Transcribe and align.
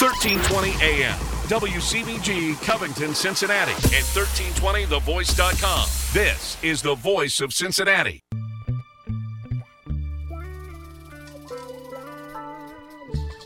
1320 0.00 0.70
AM, 0.82 1.18
WCVG 1.48 2.64
Covington, 2.64 3.14
Cincinnati, 3.14 3.72
and 3.72 4.06
1320thevoice.com. 4.16 5.88
This 6.14 6.56
is 6.62 6.80
the 6.80 6.94
voice 6.94 7.42
of 7.42 7.52
Cincinnati. 7.52 8.22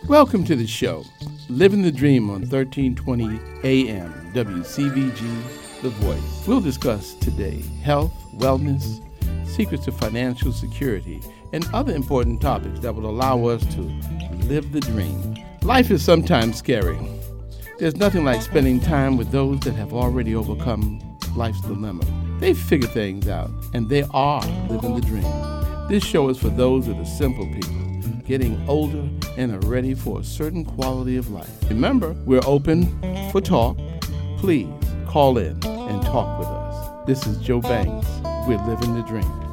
Welcome 0.06 0.45
to 0.45 0.54
the 0.54 0.69
show, 0.69 1.03
Living 1.48 1.82
the 1.82 1.90
Dream 1.90 2.30
on 2.30 2.43
1320 2.43 3.41
AM, 3.64 4.12
WCVG 4.32 5.82
The 5.82 5.91
Voice. 5.91 6.46
We'll 6.46 6.61
discuss 6.61 7.14
today 7.14 7.62
health, 7.82 8.12
wellness, 8.32 9.02
secrets 9.45 9.89
of 9.89 9.98
financial 9.98 10.52
security, 10.52 11.21
and 11.52 11.68
other 11.75 11.93
important 11.93 12.41
topics 12.41 12.79
that 12.79 12.95
will 12.95 13.11
allow 13.11 13.45
us 13.46 13.64
to 13.75 13.80
live 14.46 14.71
the 14.71 14.80
dream. 14.82 15.34
Life 15.64 15.90
is 15.90 16.04
sometimes 16.04 16.58
scary. 16.58 16.98
There's 17.78 17.96
nothing 17.96 18.22
like 18.22 18.42
spending 18.42 18.80
time 18.80 19.16
with 19.16 19.30
those 19.30 19.60
that 19.60 19.72
have 19.72 19.95
already 19.95 20.36
overcome 20.36 21.00
life's 21.34 21.62
dilemma. 21.62 22.05
They've 22.38 22.56
figured 22.56 22.91
things 22.91 23.28
out, 23.28 23.50
and 23.72 23.88
they 23.88 24.02
are 24.10 24.45
living 24.69 24.95
the 24.95 25.00
dream. 25.00 25.88
This 25.88 26.05
show 26.05 26.28
is 26.28 26.36
for 26.36 26.50
those 26.50 26.86
of 26.86 26.98
the 26.98 27.06
simple 27.06 27.46
people 27.46 28.20
getting 28.27 28.62
older 28.69 29.08
and 29.38 29.52
are 29.52 29.66
ready 29.66 29.95
for 29.95 30.20
a 30.20 30.24
certain 30.24 30.66
quality 30.66 31.16
of 31.16 31.30
life. 31.30 31.48
Remember, 31.70 32.12
we're 32.27 32.44
open 32.44 32.84
for 33.33 33.41
talk. 33.41 33.78
Please 34.36 34.69
call 35.06 35.38
in 35.38 35.64
and 35.64 36.02
talk 36.02 36.38
with 36.38 36.48
us. 36.48 37.06
This 37.06 37.27
is 37.27 37.38
Joe 37.38 37.62
Banks. 37.62 38.06
We're 38.46 38.62
living 38.66 38.94
the 38.94 39.02
dream. 39.08 39.44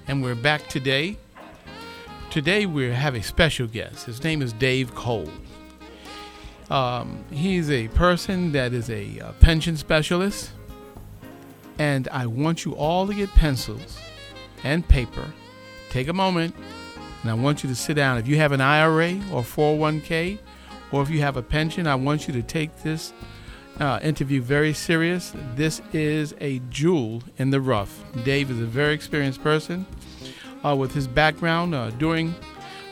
and 0.08 0.22
we're 0.22 0.36
back 0.36 0.68
today. 0.68 1.18
Today 2.30 2.66
we 2.66 2.92
have 2.92 3.16
a 3.16 3.24
special 3.24 3.68
guest. 3.68 4.06
His 4.06 4.24
name 4.24 4.42
is 4.42 4.54
Dave 4.54 4.94
Cole. 4.94 5.30
Um, 6.70 7.24
he's 7.32 7.70
a 7.70 7.88
person 7.90 8.52
that 8.52 8.74
is 8.74 8.90
a, 8.90 9.20
a 9.20 9.34
pension 9.40 9.78
specialist, 9.78 10.52
and 11.80 12.08
I 12.10 12.26
want 12.26 12.66
you 12.66 12.74
all 12.76 13.08
to 13.08 13.14
get 13.14 13.30
pencils 13.30 14.00
and 14.64 14.88
paper. 14.88 15.26
Take 15.90 16.08
a 16.08 16.14
moment, 16.14 16.56
and 17.22 17.32
I 17.32 17.34
want 17.36 17.64
you 17.64 17.70
to 17.70 17.76
sit 17.76 17.96
down. 17.96 18.18
If 18.18 18.28
you 18.28 18.38
have 18.38 18.52
an 18.52 18.62
IRA 18.62 19.14
or 19.32 19.42
401k, 19.42 20.40
or 20.92 21.02
if 21.02 21.10
you 21.10 21.22
have 21.22 21.38
a 21.38 21.44
pension, 21.44 21.88
I 21.88 21.96
want 21.96 22.28
you 22.28 22.34
to 22.34 22.44
take 22.44 22.84
this 22.84 23.14
uh, 23.80 24.00
interview 24.02 24.42
very 24.42 24.74
serious. 24.74 25.34
This 25.56 25.82
is 25.94 26.34
a 26.40 26.60
jewel 26.70 27.24
in 27.38 27.50
the 27.50 27.62
rough. 27.62 28.04
Dave 28.24 28.52
is 28.52 28.60
a 28.60 28.66
very 28.66 28.94
experienced 28.94 29.42
person. 29.44 29.86
Uh, 30.66 30.76
with 30.76 30.94
his 30.94 31.08
background 31.08 31.76
uh, 31.76 31.92
during 31.92 32.34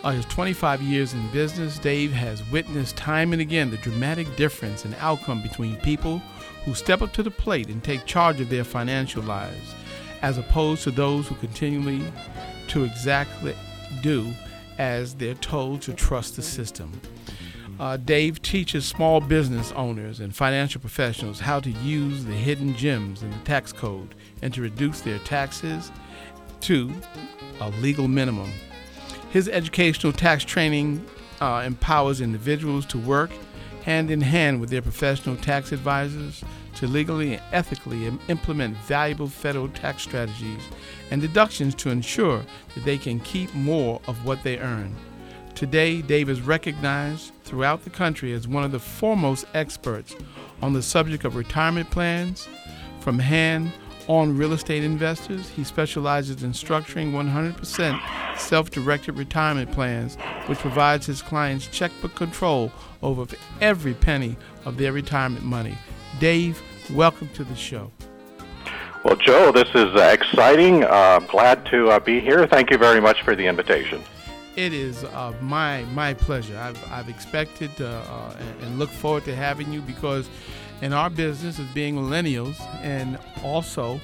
uh, 0.04 0.12
his 0.12 0.26
25 0.26 0.82
years 0.82 1.14
in 1.14 1.32
business, 1.32 1.80
Dave 1.80 2.12
has 2.12 2.48
witnessed 2.52 2.96
time 2.96 3.34
and 3.34 3.42
again 3.42 3.72
the 3.72 3.78
dramatic 3.78 4.36
difference 4.36 4.86
in 4.86 4.94
outcome 5.00 5.42
between 5.42 5.76
people 5.78 6.20
who 6.66 6.76
step 6.76 7.02
up 7.02 7.12
to 7.14 7.24
the 7.24 7.32
plate 7.32 7.70
and 7.70 7.84
take 7.84 8.06
charge 8.06 8.40
of 8.40 8.50
their 8.50 8.64
financial 8.64 9.24
lives, 9.24 9.74
as 10.22 10.38
opposed 10.38 10.84
to 10.84 10.92
those 10.92 11.28
who 11.28 11.36
continually 11.36 12.04
to 12.68 12.84
exactly 12.84 13.56
do 14.02 14.32
as 14.78 15.16
they're 15.16 15.34
told 15.36 15.82
to 15.82 15.94
trust 15.94 16.36
the 16.36 16.42
system. 16.44 16.92
Uh, 17.80 17.98
Dave 17.98 18.40
teaches 18.42 18.86
small 18.86 19.20
business 19.20 19.72
owners 19.72 20.20
and 20.20 20.36
financial 20.36 20.80
professionals 20.80 21.40
how 21.40 21.60
to 21.60 21.72
use 21.72 22.24
the 22.24 22.34
hidden 22.34 22.76
gems 22.76 23.24
in 23.24 23.32
the 23.32 23.38
tax 23.40 23.74
code 23.74 24.14
and 24.44 24.54
to 24.54 24.62
reduce 24.62 25.02
their 25.02 25.18
taxes 25.20 25.92
to 26.64 26.92
a 27.60 27.70
legal 27.82 28.08
minimum. 28.08 28.52
His 29.30 29.50
educational 29.50 30.14
tax 30.14 30.44
training 30.44 31.06
uh, 31.42 31.64
empowers 31.66 32.22
individuals 32.22 32.86
to 32.88 32.98
work 32.98 33.32
hand 33.84 34.10
in 34.10 34.22
hand 34.22 34.62
with 34.62 34.70
their 34.70 34.82
professional 34.82 35.36
tax 35.36 35.72
advisors 35.72 36.44
to 36.76 36.88
legally 36.88 37.34
and 37.34 37.44
ethically 37.52 38.08
implement 38.28 38.78
valuable 38.78 39.28
federal 39.28 39.68
tax 39.70 40.04
strategies 40.04 40.62
and 41.12 41.22
deductions 41.22 41.76
to 41.76 41.90
ensure 41.90 42.44
that 42.74 42.86
they 42.86 42.98
can 42.98 43.20
keep 43.20 43.54
more 43.54 44.02
of 44.08 44.26
what 44.26 44.42
they 44.44 44.58
earn. 44.60 44.96
Today, 45.54 46.02
Dave 46.02 46.30
is 46.30 46.42
recognized 46.42 47.32
throughout 47.44 47.84
the 47.84 47.90
country 47.90 48.34
as 48.34 48.48
one 48.48 48.64
of 48.64 48.72
the 48.72 48.80
foremost 48.80 49.46
experts 49.54 50.16
on 50.62 50.74
the 50.74 50.82
subject 50.82 51.26
of 51.26 51.36
retirement 51.36 51.92
plans. 51.92 52.48
From 53.02 53.20
hand 53.20 53.72
on 54.08 54.38
real 54.38 54.54
estate 54.54 54.84
investors, 54.84 55.50
he 55.50 55.64
specializes 55.64 56.44
in 56.44 56.52
structuring 56.52 57.12
100% 57.12 58.38
self 58.38 58.70
directed 58.70 59.14
retirement 59.14 59.72
plans, 59.72 60.16
which 60.48 60.60
provides 60.60 61.06
his 61.06 61.22
clients 61.22 61.68
checkbook 61.68 62.16
control 62.16 62.72
over 63.02 63.26
every 63.62 63.94
penny 63.94 64.36
of 64.66 64.78
their 64.78 64.92
retirement 64.92 65.46
money. 65.46 65.78
Dave, 66.20 66.62
welcome 66.92 67.30
to 67.30 67.44
the 67.44 67.56
show. 67.56 67.92
Well, 69.04 69.18
Joe, 69.18 69.52
this 69.52 69.68
is 69.70 69.94
uh, 69.96 70.10
exciting. 70.14 70.84
Uh, 70.86 71.20
glad 71.20 71.66
to 71.68 71.90
uh, 71.90 72.00
be 72.00 72.22
here. 72.22 72.48
Thank 72.48 72.72
you 72.72 72.78
very 72.78 73.02
much 73.02 73.22
for 73.24 73.36
the 73.36 73.46
invitation. 73.48 74.02
It 74.56 74.72
is 74.72 75.04
uh, 75.04 75.34
my 75.42 75.84
my 75.86 76.14
pleasure. 76.14 76.58
I've, 76.58 76.92
I've 76.92 77.10
expected 77.10 77.72
uh, 77.82 77.86
uh, 77.86 78.36
and 78.62 78.78
look 78.78 78.92
forward 78.92 79.26
to 79.26 79.36
having 79.36 79.74
you 79.74 79.82
because 79.82 80.30
in 80.84 80.92
our 80.92 81.10
business 81.10 81.60
of 81.60 81.74
being 81.74 81.96
millennials 81.96 82.60
and 82.82 83.18
also 83.42 84.02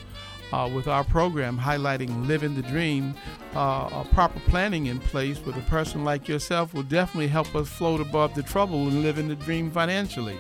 uh, 0.53 0.69
with 0.73 0.87
our 0.87 1.03
program 1.03 1.59
highlighting 1.59 2.25
living 2.25 2.55
the 2.55 2.61
dream, 2.61 3.13
uh, 3.53 4.01
proper 4.05 4.39
planning 4.47 4.85
in 4.85 4.97
place 4.97 5.41
with 5.41 5.57
a 5.57 5.61
person 5.63 6.05
like 6.05 6.29
yourself 6.29 6.73
will 6.73 6.83
definitely 6.83 7.27
help 7.27 7.53
us 7.53 7.67
float 7.67 7.99
above 7.99 8.33
the 8.33 8.41
trouble 8.41 8.87
and 8.87 9.03
living 9.03 9.27
the 9.27 9.35
dream 9.35 9.69
financially. 9.69 10.37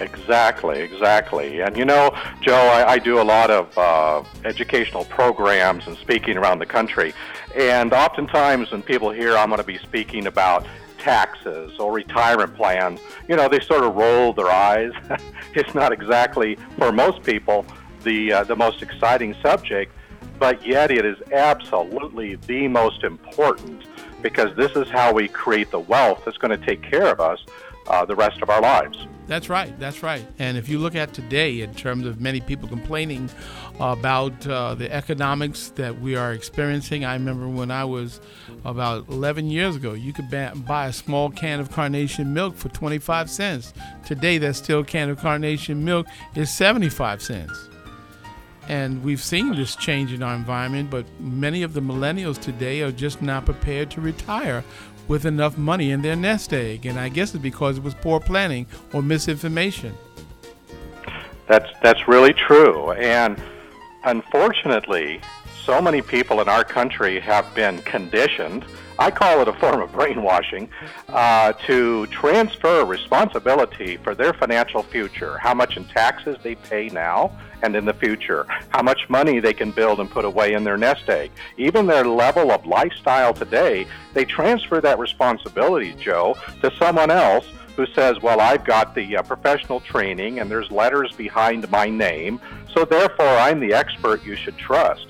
Exactly, 0.00 0.80
exactly. 0.80 1.60
And 1.60 1.78
you 1.78 1.86
know, 1.86 2.14
Joe, 2.42 2.54
I, 2.54 2.92
I 2.92 2.98
do 2.98 3.22
a 3.22 3.24
lot 3.24 3.50
of 3.50 3.78
uh, 3.78 4.22
educational 4.44 5.06
programs 5.06 5.86
and 5.86 5.96
speaking 5.96 6.36
around 6.36 6.58
the 6.58 6.66
country. 6.66 7.14
And 7.56 7.94
oftentimes, 7.94 8.70
when 8.70 8.82
people 8.82 9.10
hear 9.10 9.34
I'm 9.34 9.48
going 9.48 9.60
to 9.60 9.66
be 9.66 9.78
speaking 9.78 10.26
about 10.26 10.66
taxes 11.04 11.78
or 11.78 11.92
retirement 11.92 12.54
plans, 12.56 12.98
you 13.28 13.36
know, 13.36 13.48
they 13.48 13.60
sort 13.60 13.84
of 13.84 13.94
roll 13.94 14.32
their 14.32 14.50
eyes. 14.50 14.92
it's 15.54 15.74
not 15.74 15.92
exactly, 15.92 16.56
for 16.78 16.90
most 16.90 17.22
people, 17.22 17.66
the, 18.02 18.32
uh, 18.32 18.44
the 18.44 18.56
most 18.56 18.82
exciting 18.82 19.34
subject, 19.42 19.92
but 20.38 20.66
yet 20.66 20.90
it 20.90 21.04
is 21.04 21.18
absolutely 21.32 22.36
the 22.46 22.66
most 22.68 23.04
important 23.04 23.84
because 24.22 24.56
this 24.56 24.72
is 24.72 24.88
how 24.88 25.12
we 25.12 25.28
create 25.28 25.70
the 25.70 25.78
wealth 25.78 26.22
that's 26.24 26.38
going 26.38 26.58
to 26.58 26.66
take 26.66 26.82
care 26.82 27.06
of 27.06 27.20
us 27.20 27.44
uh, 27.88 28.04
the 28.04 28.16
rest 28.16 28.40
of 28.40 28.48
our 28.48 28.62
lives. 28.62 29.06
That's 29.26 29.48
right. 29.48 29.78
That's 29.78 30.02
right. 30.02 30.26
And 30.38 30.56
if 30.58 30.68
you 30.68 30.78
look 30.78 30.94
at 30.94 31.14
today, 31.14 31.60
in 31.60 31.74
terms 31.74 32.06
of 32.06 32.20
many 32.20 32.40
people 32.40 32.68
complaining 32.68 33.30
about 33.80 34.46
uh, 34.46 34.74
the 34.74 34.92
economics 34.92 35.70
that 35.70 36.00
we 36.00 36.16
are 36.16 36.32
experiencing, 36.32 37.04
I 37.04 37.14
remember 37.14 37.48
when 37.48 37.70
I 37.70 37.84
was 37.84 38.20
about 38.64 39.08
11 39.08 39.50
years 39.50 39.76
ago, 39.76 39.92
you 39.94 40.12
could 40.12 40.30
buy 40.30 40.86
a 40.86 40.92
small 40.92 41.30
can 41.30 41.60
of 41.60 41.70
carnation 41.70 42.32
milk 42.32 42.56
for 42.56 42.68
25 42.68 43.28
cents. 43.28 43.74
Today, 44.04 44.38
that 44.38 44.54
still 44.54 44.84
can 44.84 45.10
of 45.10 45.18
carnation 45.18 45.84
milk 45.84 46.06
is 46.34 46.54
75 46.54 47.20
cents. 47.20 47.68
And 48.68 49.02
we've 49.02 49.20
seen 49.20 49.54
this 49.54 49.76
change 49.76 50.12
in 50.12 50.22
our 50.22 50.34
environment, 50.34 50.88
but 50.90 51.04
many 51.20 51.62
of 51.62 51.74
the 51.74 51.80
millennials 51.80 52.40
today 52.40 52.80
are 52.80 52.92
just 52.92 53.20
not 53.20 53.44
prepared 53.44 53.90
to 53.92 54.00
retire 54.00 54.64
with 55.08 55.26
enough 55.26 55.58
money 55.58 55.90
in 55.90 56.00
their 56.00 56.16
nest 56.16 56.54
egg. 56.54 56.86
And 56.86 56.98
I 56.98 57.08
guess 57.10 57.34
it's 57.34 57.42
because 57.42 57.76
it 57.76 57.82
was 57.82 57.94
poor 57.94 58.20
planning 58.20 58.66
or 58.92 59.02
misinformation. 59.02 59.94
That's 61.46 61.68
that's 61.82 62.08
really 62.08 62.32
true. 62.32 62.92
And 62.92 63.38
unfortunately, 64.04 65.20
so 65.64 65.80
many 65.80 66.02
people 66.02 66.40
in 66.40 66.48
our 66.48 66.64
country 66.64 67.18
have 67.20 67.52
been 67.54 67.78
conditioned. 67.82 68.64
I 68.98 69.10
call 69.10 69.40
it 69.40 69.48
a 69.48 69.52
form 69.54 69.80
of 69.80 69.90
brainwashing 69.92 70.68
uh, 71.08 71.52
to 71.66 72.06
transfer 72.08 72.84
responsibility 72.84 73.96
for 73.96 74.14
their 74.14 74.32
financial 74.32 74.82
future, 74.82 75.38
how 75.38 75.54
much 75.54 75.76
in 75.76 75.84
taxes 75.86 76.36
they 76.42 76.54
pay 76.54 76.88
now, 76.90 77.36
and 77.62 77.74
in 77.74 77.86
the 77.86 77.94
future, 77.94 78.46
how 78.68 78.82
much 78.82 79.08
money 79.08 79.40
they 79.40 79.54
can 79.54 79.70
build 79.70 79.98
and 79.98 80.10
put 80.10 80.24
away 80.24 80.52
in 80.52 80.64
their 80.64 80.76
nest 80.76 81.08
egg. 81.08 81.32
Even 81.56 81.86
their 81.86 82.04
level 82.04 82.52
of 82.52 82.66
lifestyle 82.66 83.32
today, 83.32 83.86
they 84.12 84.24
transfer 84.24 84.80
that 84.80 84.98
responsibility, 84.98 85.94
Joe, 85.94 86.36
to 86.60 86.70
someone 86.76 87.10
else 87.10 87.46
who 87.76 87.86
says, 87.86 88.20
Well, 88.22 88.40
I've 88.40 88.64
got 88.64 88.94
the 88.94 89.16
uh, 89.16 89.22
professional 89.22 89.80
training 89.80 90.38
and 90.38 90.50
there's 90.50 90.70
letters 90.70 91.12
behind 91.12 91.68
my 91.70 91.88
name, 91.88 92.40
so 92.74 92.84
therefore 92.84 93.26
I'm 93.26 93.60
the 93.60 93.72
expert 93.72 94.24
you 94.24 94.36
should 94.36 94.58
trust. 94.58 95.06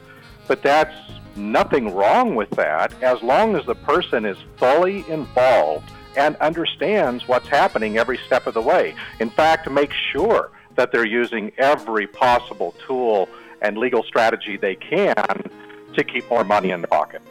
But 0.46 0.62
that's 0.62 0.94
nothing 1.36 1.94
wrong 1.94 2.34
with 2.34 2.50
that 2.50 2.94
as 3.02 3.22
long 3.22 3.56
as 3.56 3.64
the 3.66 3.74
person 3.74 4.24
is 4.24 4.36
fully 4.56 5.08
involved 5.08 5.90
and 6.16 6.36
understands 6.36 7.26
what's 7.26 7.48
happening 7.48 7.98
every 7.98 8.18
step 8.18 8.46
of 8.46 8.54
the 8.54 8.60
way. 8.60 8.94
In 9.18 9.30
fact, 9.30 9.68
make 9.68 9.92
sure 10.12 10.50
that 10.76 10.92
they're 10.92 11.06
using 11.06 11.50
every 11.58 12.06
possible 12.06 12.74
tool 12.86 13.28
and 13.62 13.76
legal 13.78 14.02
strategy 14.02 14.56
they 14.56 14.76
can 14.76 15.50
to 15.94 16.04
keep 16.04 16.28
more 16.30 16.44
money 16.44 16.70
in 16.70 16.80
the 16.80 16.88
pocket. 16.88 17.22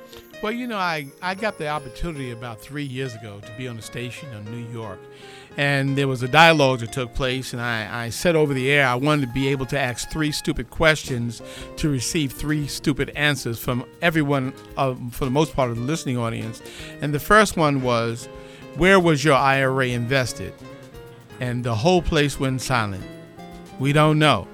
Well, 0.44 0.52
you 0.52 0.68
know, 0.68 0.78
I, 0.78 1.08
I 1.22 1.36
got 1.36 1.58
the 1.58 1.70
opportunity 1.70 2.32
about 2.32 2.60
three 2.60 2.84
years 2.84 3.16
ago 3.16 3.40
to 3.40 3.52
be 3.58 3.66
on 3.68 3.78
a 3.78 3.82
station 3.82 4.28
in 4.34 4.44
New 4.52 4.70
York. 4.74 5.00
And 5.56 5.98
there 5.98 6.08
was 6.08 6.22
a 6.22 6.28
dialogue 6.28 6.80
that 6.80 6.92
took 6.92 7.14
place, 7.14 7.54
and 7.54 7.62
I, 7.62 8.06
I 8.06 8.10
said 8.10 8.36
over 8.36 8.54
the 8.54 8.70
air 8.70 8.86
I 8.86 8.96
wanted 8.96 9.28
to 9.28 9.34
be 9.34 9.48
able 9.48 9.66
to 9.68 9.80
ask 9.80 10.10
three 10.10 10.34
stupid 10.34 10.70
questions 10.70 11.42
to 11.78 11.88
receive 11.88 12.34
three 12.34 12.68
stupid 12.68 13.12
answers 13.12 13.58
from 13.58 13.86
everyone, 14.02 14.54
uh, 14.76 14.96
for 15.12 15.24
the 15.24 15.32
most 15.32 15.56
part 15.56 15.70
of 15.70 15.78
the 15.78 15.84
listening 15.84 16.18
audience. 16.18 16.62
And 17.02 17.14
the 17.14 17.20
first 17.22 17.56
one 17.56 17.82
was, 17.82 18.26
Where 18.76 19.00
was 19.00 19.24
your 19.24 19.36
IRA 19.36 19.88
invested? 19.88 20.54
And 21.40 21.64
the 21.64 21.76
whole 21.76 22.02
place 22.02 22.38
went 22.38 22.62
silent. 22.62 23.06
We 23.80 23.94
don't 23.94 24.20
know. 24.20 24.48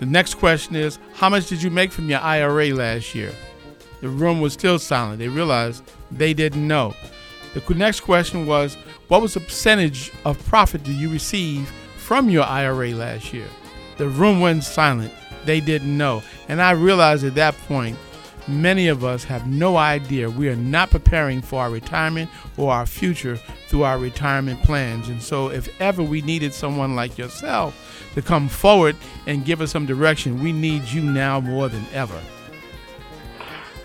The 0.00 0.06
next 0.06 0.34
question 0.34 0.76
is 0.76 0.98
How 1.14 1.28
much 1.28 1.48
did 1.48 1.62
you 1.62 1.70
make 1.70 1.92
from 1.92 2.08
your 2.08 2.20
IRA 2.20 2.74
last 2.74 3.14
year? 3.14 3.32
The 4.00 4.08
room 4.08 4.40
was 4.40 4.52
still 4.52 4.78
silent. 4.78 5.18
They 5.18 5.28
realized 5.28 5.82
they 6.10 6.34
didn't 6.34 6.66
know. 6.66 6.94
The 7.54 7.74
next 7.74 8.00
question 8.00 8.46
was 8.46 8.76
What 9.08 9.22
was 9.22 9.34
the 9.34 9.40
percentage 9.40 10.12
of 10.24 10.44
profit 10.46 10.84
did 10.84 10.96
you 10.96 11.10
receive 11.10 11.70
from 11.96 12.28
your 12.28 12.44
IRA 12.44 12.90
last 12.90 13.32
year? 13.32 13.48
The 13.96 14.08
room 14.08 14.40
went 14.40 14.64
silent. 14.64 15.12
They 15.44 15.60
didn't 15.60 15.96
know. 15.96 16.22
And 16.48 16.60
I 16.60 16.72
realized 16.72 17.24
at 17.24 17.34
that 17.36 17.56
point 17.68 17.96
Many 18.46 18.88
of 18.88 19.04
us 19.04 19.24
have 19.24 19.46
no 19.46 19.78
idea. 19.78 20.28
We 20.28 20.50
are 20.50 20.56
not 20.56 20.90
preparing 20.90 21.40
for 21.40 21.62
our 21.62 21.70
retirement 21.70 22.28
or 22.58 22.72
our 22.72 22.84
future 22.84 23.36
through 23.68 23.84
our 23.84 23.98
retirement 23.98 24.62
plans. 24.62 25.08
And 25.08 25.22
so, 25.22 25.48
if 25.48 25.80
ever 25.80 26.02
we 26.02 26.20
needed 26.20 26.52
someone 26.52 26.94
like 26.94 27.16
yourself 27.16 27.83
to 28.14 28.22
come 28.22 28.48
forward 28.48 28.96
and 29.26 29.44
give 29.44 29.60
us 29.60 29.70
some 29.70 29.86
direction, 29.86 30.42
we 30.42 30.52
need 30.52 30.84
you 30.84 31.02
now 31.02 31.40
more 31.40 31.68
than 31.68 31.84
ever. 31.92 32.20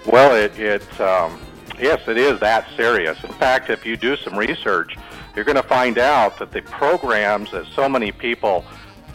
Well, 0.05 0.36
it, 0.36 0.57
it 0.57 1.01
um, 1.01 1.39
yes, 1.79 2.01
it 2.07 2.17
is 2.17 2.39
that 2.39 2.67
serious. 2.75 3.21
In 3.24 3.33
fact, 3.33 3.69
if 3.69 3.86
you 3.86 3.98
do 3.98 4.15
some 4.15 4.38
research, 4.38 4.98
you're 5.36 5.45
going 5.45 5.55
to 5.55 5.63
find 5.63 5.98
out 5.98 6.39
that 6.39 6.51
the 6.51 6.62
programs 6.63 7.51
that 7.51 7.65
so 7.67 7.88
many 7.88 8.12
people 8.12 8.65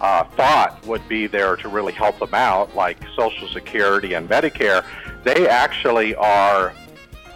uh, 0.00 0.24
thought 0.24 0.84
would 0.86 1.06
be 1.08 1.26
there 1.26 1.56
to 1.56 1.68
really 1.68 1.92
help 1.92 2.18
them 2.18 2.34
out, 2.34 2.74
like 2.74 2.98
Social 3.16 3.48
Security 3.48 4.14
and 4.14 4.28
Medicare, 4.28 4.84
they 5.22 5.48
actually 5.48 6.14
are 6.16 6.72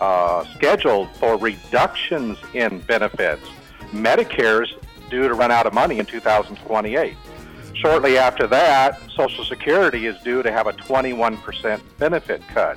uh, 0.00 0.44
scheduled 0.54 1.08
for 1.16 1.36
reductions 1.36 2.38
in 2.54 2.80
benefits. 2.80 3.46
Medicare's 3.92 4.74
due 5.10 5.26
to 5.26 5.34
run 5.34 5.50
out 5.50 5.66
of 5.66 5.72
money 5.72 5.98
in 5.98 6.06
2028. 6.06 7.16
Shortly 7.78 8.18
after 8.18 8.48
that, 8.48 8.98
Social 9.12 9.44
Security 9.44 10.06
is 10.06 10.20
due 10.22 10.42
to 10.42 10.50
have 10.50 10.66
a 10.66 10.72
21% 10.72 11.80
benefit 11.98 12.42
cut. 12.48 12.76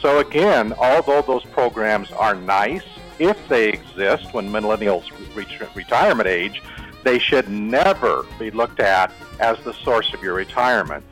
So, 0.00 0.18
again, 0.18 0.72
although 0.78 1.22
those 1.22 1.44
programs 1.44 2.10
are 2.10 2.34
nice, 2.34 2.82
if 3.20 3.38
they 3.48 3.68
exist 3.68 4.34
when 4.34 4.48
millennials 4.50 5.10
reach 5.36 5.60
retirement 5.76 6.28
age, 6.28 6.60
they 7.04 7.20
should 7.20 7.48
never 7.48 8.24
be 8.40 8.50
looked 8.50 8.80
at 8.80 9.12
as 9.38 9.58
the 9.60 9.72
source 9.72 10.12
of 10.12 10.24
your 10.24 10.34
retirement. 10.34 11.04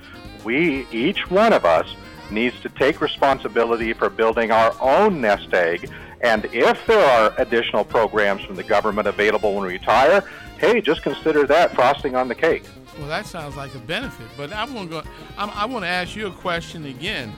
We, 0.45 0.89
each 0.91 1.31
one 1.31 1.53
of 1.53 1.65
us, 1.65 1.95
needs 2.33 2.61
to 2.63 2.69
take 2.69 3.01
responsibility 3.01 3.93
for 3.93 4.11
building 4.11 4.51
our 4.51 4.75
own 4.81 5.21
nest 5.21 5.53
egg. 5.53 5.91
And 6.21 6.47
if 6.47 6.85
there 6.87 7.05
are 7.05 7.35
additional 7.39 7.85
programs 7.85 8.43
from 8.43 8.57
the 8.57 8.63
government 8.65 9.07
available 9.07 9.55
when 9.55 9.67
we 9.67 9.75
retire, 9.75 10.25
hey, 10.59 10.81
just 10.81 11.03
consider 11.03 11.47
that 11.47 11.75
frosting 11.75 12.15
on 12.15 12.29
the 12.29 12.35
cake. 12.35 12.65
Well, 13.01 13.09
that 13.09 13.25
sounds 13.25 13.57
like 13.57 13.75
a 13.75 13.79
benefit. 13.79 14.27
But 14.37 14.53
I 14.53 14.67
want 14.67 14.91
to 14.91 15.01
go. 15.01 15.11
I'm, 15.39 15.49
I 15.51 15.65
want 15.65 15.85
to 15.85 15.89
ask 15.89 16.15
you 16.15 16.27
a 16.27 16.31
question 16.31 16.85
again. 16.85 17.33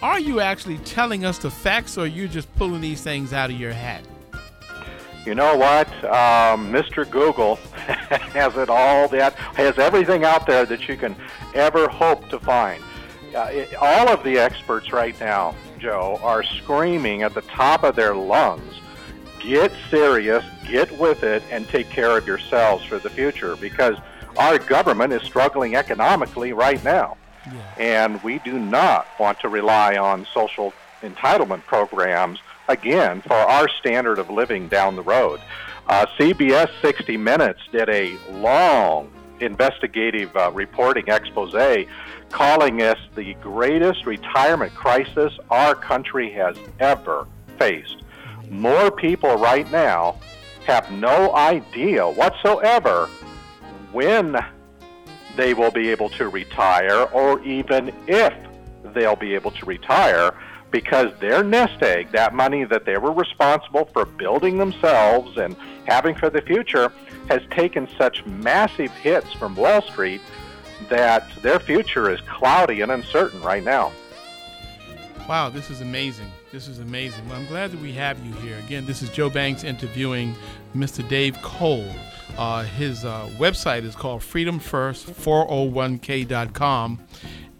are 0.00 0.20
you 0.20 0.38
actually 0.38 0.78
telling 0.78 1.24
us 1.24 1.38
the 1.38 1.50
facts 1.50 1.98
or 1.98 2.02
are 2.02 2.06
you 2.06 2.28
just 2.28 2.54
pulling 2.54 2.80
these 2.80 3.02
things 3.02 3.32
out 3.32 3.50
of 3.50 3.58
your 3.58 3.72
hat? 3.72 4.04
You 5.26 5.34
know 5.34 5.56
what? 5.56 5.88
Um, 6.04 6.72
Mr. 6.72 7.08
Google 7.10 7.56
has 8.36 8.56
it 8.56 8.70
all 8.70 9.08
that 9.08 9.34
has 9.34 9.76
everything 9.76 10.24
out 10.24 10.46
there 10.46 10.64
that 10.64 10.88
you 10.88 10.96
can 10.96 11.16
ever 11.52 11.88
hope 11.88 12.28
to 12.28 12.38
find. 12.38 12.80
Uh, 13.34 13.48
it, 13.50 13.74
all 13.74 14.08
of 14.08 14.22
the 14.22 14.38
experts 14.38 14.92
right 14.92 15.18
now, 15.18 15.52
Joe, 15.80 16.20
are 16.22 16.44
screaming 16.44 17.22
at 17.24 17.34
the 17.34 17.42
top 17.42 17.82
of 17.82 17.96
their 17.96 18.14
lungs 18.14 18.78
get 19.40 19.72
serious, 19.90 20.44
get 20.66 20.90
with 20.98 21.22
it, 21.22 21.42
and 21.50 21.66
take 21.68 21.88
care 21.88 22.16
of 22.16 22.26
yourselves 22.26 22.84
for 22.84 22.98
the 22.98 23.10
future 23.10 23.56
because 23.56 23.96
our 24.38 24.58
government 24.58 25.12
is 25.12 25.22
struggling 25.22 25.74
economically 25.76 26.52
right 26.52 26.82
now. 26.84 27.16
Yeah. 27.46 27.74
And 27.78 28.22
we 28.22 28.38
do 28.40 28.58
not 28.58 29.06
want 29.18 29.40
to 29.40 29.48
rely 29.48 29.96
on 29.96 30.26
social 30.32 30.72
entitlement 31.02 31.64
programs, 31.64 32.38
again, 32.68 33.22
for 33.22 33.34
our 33.34 33.68
standard 33.68 34.18
of 34.18 34.30
living 34.30 34.68
down 34.68 34.96
the 34.96 35.02
road. 35.02 35.40
Uh, 35.86 36.06
CBS 36.18 36.68
60 36.82 37.16
Minutes 37.16 37.60
did 37.72 37.88
a 37.88 38.16
long 38.30 39.10
investigative 39.40 40.34
uh, 40.36 40.50
reporting 40.52 41.08
expose 41.08 41.54
calling 42.30 42.76
this 42.76 42.98
the 43.14 43.34
greatest 43.34 44.04
retirement 44.04 44.74
crisis 44.74 45.32
our 45.50 45.74
country 45.74 46.30
has 46.32 46.56
ever 46.80 47.26
faced. 47.58 48.02
More 48.50 48.90
people 48.90 49.36
right 49.36 49.70
now 49.72 50.16
have 50.66 50.90
no 50.92 51.34
idea 51.34 52.06
whatsoever 52.06 53.08
when 53.92 54.36
they 55.36 55.54
will 55.54 55.70
be 55.70 55.88
able 55.90 56.08
to 56.10 56.28
retire 56.28 57.04
or 57.04 57.40
even 57.42 57.92
if 58.06 58.34
they'll 58.94 59.16
be 59.16 59.34
able 59.34 59.50
to 59.52 59.64
retire 59.66 60.34
because 60.70 61.18
their 61.20 61.42
nest 61.42 61.82
egg, 61.82 62.10
that 62.12 62.34
money 62.34 62.64
that 62.64 62.84
they 62.84 62.98
were 62.98 63.12
responsible 63.12 63.86
for 63.86 64.04
building 64.04 64.58
themselves 64.58 65.36
and 65.38 65.56
having 65.86 66.14
for 66.14 66.28
the 66.28 66.42
future, 66.42 66.92
has 67.28 67.40
taken 67.50 67.88
such 67.96 68.24
massive 68.26 68.90
hits 68.92 69.32
from 69.32 69.54
Wall 69.56 69.82
Street 69.82 70.20
that 70.88 71.30
their 71.42 71.58
future 71.58 72.10
is 72.10 72.20
cloudy 72.22 72.80
and 72.80 72.92
uncertain 72.92 73.40
right 73.42 73.64
now. 73.64 73.92
Wow, 75.28 75.50
this 75.50 75.70
is 75.70 75.82
amazing. 75.82 76.30
This 76.52 76.68
is 76.68 76.78
amazing. 76.78 77.28
Well, 77.28 77.38
I'm 77.38 77.46
glad 77.46 77.70
that 77.72 77.80
we 77.80 77.92
have 77.92 78.18
you 78.24 78.32
here. 78.34 78.58
Again, 78.58 78.86
this 78.86 79.02
is 79.02 79.10
Joe 79.10 79.28
Banks 79.28 79.62
interviewing 79.62 80.34
Mr. 80.74 81.06
Dave 81.06 81.36
Cole. 81.42 81.86
Uh, 82.38 82.62
his 82.62 83.04
uh, 83.04 83.28
website 83.36 83.82
is 83.82 83.94
called 83.96 84.22
freedomfirst401k.com. 84.22 87.00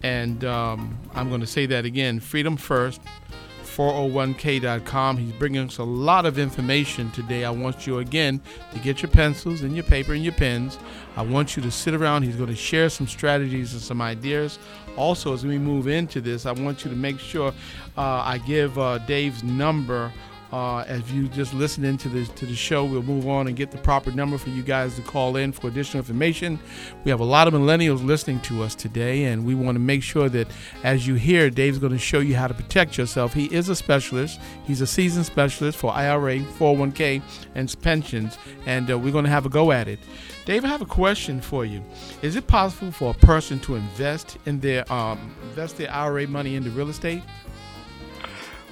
And 0.04 0.44
um, 0.44 0.96
I'm 1.14 1.28
going 1.28 1.40
to 1.40 1.48
say 1.48 1.66
that 1.66 1.84
again 1.84 2.20
freedomfirst401k.com. 2.20 5.16
He's 5.16 5.32
bringing 5.32 5.66
us 5.66 5.78
a 5.78 5.84
lot 5.84 6.26
of 6.26 6.38
information 6.38 7.10
today. 7.10 7.44
I 7.44 7.50
want 7.50 7.88
you 7.88 7.98
again 7.98 8.40
to 8.72 8.78
get 8.78 9.02
your 9.02 9.10
pencils 9.10 9.62
and 9.62 9.74
your 9.74 9.82
paper 9.82 10.12
and 10.12 10.22
your 10.22 10.34
pens. 10.34 10.78
I 11.16 11.22
want 11.22 11.56
you 11.56 11.62
to 11.64 11.72
sit 11.72 11.94
around. 11.94 12.22
He's 12.22 12.36
going 12.36 12.50
to 12.50 12.54
share 12.54 12.88
some 12.88 13.08
strategies 13.08 13.72
and 13.72 13.82
some 13.82 14.00
ideas. 14.00 14.60
Also, 14.96 15.34
as 15.34 15.44
we 15.44 15.58
move 15.58 15.88
into 15.88 16.20
this, 16.20 16.46
I 16.46 16.52
want 16.52 16.84
you 16.84 16.90
to 16.90 16.96
make 16.96 17.18
sure 17.18 17.52
uh, 17.96 18.22
I 18.24 18.38
give 18.46 18.78
uh, 18.78 18.98
Dave's 18.98 19.42
number 19.42 20.12
uh, 20.52 20.78
as 20.86 21.12
you 21.12 21.28
just 21.28 21.52
listen 21.52 21.84
into 21.84 22.08
the 22.08 22.24
to 22.24 22.46
the 22.46 22.54
show, 22.54 22.84
we'll 22.84 23.02
move 23.02 23.28
on 23.28 23.46
and 23.48 23.56
get 23.56 23.70
the 23.70 23.78
proper 23.78 24.10
number 24.10 24.38
for 24.38 24.48
you 24.50 24.62
guys 24.62 24.96
to 24.96 25.02
call 25.02 25.36
in 25.36 25.52
for 25.52 25.68
additional 25.68 26.00
information. 26.00 26.58
We 27.04 27.10
have 27.10 27.20
a 27.20 27.24
lot 27.24 27.48
of 27.48 27.54
millennials 27.54 28.04
listening 28.04 28.40
to 28.42 28.62
us 28.62 28.74
today, 28.74 29.24
and 29.24 29.44
we 29.44 29.54
want 29.54 29.76
to 29.76 29.80
make 29.80 30.02
sure 30.02 30.28
that 30.30 30.48
as 30.84 31.06
you 31.06 31.14
hear, 31.16 31.50
Dave's 31.50 31.78
going 31.78 31.92
to 31.92 31.98
show 31.98 32.20
you 32.20 32.34
how 32.34 32.46
to 32.46 32.54
protect 32.54 32.96
yourself. 32.96 33.34
He 33.34 33.46
is 33.54 33.68
a 33.68 33.76
specialist. 33.76 34.40
He's 34.64 34.80
a 34.80 34.86
seasoned 34.86 35.26
specialist 35.26 35.76
for 35.76 35.92
IRA, 35.92 36.38
401k, 36.38 37.22
and 37.54 37.74
pensions, 37.82 38.38
and 38.66 38.90
uh, 38.90 38.98
we're 38.98 39.12
going 39.12 39.24
to 39.24 39.30
have 39.30 39.46
a 39.46 39.50
go 39.50 39.70
at 39.70 39.88
it. 39.88 39.98
Dave, 40.46 40.64
I 40.64 40.68
have 40.68 40.80
a 40.80 40.86
question 40.86 41.42
for 41.42 41.66
you. 41.66 41.84
Is 42.22 42.36
it 42.36 42.46
possible 42.46 42.90
for 42.90 43.10
a 43.10 43.26
person 43.26 43.60
to 43.60 43.74
invest 43.74 44.38
in 44.46 44.60
their 44.60 44.90
um, 44.90 45.34
invest 45.42 45.76
their 45.76 45.92
IRA 45.92 46.26
money 46.26 46.56
into 46.56 46.70
real 46.70 46.88
estate? 46.88 47.22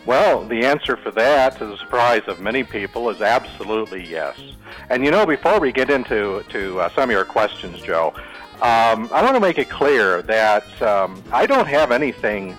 Well, 0.07 0.47
the 0.47 0.65
answer 0.65 0.97
for 0.97 1.11
that, 1.11 1.59
to 1.59 1.67
the 1.67 1.77
surprise 1.79 2.23
of 2.29 2.39
many 2.39 2.63
people, 2.63 3.11
is 3.11 3.21
absolutely 3.21 4.09
yes. 4.09 4.39
And 4.89 5.05
you 5.05 5.11
know, 5.11 5.27
before 5.27 5.59
we 5.59 5.73
get 5.73 5.91
into 5.91 6.45
to 6.49 6.81
uh, 6.81 6.89
some 6.91 7.05
of 7.05 7.11
your 7.11 7.25
questions, 7.25 7.83
Joe, 7.83 8.15
um, 8.63 9.11
I 9.13 9.21
want 9.23 9.35
to 9.35 9.41
make 9.41 9.59
it 9.59 9.69
clear 9.69 10.23
that 10.23 10.81
um, 10.81 11.21
I 11.33 11.45
don't 11.45 11.67
have 11.67 11.91
anything 11.91 12.57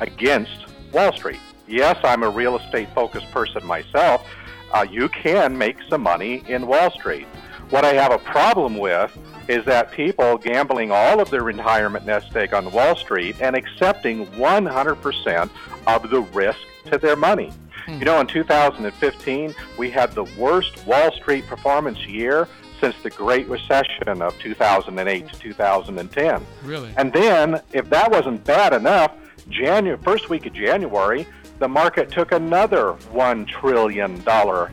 against 0.00 0.66
Wall 0.92 1.12
Street. 1.12 1.38
Yes, 1.68 1.96
I'm 2.02 2.24
a 2.24 2.30
real 2.30 2.58
estate 2.58 2.88
focused 2.96 3.30
person 3.30 3.64
myself. 3.64 4.26
Uh, 4.74 4.84
you 4.90 5.08
can 5.08 5.56
make 5.56 5.76
some 5.88 6.02
money 6.02 6.42
in 6.48 6.66
Wall 6.66 6.90
Street. 6.90 7.26
What 7.70 7.84
I 7.84 7.94
have 7.94 8.10
a 8.10 8.18
problem 8.18 8.76
with 8.76 9.16
is 9.46 9.64
that 9.66 9.92
people 9.92 10.36
gambling 10.36 10.90
all 10.90 11.20
of 11.20 11.30
their 11.30 11.44
retirement 11.44 12.04
nest 12.04 12.34
egg 12.34 12.52
on 12.54 12.72
Wall 12.72 12.96
Street 12.96 13.36
and 13.40 13.54
accepting 13.54 14.26
100% 14.26 15.50
of 15.86 16.10
the 16.10 16.20
risk 16.20 16.58
to 16.90 16.98
their 16.98 17.16
money. 17.16 17.52
You 17.86 17.94
hmm. 17.94 18.04
know, 18.04 18.20
in 18.20 18.26
2015, 18.26 19.54
we 19.78 19.90
had 19.90 20.12
the 20.12 20.24
worst 20.38 20.86
Wall 20.86 21.10
Street 21.12 21.46
performance 21.46 21.98
year 22.06 22.48
since 22.80 22.94
the 23.02 23.10
Great 23.10 23.48
Recession 23.48 24.22
of 24.22 24.38
2008 24.38 25.28
to 25.28 25.38
2010. 25.38 26.46
Really? 26.62 26.92
And 26.96 27.12
then, 27.12 27.60
if 27.72 27.88
that 27.90 28.10
wasn't 28.10 28.44
bad 28.44 28.72
enough, 28.72 29.12
January, 29.48 29.98
first 30.02 30.28
week 30.28 30.46
of 30.46 30.52
January, 30.52 31.26
the 31.58 31.68
market 31.68 32.10
took 32.10 32.32
another 32.32 32.92
$1 33.12 33.48
trillion 33.48 34.20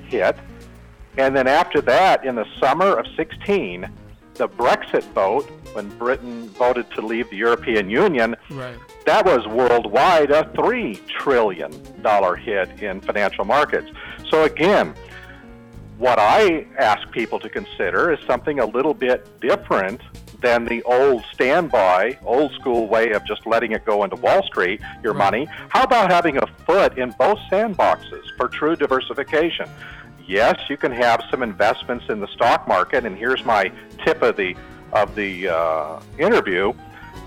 hit. 0.07 0.35
And 1.17 1.35
then 1.35 1.47
after 1.47 1.81
that, 1.81 2.25
in 2.25 2.35
the 2.35 2.45
summer 2.59 2.97
of 2.97 3.07
16, 3.15 3.89
the 4.35 4.49
Brexit 4.49 5.03
vote, 5.13 5.49
when 5.73 5.89
Britain 5.97 6.49
voted 6.49 6.89
to 6.91 7.01
leave 7.01 7.29
the 7.29 7.37
European 7.37 7.89
Union, 7.89 8.35
right. 8.49 8.77
That 9.05 9.25
was 9.25 9.45
worldwide 9.47 10.31
a 10.31 10.43
$3 10.43 11.07
trillion 11.07 11.71
hit 11.71 12.83
in 12.83 13.01
financial 13.01 13.45
markets. 13.45 13.89
So, 14.29 14.43
again, 14.43 14.93
what 15.97 16.19
I 16.19 16.67
ask 16.77 17.09
people 17.11 17.39
to 17.39 17.49
consider 17.49 18.11
is 18.11 18.19
something 18.25 18.59
a 18.59 18.65
little 18.65 18.93
bit 18.93 19.39
different 19.39 20.01
than 20.41 20.65
the 20.65 20.83
old 20.83 21.23
standby, 21.33 22.19
old 22.25 22.51
school 22.53 22.87
way 22.87 23.11
of 23.11 23.25
just 23.25 23.47
letting 23.47 23.71
it 23.71 23.85
go 23.85 24.03
into 24.03 24.15
Wall 24.17 24.43
Street, 24.43 24.81
your 25.01 25.13
right. 25.13 25.31
money. 25.31 25.47
How 25.69 25.83
about 25.83 26.11
having 26.11 26.37
a 26.37 26.47
foot 26.65 26.97
in 26.97 27.11
both 27.17 27.39
sandboxes 27.49 28.23
for 28.37 28.47
true 28.49 28.75
diversification? 28.75 29.69
yes, 30.27 30.59
you 30.69 30.77
can 30.77 30.91
have 30.91 31.23
some 31.29 31.43
investments 31.43 32.05
in 32.09 32.19
the 32.19 32.27
stock 32.27 32.67
market, 32.67 33.05
and 33.05 33.17
here's 33.17 33.43
my 33.45 33.71
tip 34.03 34.21
of 34.21 34.35
the 34.35 34.55
of 34.93 35.15
the 35.15 35.49
uh, 35.49 35.99
interview. 36.17 36.73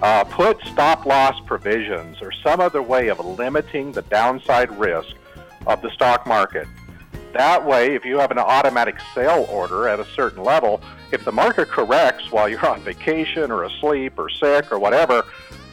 Uh, 0.02 0.24
put 0.24 0.60
stop 0.62 1.06
loss 1.06 1.38
provisions 1.46 2.18
or 2.22 2.30
some 2.30 2.60
other 2.60 2.82
way 2.82 3.08
of 3.08 3.18
limiting 3.18 3.90
the 3.92 4.02
downside 4.02 4.70
risk 4.78 5.14
of 5.66 5.82
the 5.82 5.90
stock 5.90 6.26
market. 6.26 6.68
That 7.32 7.64
way, 7.64 7.94
if 7.94 8.04
you 8.04 8.18
have 8.18 8.30
an 8.30 8.38
automatic 8.38 8.96
sale 9.14 9.46
order 9.50 9.88
at 9.88 10.00
a 10.00 10.04
certain 10.04 10.42
level, 10.44 10.80
if 11.10 11.24
the 11.24 11.32
market 11.32 11.68
corrects 11.68 12.30
while 12.30 12.48
you're 12.48 12.64
on 12.64 12.80
vacation 12.82 13.50
or 13.50 13.64
asleep 13.64 14.18
or 14.18 14.28
sick 14.30 14.70
or 14.72 14.78
whatever, 14.78 15.24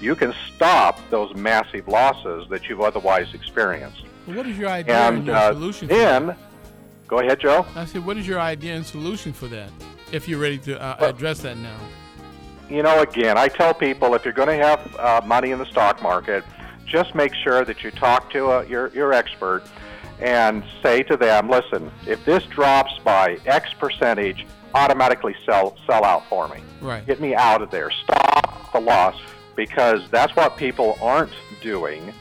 you 0.01 0.15
can 0.15 0.33
stop 0.53 0.99
those 1.09 1.33
massive 1.35 1.87
losses 1.87 2.49
that 2.49 2.67
you've 2.67 2.81
otherwise 2.81 3.33
experienced. 3.33 4.03
Well, 4.27 4.37
what 4.37 4.47
is 4.47 4.57
your 4.57 4.69
idea 4.69 4.95
and, 4.95 5.17
and 5.17 5.27
your 5.27 5.35
uh, 5.35 5.53
solution? 5.53 5.87
Then, 5.87 6.35
Go 7.07 7.19
ahead, 7.19 7.39
Joe. 7.39 7.65
I 7.75 7.85
said, 7.85 8.05
what 8.05 8.17
is 8.17 8.27
your 8.27 8.39
idea 8.39 8.75
and 8.75 8.85
solution 8.85 9.31
for 9.31 9.47
that, 9.47 9.69
if 10.11 10.27
you're 10.27 10.39
ready 10.39 10.57
to 10.59 10.81
uh, 10.81 10.97
well, 10.99 11.09
address 11.11 11.39
that 11.41 11.57
now? 11.57 11.77
You 12.69 12.81
know, 12.81 13.01
again, 13.01 13.37
I 13.37 13.47
tell 13.47 13.73
people 13.73 14.15
if 14.15 14.25
you're 14.25 14.33
going 14.33 14.47
to 14.47 14.65
have 14.65 14.95
uh, 14.97 15.21
money 15.25 15.51
in 15.51 15.59
the 15.59 15.65
stock 15.65 16.01
market, 16.01 16.43
just 16.85 17.13
make 17.13 17.33
sure 17.33 17.63
that 17.63 17.83
you 17.83 17.91
talk 17.91 18.31
to 18.31 18.45
a, 18.45 18.59
uh, 18.59 18.61
your, 18.63 18.87
your 18.89 19.13
expert 19.13 19.63
and 20.19 20.63
say 20.81 21.03
to 21.03 21.17
them, 21.17 21.49
listen, 21.49 21.91
if 22.07 22.23
this 22.25 22.43
drops 22.45 22.97
by 22.99 23.37
X 23.45 23.73
percentage, 23.73 24.45
automatically 24.73 25.35
sell, 25.45 25.77
sell 25.85 26.03
out 26.03 26.27
for 26.27 26.47
me. 26.47 26.59
Right. 26.81 27.05
Get 27.05 27.19
me 27.19 27.35
out 27.35 27.61
of 27.61 27.69
there. 27.69 27.91
Stop 27.91 28.71
the 28.71 28.79
loss 28.79 29.15
because 29.55 30.01
that's 30.09 30.35
what 30.35 30.57
people 30.57 30.97
aren't 31.01 31.33
doing 31.61 32.13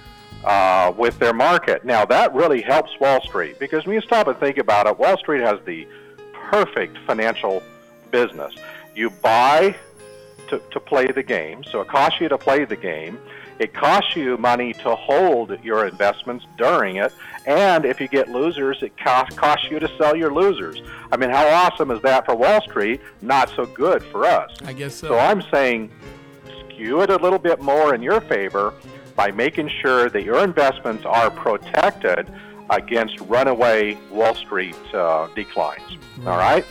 uh, 0.44 0.92
with 0.96 1.18
their 1.18 1.32
market. 1.32 1.84
Now, 1.84 2.04
that 2.06 2.34
really 2.34 2.62
helps 2.62 2.90
Wall 3.00 3.20
Street 3.22 3.58
because 3.58 3.86
when 3.86 3.94
you 3.94 4.00
stop 4.02 4.28
and 4.28 4.36
think 4.38 4.58
about 4.58 4.86
it, 4.86 4.98
Wall 4.98 5.16
Street 5.18 5.40
has 5.40 5.58
the 5.64 5.86
perfect 6.32 6.98
financial 7.06 7.62
business. 8.10 8.54
You 8.94 9.10
buy 9.10 9.76
to, 10.54 10.62
to 10.70 10.80
play 10.80 11.06
the 11.06 11.22
game, 11.22 11.64
so 11.64 11.80
it 11.80 11.88
costs 11.88 12.20
you 12.20 12.28
to 12.28 12.38
play 12.38 12.64
the 12.64 12.76
game. 12.76 13.18
It 13.58 13.72
costs 13.72 14.16
you 14.16 14.36
money 14.36 14.72
to 14.74 14.96
hold 14.96 15.56
your 15.62 15.86
investments 15.86 16.44
during 16.58 16.96
it, 16.96 17.12
and 17.46 17.84
if 17.84 18.00
you 18.00 18.08
get 18.08 18.28
losers, 18.28 18.82
it 18.82 18.96
cost, 18.96 19.36
costs 19.36 19.70
you 19.70 19.78
to 19.78 19.88
sell 19.96 20.16
your 20.16 20.32
losers. 20.32 20.82
I 21.12 21.16
mean, 21.16 21.30
how 21.30 21.46
awesome 21.46 21.90
is 21.90 22.02
that 22.02 22.26
for 22.26 22.34
Wall 22.34 22.60
Street? 22.62 23.00
Not 23.22 23.48
so 23.50 23.66
good 23.66 24.02
for 24.02 24.24
us. 24.24 24.50
I 24.64 24.72
guess 24.72 24.94
so. 24.94 25.08
So 25.08 25.18
I'm 25.18 25.42
saying 25.52 25.90
skew 26.68 27.02
it 27.02 27.10
a 27.10 27.16
little 27.16 27.38
bit 27.38 27.60
more 27.60 27.94
in 27.94 28.02
your 28.02 28.20
favor 28.20 28.74
by 29.14 29.30
making 29.30 29.70
sure 29.80 30.10
that 30.10 30.24
your 30.24 30.42
investments 30.42 31.04
are 31.04 31.30
protected 31.30 32.28
against 32.70 33.20
runaway 33.20 33.94
Wall 34.10 34.34
Street 34.34 34.76
uh, 34.92 35.28
declines. 35.34 35.98
All 36.26 36.38
right? 36.38 36.64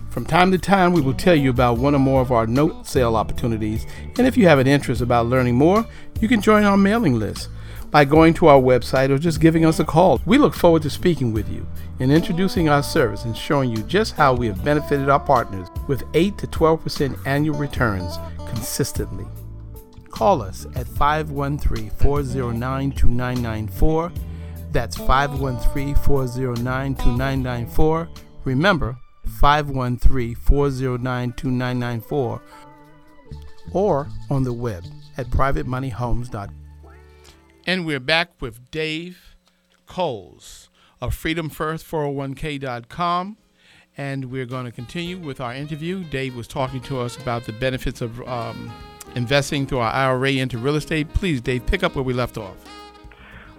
From 0.08 0.24
time 0.24 0.50
to 0.50 0.56
time, 0.56 0.94
we 0.94 1.02
will 1.02 1.12
tell 1.12 1.34
you 1.34 1.50
about 1.50 1.76
one 1.76 1.94
or 1.94 1.98
more 1.98 2.22
of 2.22 2.32
our 2.32 2.46
note 2.46 2.86
sale 2.86 3.14
opportunities, 3.14 3.84
and 4.16 4.26
if 4.26 4.38
you 4.38 4.48
have 4.48 4.60
an 4.60 4.66
interest 4.66 5.02
about 5.02 5.26
learning 5.26 5.56
more, 5.56 5.86
you 6.22 6.28
can 6.28 6.40
join 6.40 6.64
our 6.64 6.78
mailing 6.78 7.18
list 7.18 7.50
by 7.90 8.04
going 8.04 8.34
to 8.34 8.46
our 8.46 8.60
website 8.60 9.10
or 9.10 9.18
just 9.18 9.40
giving 9.40 9.64
us 9.64 9.80
a 9.80 9.84
call. 9.84 10.20
We 10.24 10.38
look 10.38 10.54
forward 10.54 10.82
to 10.82 10.90
speaking 10.90 11.32
with 11.32 11.48
you 11.48 11.66
and 11.98 12.12
introducing 12.12 12.68
our 12.68 12.82
service 12.82 13.24
and 13.24 13.36
showing 13.36 13.70
you 13.70 13.82
just 13.82 14.14
how 14.14 14.34
we 14.34 14.46
have 14.46 14.64
benefited 14.64 15.08
our 15.08 15.20
partners 15.20 15.68
with 15.88 16.04
8 16.14 16.38
to 16.38 16.46
12% 16.46 17.26
annual 17.26 17.58
returns 17.58 18.18
consistently. 18.46 19.26
Call 20.10 20.42
us 20.42 20.66
at 20.74 20.86
513 20.86 21.90
409 21.90 22.92
2994. 22.92 24.12
That's 24.72 24.96
513 24.96 25.94
409 25.94 26.94
2994. 26.94 28.08
Remember, 28.44 28.96
513 29.40 30.34
409 30.34 31.32
2994 31.32 32.42
or 33.72 34.08
on 34.30 34.42
the 34.42 34.52
web 34.52 34.84
at 35.16 35.26
privatemoneyhomes.com. 35.26 36.59
And 37.70 37.86
we're 37.86 38.00
back 38.00 38.30
with 38.40 38.72
Dave 38.72 39.36
Coles 39.86 40.68
of 41.00 41.14
freedomfirst401k.com. 41.14 43.36
And 43.96 44.24
we're 44.24 44.46
going 44.46 44.64
to 44.64 44.72
continue 44.72 45.18
with 45.18 45.40
our 45.40 45.54
interview. 45.54 46.02
Dave 46.02 46.34
was 46.34 46.48
talking 46.48 46.80
to 46.80 46.98
us 46.98 47.16
about 47.16 47.44
the 47.44 47.52
benefits 47.52 48.00
of 48.00 48.20
um, 48.26 48.72
investing 49.14 49.68
through 49.68 49.78
our 49.78 49.92
IRA 49.92 50.32
into 50.32 50.58
real 50.58 50.74
estate. 50.74 51.14
Please, 51.14 51.40
Dave, 51.40 51.64
pick 51.64 51.84
up 51.84 51.94
where 51.94 52.02
we 52.02 52.12
left 52.12 52.38
off. 52.38 52.56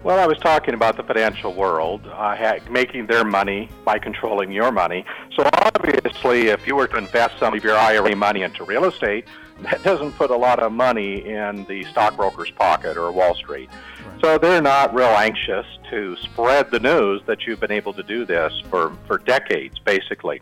Well, 0.03 0.19
I 0.19 0.27
was 0.27 0.39
talking 0.39 0.73
about 0.73 0.97
the 0.97 1.03
financial 1.03 1.53
world 1.53 2.05
uh, 2.07 2.59
making 2.69 3.05
their 3.05 3.23
money 3.23 3.69
by 3.85 3.97
controlling 3.97 4.51
your 4.51 4.73
money. 4.73 5.05
So 5.37 5.49
obviously, 5.53 6.49
if 6.49 6.67
you 6.67 6.75
were 6.75 6.87
to 6.87 6.97
invest 6.97 7.39
some 7.39 7.53
of 7.53 7.63
your 7.63 7.77
IRA 7.77 8.13
money 8.17 8.41
into 8.41 8.65
real 8.65 8.83
estate, 8.83 9.25
that 9.63 9.83
doesn't 9.83 10.13
put 10.13 10.31
a 10.31 10.35
lot 10.35 10.59
of 10.59 10.71
money 10.71 11.25
in 11.25 11.65
the 11.65 11.83
stockbroker's 11.85 12.51
pocket 12.51 12.97
or 12.97 13.11
Wall 13.11 13.35
Street. 13.35 13.69
Right. 13.69 14.21
So 14.21 14.37
they're 14.37 14.61
not 14.61 14.93
real 14.93 15.07
anxious 15.07 15.65
to 15.89 16.15
spread 16.17 16.71
the 16.71 16.79
news 16.79 17.21
that 17.25 17.45
you've 17.45 17.59
been 17.59 17.71
able 17.71 17.93
to 17.93 18.03
do 18.03 18.25
this 18.25 18.53
for, 18.69 18.95
for 19.07 19.17
decades, 19.19 19.79
basically. 19.79 20.41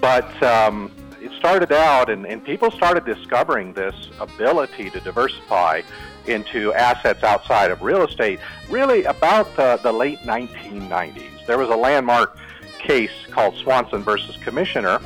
But 0.00 0.42
um, 0.42 0.92
it 1.20 1.32
started 1.32 1.72
out, 1.72 2.10
and, 2.10 2.26
and 2.26 2.44
people 2.44 2.70
started 2.70 3.04
discovering 3.04 3.72
this 3.72 4.10
ability 4.20 4.90
to 4.90 5.00
diversify 5.00 5.82
into 6.26 6.72
assets 6.74 7.22
outside 7.22 7.70
of 7.70 7.82
real 7.82 8.02
estate 8.02 8.40
really 8.68 9.04
about 9.04 9.54
the, 9.56 9.78
the 9.82 9.92
late 9.92 10.18
1990s. 10.20 11.46
There 11.46 11.58
was 11.58 11.68
a 11.68 11.76
landmark 11.76 12.36
case 12.78 13.12
called 13.30 13.56
Swanson 13.56 14.02
versus 14.02 14.36
Commissioner 14.38 15.00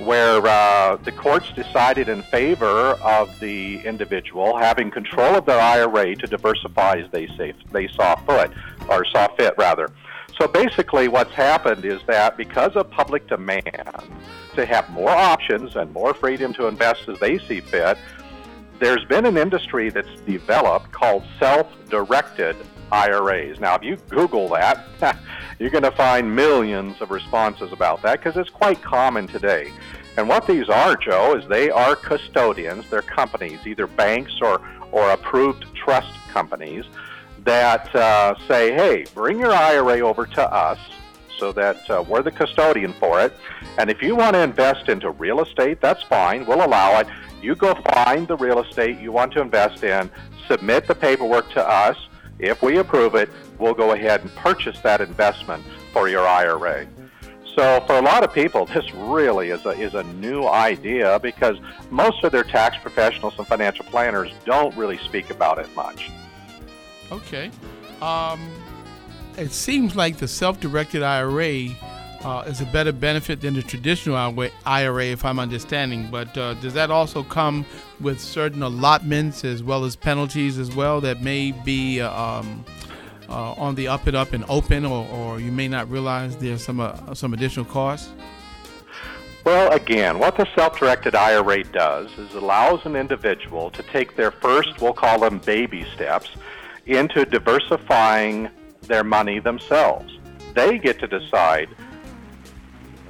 where 0.00 0.46
uh, 0.46 0.96
the 0.96 1.12
courts 1.12 1.52
decided 1.52 2.08
in 2.08 2.22
favor 2.22 2.66
of 3.02 3.38
the 3.38 3.78
individual 3.84 4.56
having 4.56 4.90
control 4.90 5.34
of 5.34 5.44
their 5.44 5.60
IRA 5.60 6.16
to 6.16 6.26
diversify 6.26 6.96
as 6.98 7.10
they 7.10 7.26
say, 7.36 7.52
they 7.70 7.86
saw 7.88 8.16
fit 8.16 8.50
or 8.88 9.04
saw 9.04 9.28
fit 9.36 9.54
rather. 9.58 9.90
So 10.40 10.48
basically, 10.48 11.08
what's 11.08 11.34
happened 11.34 11.84
is 11.84 12.00
that 12.06 12.38
because 12.38 12.74
of 12.76 12.90
public 12.90 13.28
demand 13.28 14.02
to 14.54 14.64
have 14.64 14.88
more 14.90 15.10
options 15.10 15.76
and 15.76 15.92
more 15.92 16.14
freedom 16.14 16.54
to 16.54 16.66
invest 16.66 17.08
as 17.08 17.18
they 17.18 17.36
see 17.38 17.60
fit, 17.60 17.98
there's 18.78 19.04
been 19.04 19.26
an 19.26 19.36
industry 19.36 19.90
that's 19.90 20.20
developed 20.22 20.90
called 20.92 21.22
self-directed 21.38 22.56
IRAs. 22.92 23.60
Now, 23.60 23.74
if 23.74 23.82
you 23.82 23.96
Google 24.08 24.48
that, 24.50 24.86
you're 25.58 25.70
going 25.70 25.84
to 25.84 25.90
find 25.92 26.34
millions 26.34 27.00
of 27.00 27.10
responses 27.10 27.72
about 27.72 28.02
that 28.02 28.22
because 28.22 28.36
it's 28.36 28.50
quite 28.50 28.80
common 28.82 29.26
today. 29.26 29.72
And 30.16 30.28
what 30.28 30.46
these 30.46 30.68
are, 30.68 30.96
Joe, 30.96 31.36
is 31.36 31.46
they 31.48 31.70
are 31.70 31.96
custodians. 31.96 32.88
They're 32.90 33.02
companies, 33.02 33.66
either 33.66 33.86
banks 33.86 34.40
or, 34.42 34.60
or 34.92 35.10
approved 35.10 35.64
trust 35.74 36.12
companies, 36.28 36.84
that 37.44 37.94
uh, 37.94 38.34
say, 38.46 38.72
hey, 38.72 39.06
bring 39.14 39.38
your 39.38 39.52
IRA 39.52 40.00
over 40.00 40.26
to 40.26 40.52
us 40.52 40.78
so 41.38 41.52
that 41.52 41.90
uh, 41.90 42.04
we're 42.06 42.22
the 42.22 42.30
custodian 42.30 42.92
for 42.92 43.20
it. 43.20 43.32
And 43.78 43.90
if 43.90 44.02
you 44.02 44.14
want 44.14 44.34
to 44.34 44.40
invest 44.40 44.88
into 44.88 45.10
real 45.10 45.40
estate, 45.40 45.80
that's 45.80 46.02
fine. 46.02 46.44
We'll 46.46 46.64
allow 46.64 47.00
it. 47.00 47.06
You 47.40 47.54
go 47.54 47.74
find 47.74 48.28
the 48.28 48.36
real 48.36 48.60
estate 48.60 48.98
you 49.00 49.10
want 49.10 49.32
to 49.32 49.40
invest 49.40 49.82
in, 49.82 50.10
submit 50.46 50.86
the 50.86 50.94
paperwork 50.94 51.50
to 51.52 51.66
us. 51.66 51.96
If 52.40 52.62
we 52.62 52.78
approve 52.78 53.14
it, 53.14 53.28
we'll 53.58 53.74
go 53.74 53.92
ahead 53.92 54.22
and 54.22 54.34
purchase 54.36 54.78
that 54.80 55.00
investment 55.00 55.64
for 55.92 56.08
your 56.08 56.26
IRA. 56.26 56.86
So 57.56 57.82
for 57.86 57.98
a 57.98 58.02
lot 58.02 58.24
of 58.24 58.32
people, 58.32 58.64
this 58.74 58.92
really 58.94 59.50
is 59.50 59.64
a, 59.66 59.70
is 59.70 59.94
a 59.94 60.04
new 60.04 60.46
idea 60.46 61.18
because 61.20 61.58
most 61.90 62.24
of 62.24 62.32
their 62.32 62.44
tax 62.44 62.76
professionals 62.80 63.34
and 63.38 63.46
financial 63.46 63.84
planners 63.86 64.32
don't 64.44 64.74
really 64.76 64.98
speak 64.98 65.30
about 65.30 65.58
it 65.58 65.74
much. 65.74 66.10
Okay. 67.12 67.50
Um, 68.00 68.40
it 69.36 69.52
seems 69.52 69.96
like 69.96 70.16
the 70.16 70.28
self-directed 70.28 71.02
IRA 71.02 71.68
uh, 72.24 72.44
is 72.46 72.60
a 72.60 72.66
better 72.66 72.92
benefit 72.92 73.40
than 73.40 73.54
the 73.54 73.62
traditional 73.62 74.16
IRA, 74.66 75.06
if 75.06 75.24
I'm 75.24 75.38
understanding. 75.38 76.08
But 76.10 76.36
uh, 76.36 76.54
does 76.54 76.74
that 76.74 76.90
also 76.90 77.22
come 77.22 77.64
with 78.00 78.20
certain 78.20 78.62
allotments 78.62 79.44
as 79.44 79.62
well 79.62 79.84
as 79.84 79.96
penalties 79.96 80.58
as 80.58 80.74
well 80.74 81.00
that 81.00 81.22
may 81.22 81.52
be 81.52 82.00
uh, 82.00 82.12
um, 82.12 82.64
uh, 83.28 83.52
on 83.52 83.74
the 83.74 83.88
up 83.88 84.06
and 84.06 84.16
up 84.16 84.32
and 84.32 84.44
open, 84.48 84.84
or, 84.84 85.06
or 85.08 85.40
you 85.40 85.52
may 85.52 85.68
not 85.68 85.90
realize 85.90 86.36
there's 86.36 86.64
some 86.64 86.80
uh, 86.80 87.14
some 87.14 87.32
additional 87.32 87.64
costs? 87.64 88.10
Well, 89.44 89.72
again, 89.72 90.18
what 90.18 90.36
the 90.36 90.46
self-directed 90.54 91.14
IRA 91.14 91.64
does 91.64 92.10
is 92.18 92.34
allows 92.34 92.84
an 92.84 92.94
individual 92.94 93.70
to 93.70 93.82
take 93.84 94.14
their 94.14 94.30
first, 94.30 94.82
we'll 94.82 94.92
call 94.92 95.18
them 95.20 95.38
baby 95.38 95.86
steps, 95.94 96.28
into 96.84 97.24
diversifying 97.24 98.50
their 98.82 99.02
money 99.02 99.38
themselves. 99.38 100.18
They 100.54 100.78
get 100.78 100.98
to 100.98 101.06
decide 101.06 101.68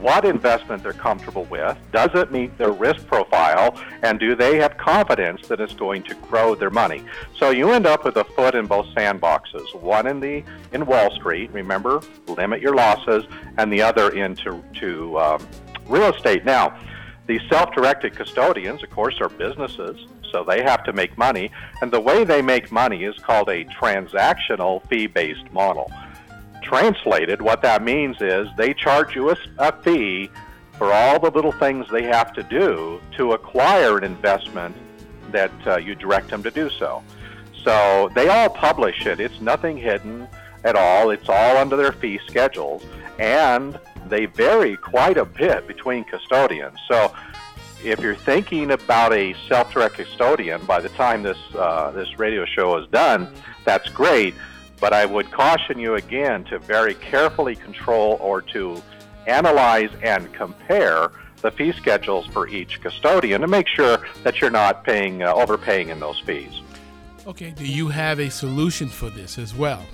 what 0.00 0.24
investment 0.24 0.82
they're 0.82 0.92
comfortable 0.92 1.44
with, 1.44 1.76
does 1.92 2.10
it 2.14 2.32
meet 2.32 2.56
their 2.58 2.72
risk 2.72 3.06
profile, 3.06 3.78
and 4.02 4.18
do 4.18 4.34
they 4.34 4.56
have 4.56 4.76
confidence 4.78 5.46
that 5.48 5.60
it's 5.60 5.74
going 5.74 6.02
to 6.04 6.14
grow 6.16 6.54
their 6.54 6.70
money? 6.70 7.04
So 7.36 7.50
you 7.50 7.70
end 7.70 7.86
up 7.86 8.04
with 8.04 8.16
a 8.16 8.24
foot 8.24 8.54
in 8.54 8.66
both 8.66 8.86
sandboxes, 8.94 9.74
one 9.74 10.06
in 10.06 10.20
the 10.20 10.42
in 10.72 10.86
Wall 10.86 11.10
Street, 11.10 11.50
remember, 11.52 12.00
limit 12.26 12.60
your 12.60 12.74
losses, 12.74 13.24
and 13.58 13.72
the 13.72 13.82
other 13.82 14.10
into 14.10 14.62
to 14.80 15.18
um, 15.18 15.46
real 15.86 16.14
estate. 16.14 16.44
Now, 16.44 16.78
the 17.26 17.38
self-directed 17.48 18.16
custodians, 18.16 18.82
of 18.82 18.90
course, 18.90 19.20
are 19.20 19.28
businesses, 19.28 20.06
so 20.32 20.44
they 20.44 20.62
have 20.62 20.84
to 20.84 20.92
make 20.92 21.16
money, 21.18 21.50
and 21.82 21.92
the 21.92 22.00
way 22.00 22.24
they 22.24 22.42
make 22.42 22.72
money 22.72 23.04
is 23.04 23.16
called 23.18 23.48
a 23.48 23.64
transactional 23.64 24.86
fee-based 24.88 25.52
model. 25.52 25.92
Translated, 26.62 27.42
what 27.42 27.62
that 27.62 27.82
means 27.82 28.16
is 28.20 28.48
they 28.56 28.74
charge 28.74 29.16
you 29.16 29.30
a, 29.30 29.36
a 29.58 29.72
fee 29.82 30.30
for 30.78 30.92
all 30.92 31.18
the 31.18 31.30
little 31.30 31.52
things 31.52 31.86
they 31.90 32.04
have 32.04 32.32
to 32.34 32.42
do 32.44 33.00
to 33.16 33.32
acquire 33.32 33.98
an 33.98 34.04
investment 34.04 34.76
that 35.30 35.52
uh, 35.66 35.76
you 35.76 35.94
direct 35.94 36.30
them 36.30 36.42
to 36.42 36.50
do 36.50 36.70
so. 36.70 37.02
So 37.64 38.10
they 38.14 38.28
all 38.28 38.48
publish 38.48 39.06
it. 39.06 39.20
It's 39.20 39.40
nothing 39.40 39.76
hidden 39.76 40.26
at 40.64 40.76
all. 40.76 41.10
It's 41.10 41.28
all 41.28 41.56
under 41.56 41.76
their 41.76 41.92
fee 41.92 42.20
schedules, 42.26 42.84
and 43.18 43.78
they 44.06 44.26
vary 44.26 44.76
quite 44.76 45.18
a 45.18 45.24
bit 45.24 45.66
between 45.66 46.04
custodians. 46.04 46.78
So 46.88 47.14
if 47.84 48.00
you're 48.00 48.14
thinking 48.14 48.70
about 48.70 49.12
a 49.12 49.34
self-direct 49.48 49.96
custodian, 49.96 50.64
by 50.66 50.80
the 50.80 50.88
time 50.90 51.22
this 51.22 51.38
uh, 51.54 51.90
this 51.92 52.18
radio 52.18 52.44
show 52.44 52.76
is 52.78 52.88
done, 52.88 53.28
that's 53.64 53.88
great. 53.88 54.34
But 54.80 54.92
I 54.92 55.04
would 55.04 55.30
caution 55.30 55.78
you 55.78 55.94
again 55.94 56.44
to 56.44 56.58
very 56.58 56.94
carefully 56.94 57.54
control 57.54 58.16
or 58.20 58.40
to 58.42 58.82
analyze 59.26 59.90
and 60.02 60.32
compare 60.32 61.12
the 61.42 61.50
fee 61.50 61.72
schedules 61.72 62.26
for 62.26 62.48
each 62.48 62.80
custodian 62.80 63.40
to 63.40 63.46
make 63.46 63.66
sure 63.68 64.06
that 64.24 64.40
you're 64.40 64.50
not 64.50 64.84
paying 64.84 65.22
uh, 65.22 65.32
overpaying 65.34 65.88
in 65.88 66.00
those 66.00 66.18
fees. 66.20 66.60
Okay, 67.26 67.50
do 67.50 67.66
you 67.66 67.88
have 67.88 68.18
a 68.18 68.30
solution 68.30 68.88
for 68.88 69.10
this 69.10 69.38
as 69.38 69.54
well? 69.54 69.84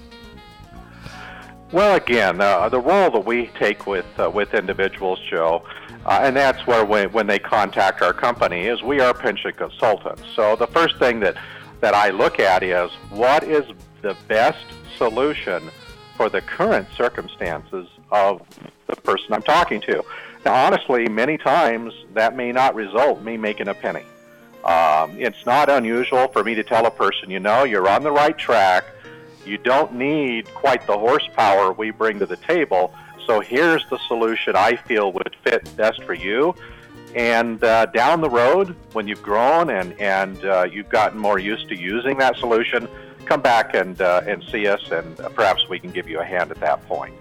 Well, 1.72 1.96
again, 1.96 2.40
uh, 2.40 2.68
the 2.68 2.78
role 2.80 3.10
that 3.10 3.24
we 3.24 3.48
take 3.58 3.86
with 3.86 4.06
uh, 4.18 4.30
with 4.30 4.54
individuals, 4.54 5.18
Joe, 5.28 5.64
uh, 6.04 6.20
and 6.22 6.36
that's 6.36 6.64
where 6.66 6.84
when, 6.84 7.10
when 7.10 7.26
they 7.26 7.40
contact 7.40 8.02
our 8.02 8.12
company 8.12 8.66
is 8.66 8.82
we 8.82 9.00
are 9.00 9.12
pension 9.12 9.52
consultants. 9.52 10.22
So 10.36 10.54
the 10.54 10.68
first 10.68 10.96
thing 10.98 11.18
that 11.20 11.36
that 11.80 11.92
I 11.92 12.10
look 12.10 12.38
at 12.38 12.62
is 12.62 12.90
what 13.10 13.42
is 13.42 13.64
the 14.02 14.16
best 14.28 14.64
solution 14.96 15.70
for 16.16 16.28
the 16.28 16.40
current 16.40 16.88
circumstances 16.96 17.86
of 18.10 18.42
the 18.86 18.96
person 18.96 19.32
I'm 19.32 19.42
talking 19.42 19.80
to. 19.82 20.02
Now, 20.44 20.54
honestly, 20.66 21.08
many 21.08 21.38
times 21.38 21.92
that 22.14 22.36
may 22.36 22.52
not 22.52 22.74
result 22.74 23.22
me 23.22 23.36
making 23.36 23.68
a 23.68 23.74
penny. 23.74 24.04
Um, 24.64 25.16
it's 25.20 25.44
not 25.46 25.68
unusual 25.68 26.28
for 26.28 26.42
me 26.42 26.54
to 26.54 26.64
tell 26.64 26.86
a 26.86 26.90
person, 26.90 27.30
you 27.30 27.40
know, 27.40 27.64
you're 27.64 27.88
on 27.88 28.02
the 28.02 28.10
right 28.10 28.36
track. 28.36 28.84
You 29.44 29.58
don't 29.58 29.94
need 29.94 30.52
quite 30.54 30.86
the 30.86 30.98
horsepower 30.98 31.72
we 31.72 31.90
bring 31.90 32.18
to 32.18 32.26
the 32.26 32.36
table. 32.36 32.92
So 33.26 33.40
here's 33.40 33.88
the 33.90 33.98
solution 34.08 34.56
I 34.56 34.76
feel 34.76 35.12
would 35.12 35.36
fit 35.44 35.76
best 35.76 36.02
for 36.04 36.14
you. 36.14 36.54
And 37.14 37.62
uh, 37.62 37.86
down 37.86 38.20
the 38.20 38.30
road, 38.30 38.76
when 38.92 39.08
you've 39.08 39.22
grown 39.22 39.70
and, 39.70 39.98
and 40.00 40.44
uh, 40.44 40.66
you've 40.70 40.88
gotten 40.88 41.18
more 41.18 41.38
used 41.38 41.68
to 41.68 41.76
using 41.76 42.18
that 42.18 42.36
solution, 42.36 42.88
come 43.26 43.42
back 43.42 43.74
and, 43.74 44.00
uh, 44.00 44.22
and 44.26 44.42
see 44.44 44.66
us, 44.66 44.90
and 44.90 45.16
perhaps 45.34 45.68
we 45.68 45.78
can 45.78 45.90
give 45.90 46.08
you 46.08 46.20
a 46.20 46.24
hand 46.24 46.50
at 46.50 46.60
that 46.60 46.86
point. 46.86 47.14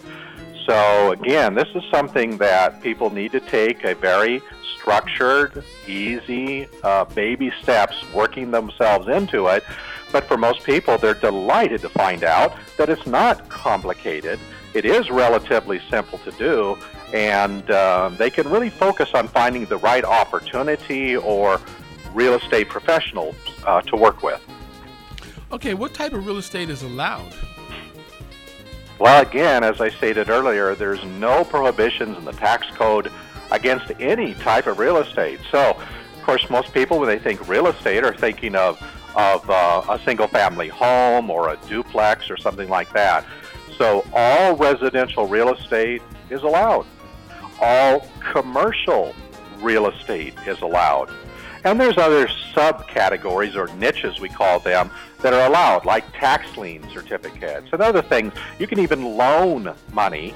So, 0.65 1.11
again, 1.11 1.53
this 1.53 1.67
is 1.75 1.83
something 1.91 2.37
that 2.37 2.81
people 2.81 3.09
need 3.09 3.31
to 3.33 3.39
take 3.39 3.83
a 3.83 3.93
very 3.93 4.41
structured, 4.75 5.63
easy, 5.87 6.67
uh, 6.83 7.05
baby 7.05 7.51
steps, 7.61 7.95
working 8.13 8.51
themselves 8.51 9.07
into 9.07 9.47
it. 9.47 9.63
But 10.11 10.25
for 10.25 10.37
most 10.37 10.63
people, 10.63 10.97
they're 10.97 11.13
delighted 11.13 11.81
to 11.81 11.89
find 11.89 12.23
out 12.23 12.55
that 12.77 12.89
it's 12.89 13.05
not 13.05 13.49
complicated. 13.49 14.39
It 14.73 14.85
is 14.85 15.09
relatively 15.09 15.81
simple 15.89 16.19
to 16.19 16.31
do, 16.31 16.77
and 17.13 17.69
uh, 17.69 18.09
they 18.17 18.29
can 18.29 18.49
really 18.49 18.69
focus 18.69 19.09
on 19.13 19.27
finding 19.27 19.65
the 19.65 19.77
right 19.77 20.03
opportunity 20.03 21.15
or 21.15 21.59
real 22.13 22.33
estate 22.35 22.69
professionals 22.69 23.35
uh, 23.65 23.81
to 23.81 23.95
work 23.95 24.23
with. 24.23 24.41
Okay, 25.55 25.73
what 25.73 25.93
type 25.93 26.11
of 26.11 26.25
real 26.25 26.35
estate 26.35 26.69
is 26.69 26.83
allowed? 26.83 27.33
Well, 28.99 29.21
again, 29.21 29.63
as 29.63 29.79
I 29.79 29.87
stated 29.87 30.29
earlier, 30.29 30.75
there's 30.75 31.01
no 31.05 31.45
prohibitions 31.45 32.17
in 32.17 32.25
the 32.25 32.33
tax 32.33 32.67
code 32.71 33.09
against 33.51 33.89
any 34.01 34.33
type 34.33 34.67
of 34.67 34.79
real 34.79 34.97
estate. 34.97 35.39
So, 35.49 35.69
of 35.69 36.23
course, 36.23 36.49
most 36.49 36.73
people, 36.73 36.99
when 36.99 37.07
they 37.07 37.19
think 37.19 37.47
real 37.47 37.67
estate, 37.67 38.03
are 38.03 38.13
thinking 38.13 38.53
of 38.53 38.77
of 39.15 39.49
uh, 39.49 39.81
a 39.87 39.97
single 40.03 40.27
family 40.27 40.67
home 40.67 41.29
or 41.29 41.47
a 41.47 41.57
duplex 41.69 42.29
or 42.29 42.35
something 42.35 42.67
like 42.67 42.91
that. 42.91 43.25
So, 43.77 44.05
all 44.13 44.57
residential 44.57 45.25
real 45.25 45.53
estate 45.53 46.01
is 46.29 46.43
allowed. 46.43 46.85
All 47.61 48.05
commercial 48.33 49.15
real 49.61 49.87
estate 49.87 50.33
is 50.45 50.61
allowed. 50.61 51.09
And 51.63 51.79
there's 51.79 51.97
other 51.97 52.27
subcategories 52.53 53.55
or 53.55 53.73
niches, 53.77 54.19
we 54.19 54.29
call 54.29 54.59
them, 54.59 54.91
that 55.25 55.33
are 55.33 55.47
allowed, 55.47 55.85
like 55.85 56.05
tax 56.13 56.55
lien 56.55 56.87
certificates 56.93 57.69
and 57.73 57.81
other 57.81 58.03
things. 58.03 58.31
You 58.59 58.67
can 58.67 58.77
even 58.77 59.17
loan 59.17 59.73
money 59.91 60.35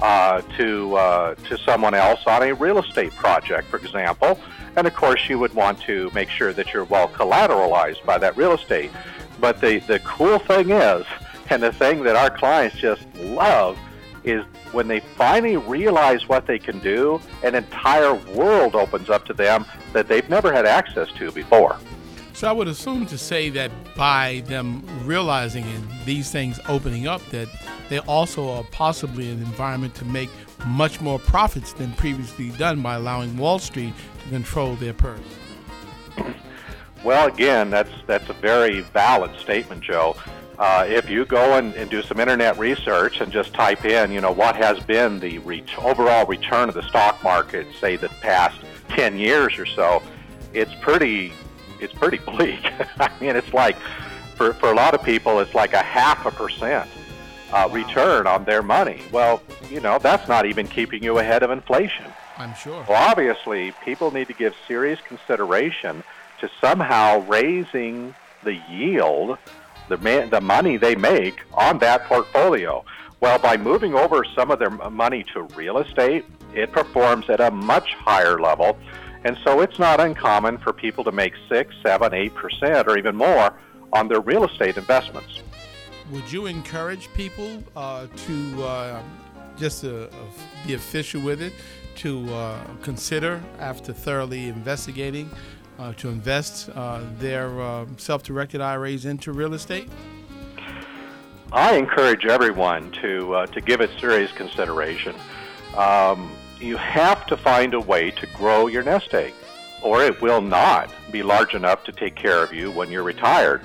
uh, 0.00 0.40
to 0.56 0.96
uh, 0.96 1.34
to 1.34 1.58
someone 1.58 1.92
else 1.92 2.20
on 2.26 2.42
a 2.42 2.54
real 2.54 2.78
estate 2.78 3.14
project, 3.14 3.68
for 3.68 3.76
example. 3.76 4.40
And 4.74 4.86
of 4.86 4.94
course, 4.94 5.28
you 5.28 5.38
would 5.38 5.52
want 5.52 5.82
to 5.82 6.10
make 6.14 6.30
sure 6.30 6.54
that 6.54 6.72
you're 6.72 6.84
well 6.84 7.08
collateralized 7.08 8.06
by 8.06 8.16
that 8.16 8.34
real 8.38 8.52
estate. 8.52 8.90
But 9.38 9.60
the 9.60 9.80
the 9.80 9.98
cool 9.98 10.38
thing 10.38 10.70
is, 10.70 11.04
and 11.50 11.62
the 11.62 11.72
thing 11.72 12.02
that 12.04 12.16
our 12.16 12.30
clients 12.30 12.78
just 12.78 13.04
love 13.16 13.78
is 14.24 14.42
when 14.72 14.88
they 14.88 15.00
finally 15.00 15.58
realize 15.58 16.26
what 16.26 16.46
they 16.46 16.58
can 16.58 16.78
do, 16.78 17.20
an 17.42 17.54
entire 17.54 18.14
world 18.14 18.76
opens 18.76 19.10
up 19.10 19.26
to 19.26 19.34
them 19.34 19.66
that 19.92 20.08
they've 20.08 20.30
never 20.30 20.54
had 20.54 20.64
access 20.64 21.12
to 21.18 21.30
before. 21.32 21.76
So 22.42 22.48
I 22.48 22.52
would 22.52 22.66
assume 22.66 23.06
to 23.06 23.16
say 23.16 23.50
that 23.50 23.70
by 23.94 24.42
them 24.46 24.84
realizing 25.06 25.62
and 25.62 25.88
these 26.04 26.32
things 26.32 26.58
opening 26.68 27.06
up, 27.06 27.24
that 27.26 27.46
they 27.88 28.00
also 28.00 28.50
are 28.50 28.64
possibly 28.72 29.30
an 29.30 29.38
environment 29.38 29.94
to 29.94 30.04
make 30.04 30.28
much 30.66 31.00
more 31.00 31.20
profits 31.20 31.72
than 31.72 31.92
previously 31.92 32.48
done 32.58 32.82
by 32.82 32.96
allowing 32.96 33.36
Wall 33.36 33.60
Street 33.60 33.94
to 34.24 34.28
control 34.30 34.74
their 34.74 34.92
purse. 34.92 35.20
Well, 37.04 37.28
again, 37.28 37.70
that's 37.70 37.92
that's 38.08 38.28
a 38.28 38.32
very 38.32 38.80
valid 38.80 39.38
statement, 39.38 39.84
Joe. 39.84 40.16
Uh, 40.58 40.84
if 40.88 41.08
you 41.08 41.24
go 41.24 41.58
and, 41.58 41.72
and, 41.74 41.88
do 41.88 42.02
some 42.02 42.18
internet 42.18 42.58
research 42.58 43.20
and 43.20 43.30
just 43.30 43.54
type 43.54 43.84
in, 43.84 44.10
you 44.10 44.20
know, 44.20 44.32
what 44.32 44.56
has 44.56 44.80
been 44.80 45.20
the 45.20 45.38
overall 45.78 46.26
return 46.26 46.68
of 46.68 46.74
the 46.74 46.82
stock 46.82 47.22
market, 47.22 47.68
say 47.80 47.94
the 47.94 48.08
past 48.20 48.58
10 48.88 49.16
years 49.16 49.60
or 49.60 49.66
so, 49.66 50.02
it's 50.52 50.74
pretty, 50.80 51.32
it's 51.82 51.92
pretty 51.92 52.18
bleak. 52.18 52.64
I 52.98 53.10
mean, 53.20 53.36
it's 53.36 53.52
like, 53.52 53.76
for, 54.36 54.52
for 54.54 54.70
a 54.70 54.74
lot 54.74 54.94
of 54.94 55.02
people, 55.02 55.40
it's 55.40 55.54
like 55.54 55.72
a 55.72 55.82
half 55.82 56.24
a 56.24 56.30
percent 56.30 56.88
uh, 57.52 57.68
return 57.70 58.26
on 58.26 58.44
their 58.44 58.62
money. 58.62 59.02
Well, 59.10 59.42
you 59.70 59.80
know, 59.80 59.98
that's 59.98 60.28
not 60.28 60.46
even 60.46 60.66
keeping 60.66 61.02
you 61.02 61.18
ahead 61.18 61.42
of 61.42 61.50
inflation. 61.50 62.06
I'm 62.38 62.54
sure. 62.54 62.84
Well, 62.88 63.10
obviously, 63.10 63.72
people 63.84 64.10
need 64.10 64.28
to 64.28 64.32
give 64.32 64.54
serious 64.66 65.00
consideration 65.06 66.02
to 66.40 66.50
somehow 66.60 67.20
raising 67.20 68.14
the 68.42 68.54
yield 68.70 69.38
the, 69.88 69.98
man, 69.98 70.30
the 70.30 70.40
money 70.40 70.76
they 70.76 70.94
make 70.94 71.42
on 71.52 71.78
that 71.78 72.04
portfolio. 72.04 72.84
Well, 73.20 73.38
by 73.38 73.56
moving 73.56 73.94
over 73.94 74.24
some 74.24 74.50
of 74.50 74.58
their 74.58 74.70
money 74.70 75.24
to 75.34 75.42
real 75.54 75.78
estate, 75.78 76.24
it 76.54 76.72
performs 76.72 77.28
at 77.30 77.40
a 77.40 77.50
much 77.50 77.94
higher 77.94 78.40
level. 78.40 78.78
And 79.24 79.38
so 79.44 79.60
it's 79.60 79.78
not 79.78 80.00
uncommon 80.00 80.58
for 80.58 80.72
people 80.72 81.04
to 81.04 81.12
make 81.12 81.34
six, 81.48 81.74
seven, 81.82 82.12
eight 82.12 82.34
percent 82.34 82.88
or 82.88 82.98
even 82.98 83.14
more 83.14 83.54
on 83.92 84.08
their 84.08 84.20
real 84.20 84.44
estate 84.44 84.76
investments. 84.76 85.40
Would 86.10 86.30
you 86.30 86.46
encourage 86.46 87.12
people 87.14 87.62
uh, 87.76 88.06
to 88.26 88.64
uh, 88.64 89.02
just 89.56 89.82
to 89.82 90.08
uh, 90.08 90.10
be 90.66 90.74
official 90.74 91.22
with 91.22 91.40
it, 91.40 91.52
to 91.96 92.32
uh, 92.34 92.58
consider 92.82 93.40
after 93.58 93.92
thoroughly 93.92 94.48
investigating 94.48 95.30
uh, 95.78 95.92
to 95.94 96.08
invest 96.08 96.70
uh, 96.70 97.00
their 97.18 97.60
uh, 97.60 97.86
self-directed 97.96 98.60
IRAs 98.60 99.04
into 99.04 99.32
real 99.32 99.54
estate? 99.54 99.88
I 101.52 101.76
encourage 101.76 102.24
everyone 102.24 102.90
to 103.02 103.34
uh, 103.34 103.46
to 103.46 103.60
give 103.60 103.80
it 103.80 103.90
serious 104.00 104.32
consideration. 104.32 105.14
Um, 105.76 106.32
you 106.62 106.76
have 106.76 107.26
to 107.26 107.36
find 107.36 107.74
a 107.74 107.80
way 107.80 108.10
to 108.12 108.26
grow 108.28 108.66
your 108.66 108.82
nest 108.82 109.12
egg, 109.14 109.34
or 109.82 110.02
it 110.02 110.20
will 110.20 110.40
not 110.40 110.90
be 111.10 111.22
large 111.22 111.54
enough 111.54 111.84
to 111.84 111.92
take 111.92 112.14
care 112.14 112.42
of 112.42 112.52
you 112.52 112.70
when 112.70 112.90
you're 112.90 113.02
retired. 113.02 113.62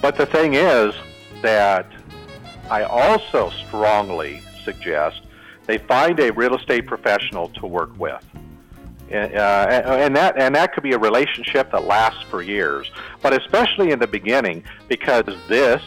But 0.00 0.16
the 0.16 0.26
thing 0.26 0.54
is 0.54 0.94
that 1.42 1.86
I 2.70 2.82
also 2.82 3.50
strongly 3.66 4.42
suggest 4.64 5.22
they 5.66 5.78
find 5.78 6.18
a 6.20 6.32
real 6.32 6.56
estate 6.56 6.86
professional 6.86 7.48
to 7.50 7.66
work 7.66 7.98
with. 7.98 8.24
Uh, 9.10 9.14
and 9.14 10.16
that 10.16 10.40
and 10.40 10.54
that 10.54 10.72
could 10.72 10.82
be 10.82 10.92
a 10.92 10.98
relationship 10.98 11.70
that 11.70 11.84
lasts 11.84 12.22
for 12.22 12.40
years, 12.40 12.90
but 13.20 13.34
especially 13.34 13.90
in 13.90 13.98
the 13.98 14.06
beginning 14.06 14.64
because 14.88 15.26
this 15.48 15.82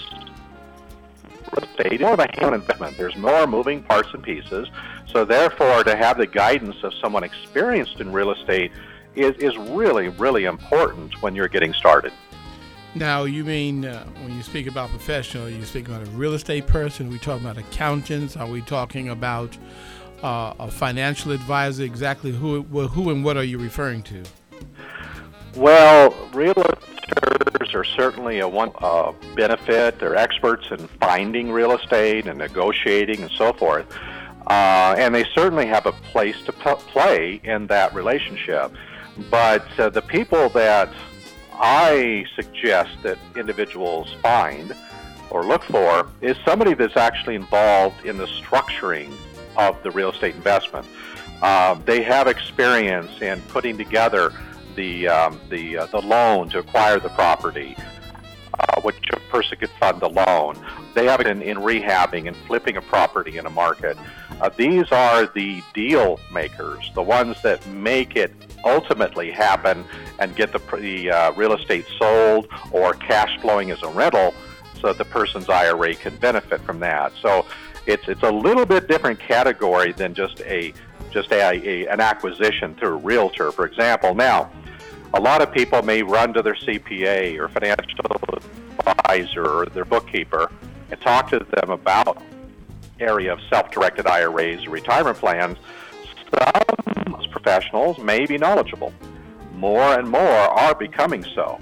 real 1.52 1.68
estate 1.68 1.94
is 1.94 2.02
more 2.02 2.14
of 2.14 2.20
a 2.20 2.30
hand 2.40 2.54
investment. 2.54 2.96
There's 2.98 3.16
more 3.16 3.48
moving 3.48 3.82
parts 3.82 4.10
and 4.14 4.22
pieces, 4.22 4.68
so 5.16 5.24
therefore 5.24 5.82
to 5.82 5.96
have 5.96 6.18
the 6.18 6.28
guidance 6.28 6.76
of 6.84 6.94
someone 7.02 7.24
experienced 7.24 8.02
in 8.02 8.12
real 8.12 8.32
estate 8.32 8.70
is 9.16 9.32
is 9.38 9.56
really 9.58 10.10
really 10.10 10.44
important 10.44 11.22
when 11.22 11.34
you're 11.34 11.48
getting 11.48 11.74
started. 11.74 12.12
Now, 12.96 13.24
you 13.24 13.46
mean 13.46 13.86
uh, 13.86 14.04
when 14.24 14.36
you 14.36 14.44
speak 14.44 14.68
about 14.68 14.90
professional, 14.90 15.50
you 15.50 15.64
speak 15.64 15.88
about 15.88 16.06
a 16.06 16.10
real 16.12 16.34
estate 16.34 16.68
person? 16.68 17.08
Are 17.08 17.12
we 17.12 17.20
talking 17.20 17.46
about 17.46 17.58
accountants? 17.58 18.36
Are 18.36 18.48
we 18.48 18.62
talking 18.62 19.10
about 19.10 19.58
uh, 20.22 20.54
a 20.60 20.70
financial 20.70 21.32
advisor? 21.32 21.84
Exactly 21.84 22.32
who, 22.32 22.64
who 22.64 23.10
and 23.10 23.24
what 23.24 23.38
are 23.38 23.44
you 23.44 23.58
referring 23.58 24.02
to? 24.04 24.24
Well, 25.56 26.12
realtors 26.32 27.74
are 27.74 27.84
certainly 27.84 28.40
a 28.40 28.48
one 28.48 28.72
uh, 28.76 29.12
benefit. 29.36 30.00
They're 30.00 30.16
experts 30.16 30.72
in 30.72 30.88
finding 31.00 31.52
real 31.52 31.72
estate 31.74 32.28
and 32.28 32.38
negotiating 32.40 33.22
and 33.22 33.32
so 33.32 33.54
forth. 33.54 33.88
Uh, 34.48 34.96
and 34.98 35.14
they 35.14 35.26
certainly 35.34 35.66
have 35.66 35.86
a 35.86 35.92
place 35.92 36.40
to 36.46 36.52
p- 36.52 36.76
play 36.92 37.42
in 37.44 37.68
that 37.68 37.94
relationship. 37.96 38.72
But 39.32 39.68
uh, 39.80 39.90
the 39.90 40.02
people 40.02 40.50
that 40.50 40.94
I 41.54 42.26
suggest 42.36 43.02
that 43.04 43.18
individuals 43.36 44.14
find 44.22 44.76
or 45.30 45.46
look 45.46 45.64
for 45.64 46.10
is 46.22 46.38
somebody 46.46 46.74
that's 46.74 46.98
actually 46.98 47.36
involved 47.36 48.06
in 48.06 48.18
the 48.18 48.28
structuring 48.28 49.12
of 49.58 49.82
the 49.84 49.92
real 49.92 50.12
estate 50.12 50.36
investment. 50.36 50.86
Uh, 51.42 51.76
they 51.86 52.04
have 52.04 52.28
experience 52.28 53.22
in 53.22 53.42
putting 53.44 53.78
together 53.78 54.32
the 54.76 55.08
um, 55.08 55.40
the 55.50 55.78
uh, 55.78 55.86
the 55.88 56.02
loan 56.02 56.50
to 56.50 56.60
acquire 56.60 57.00
the 57.00 57.10
property, 57.10 57.76
uh, 58.60 58.82
which 58.82 58.98
a 59.12 59.20
person 59.32 59.58
could 59.58 59.70
fund 59.72 60.02
the 60.02 60.10
loan. 60.10 60.58
They 60.94 61.06
have 61.06 61.20
it 61.20 61.28
in, 61.28 61.42
in 61.42 61.58
rehabbing 61.58 62.28
and 62.28 62.36
flipping 62.48 62.78
a 62.78 62.82
property 62.82 63.38
in 63.38 63.46
a 63.46 63.50
market. 63.50 63.98
Uh, 64.42 64.50
these 64.50 64.92
are 64.92 65.28
the 65.28 65.62
deal 65.74 66.20
makers, 66.32 66.92
the 66.94 67.02
ones 67.02 67.42
that 67.42 67.66
make 67.68 68.16
it 68.16 68.34
ultimately 68.66 69.32
happen 69.32 69.86
and 70.20 70.36
get 70.36 70.52
the, 70.52 70.60
the 70.78 71.10
uh, 71.10 71.32
real 71.34 71.54
estate 71.54 71.86
sold 71.98 72.48
or 72.72 72.94
cash 72.94 73.40
flowing 73.40 73.72
as 73.72 73.82
a 73.84 73.90
rental 73.90 74.34
so 74.80 74.88
that 74.88 74.98
the 74.98 75.06
person's 75.06 75.50
IRA 75.50 75.96
can 75.96 76.16
benefit 76.18 76.60
from 76.62 76.80
that. 76.80 77.14
So 77.22 77.46
it's 77.86 78.08
it's 78.08 78.24
a 78.24 78.32
little 78.32 78.66
bit 78.66 78.88
different 78.88 79.20
category 79.20 79.92
than 79.94 80.14
just 80.14 80.42
a 80.42 80.74
just 81.12 81.32
a, 81.32 81.42
a 81.42 81.88
an 81.88 82.02
acquisition 82.02 82.76
through 82.76 82.96
a 82.96 82.98
realtor, 82.98 83.52
for 83.52 83.66
example. 83.66 84.16
Now, 84.16 84.52
a 85.14 85.20
lot 85.20 85.42
of 85.42 85.52
people 85.52 85.82
may 85.82 86.04
run 86.04 86.34
to 86.34 86.42
their 86.42 86.56
CPA 86.56 87.40
or 87.40 87.48
financial 87.48 88.06
advisor 88.86 89.46
or 89.46 89.66
their 89.68 89.86
bookkeeper 89.86 90.52
and 90.92 91.00
talk 91.02 91.30
to 91.30 91.40
them 91.40 91.70
about 91.70 92.22
area 93.00 93.34
of 93.34 93.40
self-directed 93.50 94.08
IRAs 94.08 94.66
or 94.66 94.70
retirement 94.72 95.18
plans. 95.18 95.58
Some 96.40 97.32
professionals 97.32 98.00
may 98.00 98.26
be 98.26 98.38
knowledgeable. 98.38 98.94
More 99.54 99.98
and 99.98 100.10
more 100.10 100.22
are 100.22 100.76
becoming 100.76 101.24
so. 101.24 101.60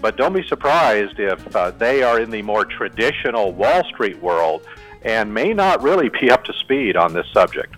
But 0.00 0.16
don't 0.16 0.32
be 0.32 0.46
surprised 0.46 1.18
if 1.18 1.54
uh, 1.54 1.72
they 1.72 2.02
are 2.02 2.20
in 2.20 2.30
the 2.30 2.42
more 2.42 2.64
traditional 2.64 3.52
Wall 3.52 3.84
Street 3.84 4.20
world 4.22 4.62
and 5.02 5.32
may 5.32 5.52
not 5.52 5.82
really 5.82 6.08
be 6.08 6.30
up 6.30 6.44
to 6.44 6.52
speed 6.52 6.96
on 6.96 7.12
this 7.12 7.26
subject. 7.32 7.74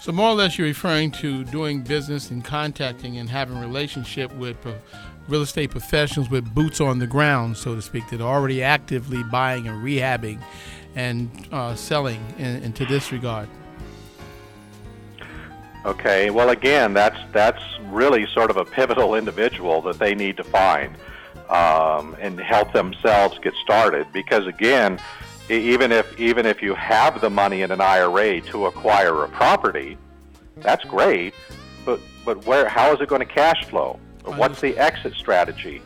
So 0.00 0.12
more 0.12 0.30
or 0.30 0.34
less, 0.34 0.56
you're 0.56 0.66
referring 0.66 1.10
to 1.12 1.44
doing 1.44 1.82
business 1.82 2.30
and 2.30 2.42
contacting 2.44 3.18
and 3.18 3.28
having 3.28 3.60
relationship 3.60 4.32
with 4.34 4.56
real 5.28 5.42
estate 5.42 5.70
professionals 5.70 6.30
with 6.30 6.54
boots 6.54 6.80
on 6.80 6.98
the 6.98 7.06
ground, 7.06 7.56
so 7.56 7.74
to 7.74 7.82
speak, 7.82 8.08
that 8.10 8.20
are 8.20 8.34
already 8.34 8.62
actively 8.62 9.22
buying 9.24 9.68
and 9.68 9.84
rehabbing 9.84 10.40
and 10.94 11.30
uh, 11.52 11.74
selling 11.74 12.24
in, 12.38 12.62
into 12.62 12.84
this 12.86 13.12
regard. 13.12 13.48
Okay. 15.84 16.30
Well, 16.30 16.50
again, 16.50 16.92
that's 16.92 17.18
that's 17.32 17.62
really 17.84 18.26
sort 18.26 18.50
of 18.50 18.56
a 18.56 18.64
pivotal 18.64 19.14
individual 19.14 19.80
that 19.82 19.98
they 19.98 20.14
need 20.14 20.36
to 20.36 20.44
find 20.44 20.94
um, 21.48 22.16
and 22.20 22.38
help 22.38 22.72
themselves 22.72 23.38
get 23.38 23.54
started. 23.62 24.06
Because 24.12 24.46
again, 24.46 25.00
even 25.48 25.90
if 25.90 26.18
even 26.18 26.46
if 26.46 26.62
you 26.62 26.74
have 26.74 27.20
the 27.20 27.30
money 27.30 27.62
in 27.62 27.70
an 27.70 27.80
IRA 27.80 28.40
to 28.42 28.66
acquire 28.66 29.24
a 29.24 29.28
property, 29.28 29.96
that's 30.56 30.84
great. 30.84 31.34
But 31.84 32.00
but 32.24 32.44
where 32.46 32.68
how 32.68 32.92
is 32.94 33.00
it 33.00 33.08
going 33.08 33.26
to 33.26 33.32
cash 33.32 33.64
flow? 33.64 33.98
What's 34.24 34.60
the 34.60 34.76
exit 34.76 35.14
strategy? 35.14 35.82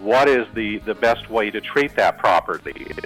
What 0.00 0.28
is 0.28 0.46
the, 0.54 0.78
the 0.78 0.94
best 0.94 1.30
way 1.30 1.50
to 1.50 1.60
treat 1.60 1.94
that 1.96 2.18
property? 2.18 2.86
Is 2.90 2.98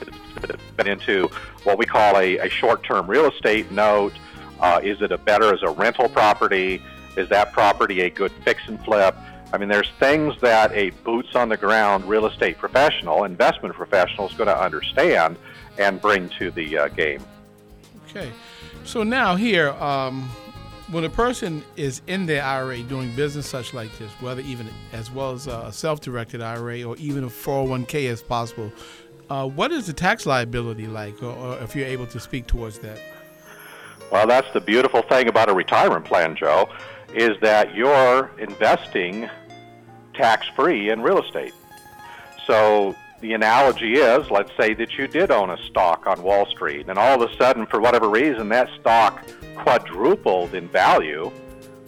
it 0.79 0.87
into 0.87 1.29
what 1.65 1.79
we 1.79 1.87
call 1.87 2.17
a, 2.17 2.39
a 2.39 2.49
short-term 2.49 3.07
real 3.07 3.27
estate 3.31 3.71
note? 3.71 4.13
Uh, 4.61 4.81
is 4.83 5.03
it 5.03 5.13
a 5.13 5.19
better 5.19 5.53
as 5.53 5.63
a 5.63 5.71
rental 5.71 6.09
property? 6.09 6.83
Is 7.17 7.29
that 7.29 7.53
property 7.53 8.03
a 8.03 8.11
good 8.11 8.33
fix 8.45 8.63
and 8.69 8.83
flip? 8.85 9.15
I 9.53 9.59
mean, 9.59 9.69
there's 9.69 9.91
things 9.99 10.35
that 10.41 10.73
a 10.73 10.91
boots 10.91 11.35
on 11.35 11.49
the 11.49 11.57
ground 11.57 12.05
real 12.05 12.27
estate 12.27 12.59
professional, 12.59 13.25
investment 13.25 13.75
professional, 13.75 14.29
is 14.29 14.35
going 14.35 14.49
to 14.49 14.59
understand 14.59 15.37
and 15.79 16.01
bring 16.01 16.29
to 16.31 16.51
the 16.51 16.79
uh, 16.79 16.89
game. 16.89 17.23
Okay, 18.09 18.31
so 18.85 19.03
now 19.03 19.37
here, 19.37 19.71
um, 19.73 20.29
when 20.91 21.05
a 21.05 21.11
person 21.11 21.65
is 21.77 22.01
in 22.07 22.27
their 22.27 22.43
IRA 22.43 22.83
doing 22.83 23.15
business 23.17 23.47
such 23.47 23.75
like 23.75 23.97
this, 23.99 24.11
whether 24.21 24.41
even 24.43 24.69
as 24.93 25.11
well 25.11 25.33
as 25.33 25.47
a 25.47 25.73
self-directed 25.73 26.41
IRA 26.41 26.85
or 26.85 26.97
even 26.97 27.25
a 27.25 27.29
401k 27.29 28.09
as 28.09 28.23
possible, 28.23 28.73
uh, 29.29 29.49
what 29.49 29.73
is 29.73 29.87
the 29.87 29.93
tax 29.93 30.27
liability 30.27 30.87
like, 30.87 31.21
or, 31.23 31.33
or 31.33 31.59
if 31.59 31.75
you're 31.75 31.87
able 31.87 32.07
to 32.07 32.21
speak 32.21 32.47
towards 32.47 32.79
that? 32.81 33.01
Well, 34.13 34.27
that's 34.27 34.53
the 34.53 34.61
beautiful 34.61 35.03
thing 35.03 35.29
about 35.29 35.49
a 35.49 35.55
retirement 35.55 36.05
plan, 36.05 36.37
Joe, 36.37 36.69
is 37.13 37.37
that 37.41 37.75
you're 37.75 38.31
investing 38.39 39.29
tax-free 40.15 40.91
in 40.91 41.03
real 41.03 41.21
estate. 41.21 41.53
So 42.47 42.95
the 43.21 43.33
analogy 43.33 43.95
is 43.95 44.31
let's 44.31 44.53
say 44.57 44.75
that 44.75 44.97
you 44.97 45.09
did 45.09 45.33
own 45.33 45.51
a 45.51 45.59
stock 45.65 46.07
on 46.07 46.23
Wall 46.23 46.47
Street, 46.47 46.87
and 46.89 46.97
all 46.97 47.21
of 47.21 47.29
a 47.29 47.37
sudden, 47.37 47.67
for 47.67 47.81
whatever 47.81 48.09
reason, 48.09 48.49
that 48.51 48.69
stock 48.81 49.25
quadrupled 49.57 50.55
in 50.55 50.69
value. 50.69 51.31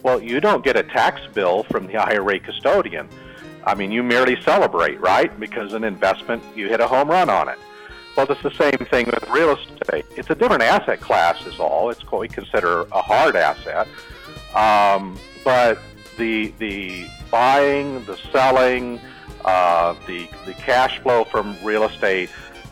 Well, 0.03 0.21
you 0.21 0.39
don't 0.39 0.63
get 0.63 0.75
a 0.77 0.83
tax 0.83 1.21
bill 1.33 1.63
from 1.63 1.87
the 1.87 1.97
IRA 1.97 2.39
custodian. 2.39 3.09
I 3.65 3.75
mean, 3.75 3.91
you 3.91 4.03
merely 4.03 4.41
celebrate, 4.41 4.99
right? 4.99 5.37
Because 5.39 5.73
an 5.73 5.83
investment, 5.83 6.43
you 6.55 6.67
hit 6.67 6.79
a 6.79 6.87
home 6.87 7.09
run 7.09 7.29
on 7.29 7.49
it. 7.49 7.57
Well, 8.15 8.29
it's 8.29 8.41
the 8.41 8.51
same 8.51 8.85
thing 8.89 9.05
with 9.05 9.29
real 9.29 9.55
estate. 9.55 10.05
It's 10.15 10.29
a 10.29 10.35
different 10.35 10.63
asset 10.63 10.99
class, 10.99 11.45
is 11.45 11.59
all. 11.59 11.89
It's 11.89 12.01
what 12.11 12.21
we 12.21 12.27
consider 12.27 12.81
a 12.91 13.01
hard 13.01 13.35
asset. 13.35 13.87
Um, 14.55 15.17
but 15.43 15.79
the 16.17 16.47
the 16.57 17.07
buying, 17.31 18.03
the 18.05 18.17
selling, 18.31 18.99
uh, 19.45 19.95
the 20.07 20.27
the 20.45 20.53
cash 20.53 20.99
flow 20.99 21.23
from 21.23 21.55
real 21.63 21.83
estate, 21.83 22.29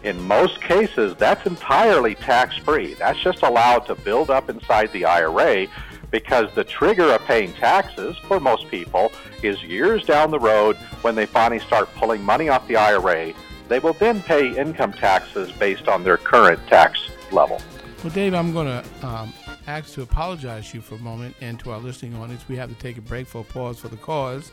in 0.07 0.25
most 0.25 0.61
cases, 0.61 1.15
that's 1.17 1.45
entirely 1.45 2.15
tax 2.15 2.57
free. 2.57 2.93
That's 2.93 3.19
just 3.19 3.43
allowed 3.43 3.85
to 3.87 3.95
build 3.95 4.29
up 4.29 4.49
inside 4.49 4.91
the 4.93 5.03
IRA 5.03 5.67
because 6.11 6.53
the 6.55 6.63
trigger 6.63 7.11
of 7.11 7.21
paying 7.25 7.51
taxes 7.53 8.17
for 8.19 8.39
most 8.39 8.69
people 8.69 9.11
is 9.43 9.61
years 9.63 10.05
down 10.05 10.31
the 10.31 10.39
road 10.39 10.77
when 11.01 11.13
they 11.15 11.25
finally 11.25 11.59
start 11.59 11.93
pulling 11.95 12.23
money 12.23 12.47
off 12.47 12.65
the 12.69 12.77
IRA. 12.77 13.33
They 13.67 13.79
will 13.79 13.93
then 13.93 14.21
pay 14.21 14.57
income 14.57 14.93
taxes 14.93 15.51
based 15.51 15.89
on 15.89 16.05
their 16.05 16.15
current 16.15 16.65
tax 16.67 17.09
level. 17.33 17.61
Well, 18.01 18.13
Dave, 18.13 18.33
I'm 18.33 18.53
going 18.53 18.67
to 18.67 19.05
um, 19.05 19.33
ask 19.67 19.93
to 19.95 20.03
apologize 20.03 20.69
to 20.71 20.77
you 20.77 20.81
for 20.81 20.95
a 20.95 20.99
moment 20.99 21.35
and 21.41 21.59
to 21.59 21.71
our 21.71 21.79
listening 21.79 22.15
audience. 22.15 22.47
We 22.47 22.55
have 22.55 22.69
to 22.69 22.75
take 22.75 22.97
a 22.97 23.01
break 23.01 23.27
for 23.27 23.41
a 23.41 23.43
pause 23.43 23.77
for 23.77 23.89
the 23.89 23.97
cause 23.97 24.51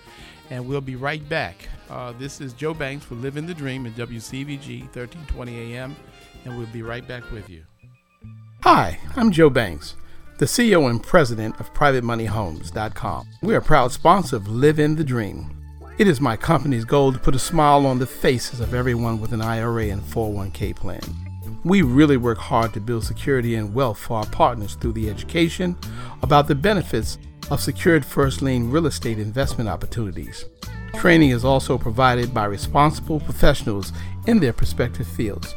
and 0.51 0.67
we'll 0.67 0.81
be 0.81 0.97
right 0.97 1.27
back. 1.29 1.69
Uh, 1.91 2.13
this 2.19 2.41
is 2.41 2.53
Joe 2.53 2.75
Banks 2.75 3.05
for 3.05 3.15
Living 3.15 3.47
the 3.47 3.55
Dream 3.55 3.87
at 3.87 3.95
WCVG 3.95 4.83
1320 4.83 5.75
AM, 5.75 5.97
and 6.45 6.57
we'll 6.57 6.67
be 6.69 6.83
right 6.83 7.07
back 7.07 7.31
with 7.31 7.49
you. 7.49 7.65
Hi, 8.63 8.99
I'm 9.17 9.31
Joe 9.31 9.51
Banks. 9.51 9.97
the 10.39 10.47
CEO 10.47 10.91
and 10.91 11.03
president 11.03 11.61
of 11.61 11.73
PrivateMoneyHomes.com. 11.75 13.29
We 13.43 13.55
are 13.55 13.59
a 13.59 13.63
proud 13.63 13.93
sponsor 13.93 14.37
of 14.37 14.49
Live 14.49 14.79
in 14.79 14.97
the 14.97 15.05
Dream. 15.05 15.51
It 15.97 16.09
is 16.09 16.21
my 16.21 16.37
company's 16.37 16.85
goal 16.85 17.13
to 17.13 17.19
put 17.21 17.37
a 17.37 17.39
smile 17.39 17.87
on 17.87 18.01
the 18.01 18.07
faces 18.07 18.59
of 18.59 18.75
everyone 18.75 19.21
with 19.21 19.33
an 19.33 19.41
IRA 19.41 19.91
and 19.91 20.03
401k 20.03 20.75
plan. 20.75 21.01
We 21.63 21.83
really 21.83 22.17
work 22.17 22.39
hard 22.39 22.75
to 22.75 22.81
build 22.81 23.05
security 23.05 23.55
and 23.55 23.73
wealth 23.73 23.99
for 23.99 24.19
our 24.19 24.27
partners 24.27 24.75
through 24.75 24.95
the 24.95 25.09
education 25.09 25.77
about 26.23 26.49
the 26.49 26.55
benefits 26.57 27.17
of 27.51 27.61
secured 27.61 28.05
first 28.05 28.43
lien 28.43 28.71
real 28.71 28.87
estate 28.87 29.19
investment 29.19 29.69
opportunities. 29.69 30.45
Training 30.95 31.31
is 31.31 31.45
also 31.45 31.77
provided 31.77 32.33
by 32.33 32.45
responsible 32.45 33.21
professionals 33.21 33.93
in 34.27 34.41
their 34.41 34.53
respective 34.53 35.07
fields. 35.07 35.55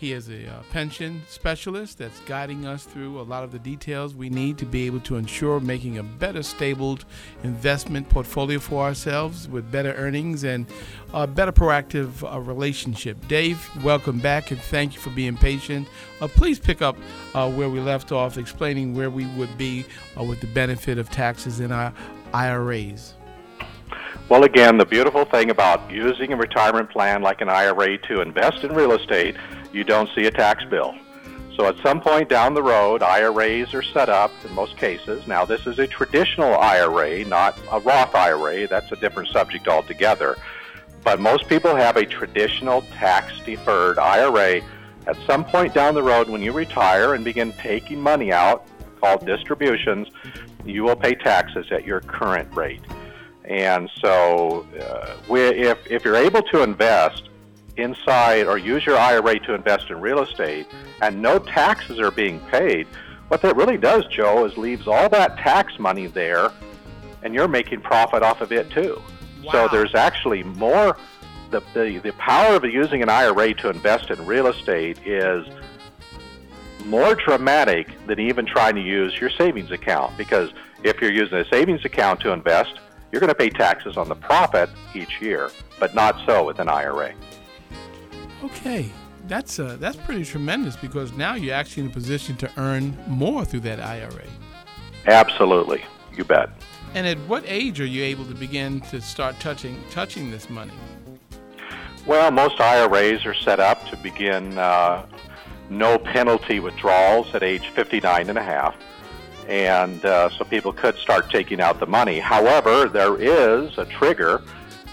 He 0.02 0.14
is 0.14 0.30
a 0.30 0.48
uh, 0.48 0.64
pension 0.72 1.22
specialist 1.28 2.00
that's 2.00 2.20
guiding 2.22 2.66
us 2.66 2.86
through 2.86 3.20
a 3.20 3.22
lot 3.22 3.44
of 3.44 3.52
the 3.52 3.60
details 3.60 4.16
we 4.16 4.32
need 4.32 4.58
to 4.58 4.66
be 4.66 4.88
able 4.88 5.02
to 5.02 5.16
ensure 5.16 5.60
making 5.60 6.00
a 6.00 6.04
better 6.04 6.42
stabled 6.42 7.06
investment 7.44 8.10
portfolio 8.10 8.58
for 8.58 8.84
ourselves 8.84 9.48
with 9.48 9.72
better 9.72 9.94
earnings 9.94 10.44
and 10.44 10.66
a 11.14 11.28
better 11.28 11.52
proactive 11.52 12.24
uh, 12.24 12.40
relationship. 12.40 13.16
Dave, 13.28 13.70
welcome 13.84 14.18
back 14.18 14.50
and 14.50 14.60
thank 14.60 14.96
you 14.96 15.00
for 15.00 15.12
being 15.12 15.38
patient. 15.38 15.88
Uh, 16.20 16.28
please 16.28 16.58
pick 16.58 16.82
up 16.82 16.98
uh, 17.36 17.48
where 17.52 17.70
we 17.70 17.80
left 17.80 18.12
off, 18.12 18.40
explaining 18.40 18.96
where 18.96 19.12
we 19.12 19.28
would 19.38 19.56
be 19.56 19.86
uh, 20.20 20.24
with 20.24 20.42
the 20.42 20.48
benefit 20.48 20.98
of 20.98 21.12
taxes 21.12 21.60
in 21.60 21.72
our 21.72 21.94
IRAs. 22.34 23.14
Well, 24.30 24.46
again, 24.46 24.78
the 24.78 24.86
beautiful 24.86 25.26
thing 25.26 25.52
about 25.52 25.92
using 25.92 26.34
a 26.34 26.38
retirement 26.38 26.90
plan 26.90 27.22
like 27.22 27.42
an 27.42 27.50
IRA 27.50 28.00
to 28.08 28.22
invest 28.22 28.64
in 28.64 28.74
real 28.74 28.94
estate 28.94 29.36
you 29.74 29.84
don't 29.84 30.10
see 30.16 30.26
a 30.26 30.32
tax 30.32 30.64
bill. 30.66 30.96
So 31.56 31.68
at 31.68 31.78
some 31.80 32.00
point 32.02 32.30
down 32.30 32.54
the 32.54 32.64
road, 32.64 33.04
IRAs 33.04 33.74
are 33.74 33.84
set 33.84 34.10
up 34.10 34.32
in 34.46 34.54
most 34.54 34.78
cases. 34.78 35.28
Now, 35.28 35.46
this 35.46 35.68
is 35.68 35.80
a 35.80 35.88
traditional 35.88 36.56
IRA, 36.56 37.26
not 37.26 37.58
a 37.72 37.80
Roth 37.80 38.16
IRA. 38.16 38.68
That's 38.68 38.92
a 38.92 38.96
different 38.96 39.30
subject 39.30 39.68
altogether. 39.68 40.38
But 41.04 41.20
most 41.20 41.48
people 41.48 41.76
have 41.76 41.98
a 41.98 42.06
traditional 42.06 42.84
tax 42.94 43.34
deferred 43.46 44.00
IRA. 44.00 44.62
At 45.08 45.18
some 45.28 45.44
point 45.44 45.74
down 45.74 45.94
the 45.94 46.04
road, 46.04 46.30
when 46.30 46.42
you 46.42 46.52
retire 46.52 47.16
and 47.16 47.26
begin 47.26 47.52
taking 47.54 48.00
money 48.00 48.32
out, 48.32 48.68
called 49.00 49.26
distributions, 49.26 50.08
you 50.64 50.84
will 50.84 50.96
pay 50.96 51.16
taxes 51.16 51.66
at 51.72 51.86
your 51.86 52.02
current 52.02 52.54
rate. 52.56 52.82
And 53.46 53.90
so, 54.00 54.66
uh, 54.80 55.16
if, 55.30 55.80
if 55.90 56.06
you're 56.06 56.16
able 56.16 56.44
to 56.44 56.62
invest 56.62 57.30
inside 57.78 58.48
or 58.48 58.58
use 58.58 58.86
your 58.86 58.98
IRA 58.98 59.40
to 59.40 59.54
invest 59.54 59.90
in 59.90 60.00
real 60.02 60.22
estate 60.22 60.68
and 61.02 61.22
no 61.22 61.40
taxes 61.40 62.00
are 62.00 62.12
being 62.12 62.40
paid, 62.52 62.88
what 63.28 63.42
that 63.42 63.56
really 63.56 63.78
does, 63.78 64.06
Joe, 64.08 64.46
is 64.46 64.58
leaves 64.58 64.88
all 64.88 65.10
that 65.10 65.38
tax 65.38 65.80
money 65.80 66.08
there 66.08 66.52
and 67.24 67.34
you're 67.34 67.48
making 67.48 67.82
profit 67.82 68.24
off 68.24 68.42
of 68.42 68.52
it 68.52 68.70
too. 68.70 69.02
Wow. 69.44 69.52
So 69.52 69.68
there's 69.72 69.96
actually 69.96 70.44
more 70.44 70.98
the, 71.50 71.62
the, 71.74 72.00
the 72.00 72.14
power 72.14 72.56
of 72.56 72.64
using 72.64 73.02
an 73.02 73.10
IRA 73.10 73.54
to 73.56 73.70
invest 73.70 74.10
in 74.10 74.26
real 74.26 74.48
estate 74.48 75.00
is 75.06 75.46
more 76.86 77.16
dramatic 77.16 77.88
than 78.08 78.20
even 78.20 78.46
trying 78.46 78.76
to 78.76 78.82
use 78.82 79.20
your 79.20 79.30
savings 79.30 79.72
account 79.72 80.18
because 80.18 80.52
if 80.84 81.00
you're 81.00 81.12
using 81.12 81.38
a 81.38 81.46
savings 81.46 81.86
account 81.86 82.20
to 82.22 82.32
invest, 82.32 82.80
you're 83.12 83.20
going 83.20 83.30
to 83.30 83.36
pay 83.36 83.50
taxes 83.50 83.98
on 83.98 84.10
the 84.10 84.16
profit 84.16 84.70
each 84.96 85.22
year, 85.22 85.52
but 85.80 85.94
not 85.94 86.20
so 86.26 86.46
with 86.46 86.60
an 86.60 86.70
IRA. 86.70 87.14
Okay, 88.44 88.90
that's 89.28 89.60
uh, 89.60 89.78
that's 89.80 89.98
pretty 89.98 90.26
tremendous 90.26 90.76
because 90.76 91.14
now 91.14 91.36
you're 91.36 91.56
actually 91.56 91.84
in 91.84 91.90
a 91.90 91.94
position 91.94 92.36
to 92.38 92.52
earn 92.58 92.98
more 93.08 93.46
through 93.46 93.60
that 93.62 93.80
IRA. 93.80 94.26
Absolutely, 95.06 95.84
you 96.16 96.24
bet. 96.24 96.50
And 96.94 97.08
at 97.08 97.18
what 97.20 97.44
age 97.48 97.80
are 97.80 97.86
you 97.86 98.04
able 98.04 98.26
to 98.26 98.34
begin 98.34 98.82
to 98.82 99.00
start 99.00 99.40
touching 99.40 99.82
touching 99.92 100.32
this 100.32 100.50
money? 100.50 100.74
Well, 102.06 102.32
most 102.32 102.60
IRAs 102.60 103.26
are 103.26 103.36
set 103.36 103.60
up 103.60 103.86
to 103.90 103.98
begin 103.98 104.58
uh, 104.58 105.06
no 105.70 106.00
penalty 106.00 106.60
withdrawals 106.60 107.34
at 107.36 107.44
age 107.44 107.70
59 107.70 108.30
and 108.30 108.38
a 108.38 108.44
half. 108.44 108.76
And 109.48 110.04
uh, 110.04 110.30
so 110.30 110.44
people 110.46 110.74
could 110.74 110.96
start 110.96 111.30
taking 111.30 111.62
out 111.62 111.80
the 111.80 111.86
money. 111.86 112.20
However, 112.20 112.88
there 112.88 113.18
is 113.18 113.78
a 113.78 113.86
trigger 113.86 114.42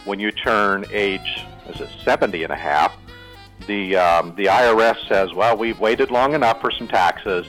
when 0.04 0.20
you 0.20 0.30
turn 0.32 0.84
age, 0.90 1.44
is 1.68 1.80
it 1.80 1.88
70 2.04 2.44
and 2.44 2.52
a 2.52 2.56
half? 2.56 2.96
The 3.66 3.96
um, 3.96 4.34
the 4.36 4.46
IRS 4.46 5.06
says, 5.08 5.34
well, 5.34 5.56
we've 5.56 5.78
waited 5.80 6.10
long 6.10 6.34
enough 6.34 6.60
for 6.60 6.70
some 6.70 6.88
taxes, 6.88 7.46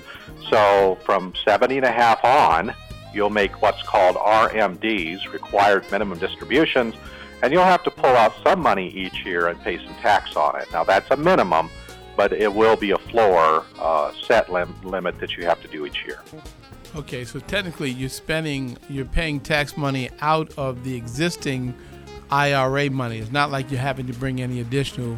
so 0.50 0.98
from 1.06 1.34
70 1.45 1.78
and 1.78 1.86
a 1.86 1.91
half 1.91 2.24
on, 2.24 2.74
you'll 3.13 3.30
make 3.30 3.62
what's 3.62 3.82
called 3.84 4.15
RMDs, 4.15 5.32
required 5.32 5.89
minimum 5.91 6.19
distributions, 6.19 6.95
and 7.41 7.54
you'll 7.54 7.63
have 7.63 7.84
to 7.84 7.91
pull 7.91 8.15
out 8.15 8.34
some 8.43 8.60
money 8.60 8.89
each 8.89 9.26
year 9.26 9.48
and 9.48 9.60
pay 9.62 9.78
some 9.78 9.95
tax 9.95 10.36
on 10.36 10.60
it. 10.60 10.67
Now 10.72 10.84
that's 10.84 11.10
a 11.12 11.17
minimum, 11.17 11.69
but 12.15 12.34
it 12.34 12.54
will 12.54 12.76
be 12.76 12.91
a 12.91 12.98
floor 12.98 13.65
uh, 13.78 14.12
set 14.26 14.52
lim- 14.52 14.76
limit 14.84 15.19
that 15.19 15.38
you 15.38 15.45
have 15.45 15.62
to 15.62 15.67
do 15.67 15.86
each 15.86 16.06
year. 16.06 16.19
Okay, 16.95 17.24
so 17.24 17.39
technically 17.39 17.91
you're 17.91 18.10
spending, 18.10 18.78
you're 18.89 19.06
paying 19.06 19.39
tax 19.39 19.78
money 19.78 20.10
out 20.22 20.52
of 20.58 20.84
the 20.84 20.95
existing 20.95 21.76
IRA 22.32 22.89
money. 22.89 23.19
It's 23.19 23.32
not 23.32 23.52
like 23.52 23.69
you're 23.69 23.80
having 23.80 24.08
to 24.08 24.13
bring 24.13 24.41
any 24.41 24.60
additional 24.60 25.15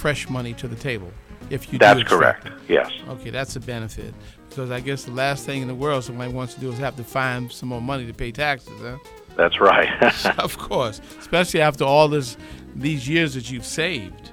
fresh 0.00 0.30
money 0.30 0.54
to 0.54 0.66
the 0.66 0.76
table. 0.76 1.12
If 1.50 1.72
you 1.72 1.78
do. 1.78 1.84
that's 1.84 2.02
correct. 2.04 2.46
It. 2.46 2.52
Yes. 2.68 2.90
Okay, 3.08 3.30
that's 3.30 3.56
a 3.56 3.60
benefit 3.60 4.14
because 4.48 4.70
I 4.70 4.80
guess 4.80 5.04
the 5.04 5.12
last 5.12 5.44
thing 5.44 5.62
in 5.62 5.68
the 5.68 5.74
world 5.74 6.04
somebody 6.04 6.32
wants 6.32 6.54
to 6.54 6.60
do 6.60 6.72
is 6.72 6.78
have 6.78 6.96
to 6.96 7.04
find 7.04 7.52
some 7.52 7.68
more 7.68 7.82
money 7.82 8.06
to 8.06 8.14
pay 8.14 8.32
taxes, 8.32 8.72
huh? 8.80 8.98
That's 9.36 9.60
right. 9.60 9.88
of 10.38 10.56
course, 10.56 11.00
especially 11.18 11.60
after 11.60 11.84
all 11.84 12.08
this 12.08 12.36
these 12.74 13.08
years 13.08 13.34
that 13.34 13.50
you've 13.50 13.66
saved. 13.66 14.30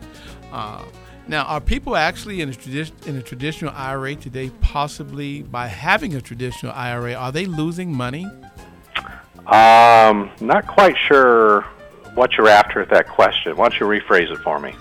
Uh, 0.51 0.83
now, 1.27 1.43
are 1.43 1.59
people 1.59 1.97
actually 1.97 2.39
in 2.39 2.49
a, 2.49 2.53
tradi- 2.53 3.07
in 3.07 3.17
a 3.17 3.21
traditional 3.21 3.73
IRA 3.75 4.15
today, 4.15 4.49
possibly 4.61 5.41
by 5.41 5.67
having 5.67 6.15
a 6.15 6.21
traditional 6.21 6.71
IRA, 6.71 7.13
are 7.13 7.33
they 7.33 7.45
losing 7.45 7.93
money? 7.93 8.25
Um, 9.47 10.31
not 10.39 10.67
quite 10.67 10.95
sure 10.95 11.63
what 12.13 12.37
you're 12.37 12.47
after 12.47 12.79
with 12.79 12.89
that 12.89 13.09
question. 13.09 13.57
Why 13.57 13.67
don't 13.67 13.79
you 13.79 13.87
rephrase 13.87 14.31
it 14.31 14.37
for 14.37 14.59
me? 14.59 14.73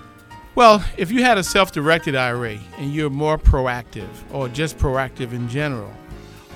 Well, 0.57 0.83
if 0.97 1.11
you 1.11 1.21
had 1.21 1.37
a 1.37 1.43
self 1.43 1.71
directed 1.71 2.15
IRA 2.15 2.57
and 2.79 2.91
you're 2.91 3.11
more 3.11 3.37
proactive 3.37 4.09
or 4.33 4.49
just 4.49 4.79
proactive 4.79 5.31
in 5.31 5.47
general, 5.47 5.93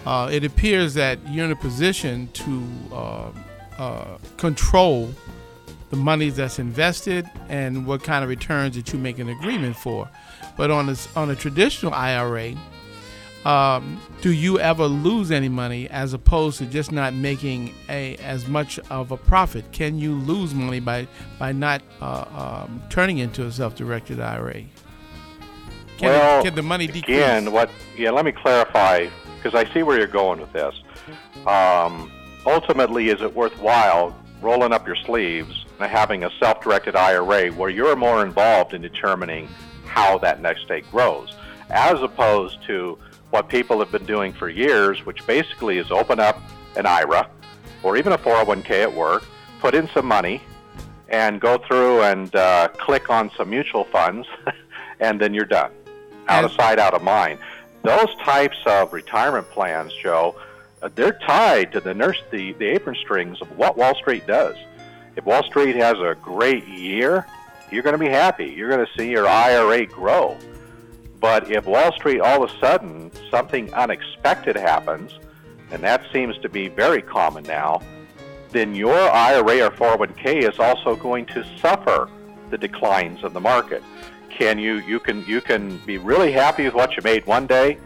uh, 0.08 0.28
it 0.32 0.44
appears 0.44 0.96
that 0.96 1.20
you're 1.30 1.46
in 1.46 1.52
a 1.52 1.56
position 1.56 2.28
to 2.34 2.68
uh, 2.92 3.32
uh, 3.78 4.18
control 4.38 5.14
the 5.92 5.98
money 5.98 6.32
that's 6.32 6.58
invested 6.58 7.30
and 7.48 7.86
what 7.86 8.02
kind 8.02 8.24
of 8.24 8.30
returns 8.32 8.76
that 8.76 8.92
you 8.92 8.98
make 8.98 9.20
an 9.20 9.30
agreement 9.30 9.76
for. 9.76 10.10
But 10.58 10.72
on 10.72 10.90
a, 10.90 10.96
on 11.16 11.30
a 11.30 11.36
traditional 11.36 11.94
IRA, 11.94 12.56
um, 13.46 14.00
do 14.22 14.32
you 14.32 14.60
ever 14.60 14.86
lose 14.86 15.32
any 15.32 15.50
money 15.50 15.90
as 15.90 16.14
opposed 16.14 16.60
to 16.60 16.66
just 16.66 16.92
not 16.92 17.14
making 17.14 17.74
a 17.90 18.16
as 18.18 18.48
much 18.48 18.80
of 18.90 19.12
a 19.12 19.18
profit? 19.18 19.72
Can 19.72 19.98
you 19.98 20.14
lose 20.14 20.54
money 20.54 20.80
by 20.80 21.08
by 21.40 21.52
not 21.52 21.82
uh, 22.02 22.66
um, 22.68 22.84
turning 22.90 23.18
into 23.18 23.46
a 23.46 23.52
self-directed 23.52 24.20
IRA? 24.20 24.64
Can, 25.98 26.10
well, 26.10 26.44
can 26.44 26.56
the 26.56 26.62
money 26.62 26.88
decrease? 26.88 27.18
Again, 27.18 27.52
what? 27.52 27.70
Yeah, 27.98 28.12
let 28.12 28.26
me 28.26 28.32
clarify 28.32 29.08
because 29.38 29.56
I 29.56 29.72
see 29.74 29.82
where 29.82 29.98
you're 29.98 30.08
going 30.08 30.40
with 30.40 30.54
this. 30.54 30.76
Um, 31.48 32.12
ultimately, 32.46 33.10
is 33.10 33.22
it 33.22 33.36
worthwhile 33.36 34.16
rolling 34.42 34.72
up 34.72 34.86
your 34.86 34.96
sleeves 34.96 35.66
and 35.80 35.90
having 35.92 36.24
a 36.24 36.30
self-directed 36.40 36.96
IRA 36.96 37.50
where 37.52 37.70
you're 37.70 37.96
more 37.96 38.24
involved 38.24 38.74
in 38.74 38.82
determining 38.82 39.48
how 39.86 40.18
that 40.20 40.42
next 40.42 40.64
state 40.64 40.90
grows, 40.92 41.36
as 41.70 42.02
opposed 42.02 42.62
to 42.68 42.98
what 43.32 43.50
people 43.50 43.80
have 43.80 43.92
been 43.92 44.06
doing 44.06 44.32
for 44.34 44.50
years, 44.50 45.06
which 45.06 45.26
basically 45.26 45.78
is 45.78 45.90
open 45.90 46.20
up 46.20 46.40
an 46.76 46.86
IRA 46.86 47.30
or 47.84 47.98
even 47.98 48.14
a 48.14 48.18
401k 48.18 48.84
at 48.84 48.94
work, 48.94 49.26
put 49.60 49.74
in 49.74 49.88
some 49.90 50.06
money, 50.06 50.42
and 51.10 51.42
go 51.42 51.58
through 51.58 52.04
and 52.04 52.34
uh, 52.36 52.68
click 52.74 53.10
on 53.10 53.32
some 53.36 53.50
mutual 53.50 53.84
funds, 53.86 54.28
and 55.00 55.20
then 55.20 55.34
you're 55.34 55.46
done. 55.46 55.72
Out 56.28 56.44
of 56.44 56.52
sight, 56.52 56.80
out 56.80 56.94
of 56.94 57.02
mind. 57.02 57.40
Those 57.84 58.14
types 58.24 58.58
of 58.66 58.94
retirement 58.94 59.50
plans, 59.50 59.92
Joe, 60.02 60.36
uh, 60.82 60.90
they're 60.94 61.18
tied 61.26 61.72
to 61.74 61.80
the 61.80 61.94
nurse, 61.94 62.22
the, 62.32 62.54
the 62.54 62.66
apron 62.66 62.96
strings 62.96 63.42
of 63.42 63.58
what 63.58 63.78
Wall 63.78 63.96
Street 63.96 64.28
does. 64.28 64.56
If 65.16 65.26
Wall 65.26 65.44
Street 65.44 65.76
has 65.76 65.98
a 66.00 66.16
great 66.22 66.68
year, 66.68 67.26
you're 67.72 67.84
going 67.84 67.94
to 67.94 68.00
be 68.00 68.10
happy. 68.10 68.46
You're 68.46 68.70
going 68.70 68.86
to 68.86 68.92
see 68.98 69.10
your 69.10 69.28
IRA 69.28 69.86
grow. 69.86 70.38
But 71.22 71.52
if 71.52 71.66
Wall 71.66 71.94
Street 71.94 72.20
all 72.20 72.44
of 72.44 72.52
a 72.52 72.60
sudden 72.60 73.12
something 73.30 73.72
unexpected 73.74 74.56
happens, 74.56 75.14
and 75.70 75.82
that 75.84 76.04
seems 76.12 76.38
to 76.40 76.50
be 76.50 76.68
very 76.68 77.02
common 77.02 77.44
now, 77.44 77.82
then 78.50 78.76
your 78.76 78.98
IRA 78.98 79.62
or 79.68 79.70
401k 79.70 80.50
is 80.52 80.60
also 80.60 80.96
going 80.96 81.28
to 81.28 81.46
suffer 81.60 82.10
the 82.50 82.58
declines 82.58 83.24
of 83.24 83.34
the 83.34 83.40
market. 83.40 83.84
Can 84.30 84.58
you 84.58 84.78
you 84.80 85.00
can 85.00 85.24
you 85.26 85.42
can 85.42 85.78
be 85.86 86.00
really 86.00 86.32
happy 86.32 86.66
with 86.66 86.74
what 86.74 86.98
you 86.98 87.04
made 87.04 87.26
one 87.28 87.46
day 87.46 87.78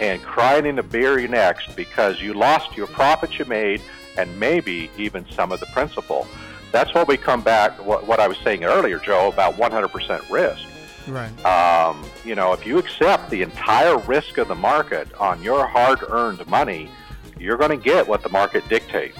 and 0.00 0.20
crying 0.22 0.66
in 0.66 0.76
the 0.76 0.82
beer 0.82 1.26
next 1.28 1.74
because 1.76 2.20
you 2.20 2.34
lost 2.34 2.76
your 2.76 2.88
profits 2.88 3.38
you 3.38 3.44
made 3.44 3.80
and 4.18 4.38
maybe 4.40 4.90
even 4.98 5.24
some 5.30 5.52
of 5.52 5.60
the 5.60 5.66
principal. 5.66 6.26
That's 6.72 6.92
what 6.94 7.06
we 7.06 7.16
come 7.16 7.42
back 7.42 7.72
what, 7.84 8.06
what 8.06 8.18
I 8.18 8.26
was 8.26 8.36
saying 8.38 8.64
earlier, 8.64 8.98
Joe, 8.98 9.28
about 9.28 9.54
100% 9.54 10.30
risk. 10.30 10.65
Right. 11.08 11.44
Um, 11.44 12.04
you 12.24 12.34
know, 12.34 12.52
if 12.52 12.66
you 12.66 12.78
accept 12.78 13.30
the 13.30 13.42
entire 13.42 13.98
risk 13.98 14.38
of 14.38 14.48
the 14.48 14.54
market 14.54 15.12
on 15.14 15.42
your 15.42 15.66
hard-earned 15.66 16.46
money, 16.48 16.90
you're 17.38 17.56
going 17.56 17.70
to 17.70 17.82
get 17.82 18.06
what 18.06 18.22
the 18.22 18.28
market 18.28 18.68
dictates, 18.68 19.18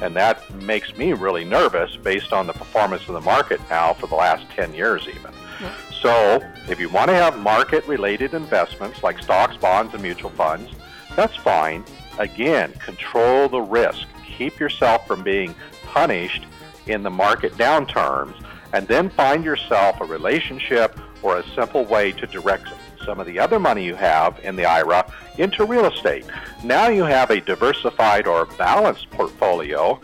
and 0.00 0.14
that 0.16 0.52
makes 0.54 0.96
me 0.96 1.12
really 1.12 1.44
nervous 1.44 1.96
based 1.96 2.32
on 2.32 2.46
the 2.46 2.52
performance 2.52 3.06
of 3.08 3.14
the 3.14 3.20
market 3.20 3.60
now 3.68 3.92
for 3.92 4.06
the 4.06 4.14
last 4.14 4.48
10 4.50 4.74
years, 4.74 5.06
even. 5.08 5.32
Yeah. 5.60 5.74
So, 6.00 6.52
if 6.68 6.78
you 6.78 6.88
want 6.88 7.08
to 7.08 7.14
have 7.14 7.38
market-related 7.38 8.34
investments 8.34 9.02
like 9.02 9.18
stocks, 9.18 9.56
bonds, 9.56 9.94
and 9.94 10.02
mutual 10.02 10.30
funds, 10.30 10.70
that's 11.16 11.36
fine. 11.36 11.84
Again, 12.18 12.72
control 12.74 13.48
the 13.48 13.60
risk. 13.60 14.06
Keep 14.38 14.60
yourself 14.60 15.06
from 15.06 15.22
being 15.22 15.54
punished 15.82 16.44
in 16.86 17.02
the 17.02 17.10
market 17.10 17.54
downturns, 17.54 18.34
and 18.72 18.86
then 18.86 19.08
find 19.10 19.44
yourself 19.44 20.00
a 20.00 20.04
relationship 20.04 20.98
or 21.26 21.38
a 21.38 21.44
simple 21.56 21.84
way 21.84 22.12
to 22.12 22.24
direct 22.28 22.68
some 23.04 23.18
of 23.18 23.26
the 23.26 23.36
other 23.36 23.58
money 23.58 23.84
you 23.84 23.96
have 23.96 24.38
in 24.44 24.54
the 24.54 24.64
IRA 24.64 25.12
into 25.38 25.64
real 25.64 25.86
estate. 25.86 26.24
Now 26.62 26.86
you 26.86 27.02
have 27.02 27.30
a 27.30 27.40
diversified 27.40 28.28
or 28.28 28.46
balanced 28.56 29.10
portfolio 29.10 30.00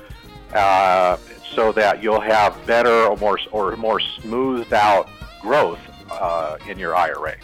uh, 0.53 1.17
so 1.55 1.71
that 1.73 2.03
you'll 2.03 2.21
have 2.21 2.67
better 2.67 3.05
or 3.05 3.17
more, 3.19 3.39
or 3.53 3.77
more 3.77 4.01
smoothed 4.01 4.73
out 4.73 5.09
growth 5.41 5.79
uh, 6.11 6.57
in 6.69 6.77
your 6.77 6.97
IRA. 6.97 7.37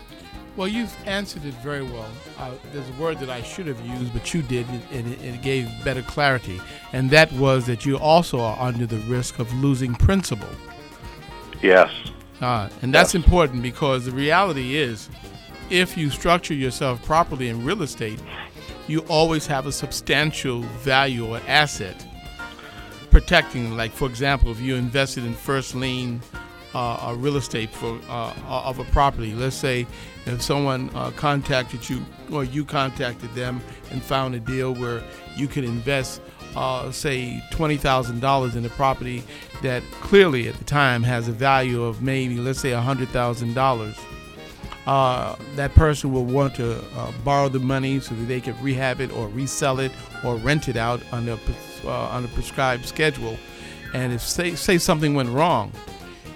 Well, 0.57 0.67
you've 0.67 0.97
answered 1.07 1.45
it 1.45 1.55
very 1.55 1.83
well. 1.83 2.11
Uh, 2.37 2.51
there's 2.73 2.89
a 2.89 3.01
word 3.01 3.21
that 3.21 3.31
I 3.31 3.43
should 3.43 3.69
have 3.69 3.81
used, 3.87 4.13
but 4.13 4.35
you 4.35 4.43
did, 4.43 4.67
and 4.91 5.13
it, 5.13 5.23
it, 5.23 5.41
gave 5.41 5.71
better 5.85 6.03
clarity. 6.03 6.61
And 6.93 7.11
that 7.11 7.31
was 7.35 7.67
that 7.67 7.87
you 7.87 7.97
also 7.97 8.41
are 8.41 8.59
under 8.59 8.85
the 8.85 8.99
risk 9.07 9.39
of 9.39 9.53
losing 9.55 9.95
principal. 9.95 10.49
Yes. 11.63 11.91
Uh, 12.41 12.69
and 12.83 12.95
that's 12.95 13.15
yes. 13.15 13.25
important 13.25 13.63
because 13.63 14.05
the 14.05 14.13
reality 14.13 14.77
is, 14.77 15.09
if 15.71 15.97
you 15.97 16.11
structure 16.11 16.55
yourself 16.55 17.05
properly 17.05 17.49
in 17.49 17.65
real 17.65 17.83
estate, 17.83 18.21
you 18.87 19.01
always 19.09 19.47
have 19.47 19.67
a 19.67 19.73
substantial 19.73 20.63
value 20.81 21.27
or 21.27 21.41
asset 21.47 22.07
protecting. 23.11 23.77
Like, 23.77 23.93
for 23.93 24.09
example, 24.09 24.51
if 24.51 24.61
you 24.61 24.77
invested 24.77 25.25
in 25.25 25.35
first 25.35 25.75
lien 25.75 26.21
uh, 26.75 27.15
real 27.19 27.37
estate 27.37 27.71
for 27.71 27.99
uh, 28.09 28.33
of 28.47 28.79
a 28.79 28.85
property, 28.85 29.35
let's 29.35 29.57
say 29.57 29.87
if 30.27 30.43
someone 30.43 30.91
uh, 30.95 31.11
contacted 31.11 31.89
you 31.89 32.05
or 32.31 32.45
you 32.45 32.65
contacted 32.65 33.33
them 33.35 33.61
and 33.91 34.03
found 34.03 34.35
a 34.35 34.41
deal 34.41 34.75
where 34.75 35.03
you 35.37 35.49
could 35.49 35.65
invest 35.65 36.21
uh, 36.59 36.91
say 36.91 37.41
$20,000 37.53 38.57
in 38.57 38.65
a 38.65 38.69
property 38.71 39.23
that 39.63 39.83
clearly 40.01 40.49
at 40.49 40.57
the 40.57 40.65
time 40.65 41.05
has 41.05 41.29
a 41.29 41.33
value 41.33 41.85
of 41.85 42.03
maybe, 42.03 42.37
let's 42.39 42.61
say, 42.61 42.71
$100,000, 42.71 43.99
uh, 44.87 45.37
that 45.55 45.73
person 45.75 46.13
will 46.13 46.25
want 46.25 46.57
to 46.57 46.83
uh, 46.97 47.13
borrow 47.25 47.49
the 47.49 47.61
money 47.61 48.01
so 48.01 48.15
that 48.15 48.25
they 48.25 48.41
can 48.41 48.61
rehab 48.61 49.01
it 49.01 49.13
or 49.13 49.29
resell 49.29 49.79
it 49.79 49.93
or 50.25 50.35
rent 50.37 50.69
it 50.69 50.77
out 50.77 51.01
on 51.13 51.29
a, 51.29 51.39
uh, 51.85 52.09
on 52.09 52.25
a 52.25 52.29
prescribed 52.29 52.85
schedule. 52.85 53.37
And 53.95 54.13
if, 54.13 54.23
say, 54.23 54.57
say 54.57 54.79
something 54.79 55.15
went 55.15 55.29
wrong, 55.29 55.73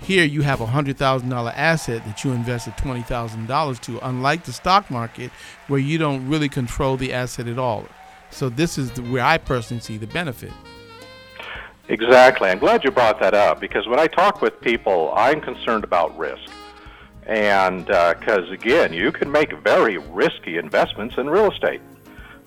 here 0.02 0.24
you 0.24 0.42
have 0.42 0.60
a 0.60 0.66
hundred 0.66 0.98
thousand 0.98 1.28
dollar 1.28 1.52
asset 1.54 2.04
that 2.06 2.24
you 2.24 2.32
invested 2.32 2.76
twenty 2.76 3.02
thousand 3.02 3.46
dollars 3.46 3.78
to, 3.80 4.04
unlike 4.04 4.44
the 4.44 4.52
stock 4.52 4.90
market 4.90 5.30
where 5.68 5.78
you 5.78 5.96
don't 5.96 6.28
really 6.28 6.48
control 6.48 6.96
the 6.96 7.12
asset 7.12 7.46
at 7.46 7.56
all. 7.56 7.86
So 8.32 8.48
this 8.48 8.78
is 8.78 8.90
the, 8.92 9.02
where 9.02 9.24
I 9.24 9.38
personally 9.38 9.80
see 9.80 9.98
the 9.98 10.06
benefit. 10.06 10.52
Exactly. 11.88 12.48
I'm 12.48 12.58
glad 12.58 12.84
you 12.84 12.90
brought 12.90 13.20
that 13.20 13.34
up 13.34 13.60
because 13.60 13.86
when 13.86 13.98
I 13.98 14.06
talk 14.06 14.40
with 14.40 14.60
people, 14.60 15.12
I'm 15.14 15.40
concerned 15.40 15.84
about 15.84 16.16
risk. 16.16 16.50
And 17.26 17.86
because, 17.86 18.48
uh, 18.48 18.52
again, 18.52 18.92
you 18.92 19.12
can 19.12 19.30
make 19.30 19.52
very 19.58 19.98
risky 19.98 20.58
investments 20.58 21.18
in 21.18 21.28
real 21.28 21.50
estate. 21.52 21.80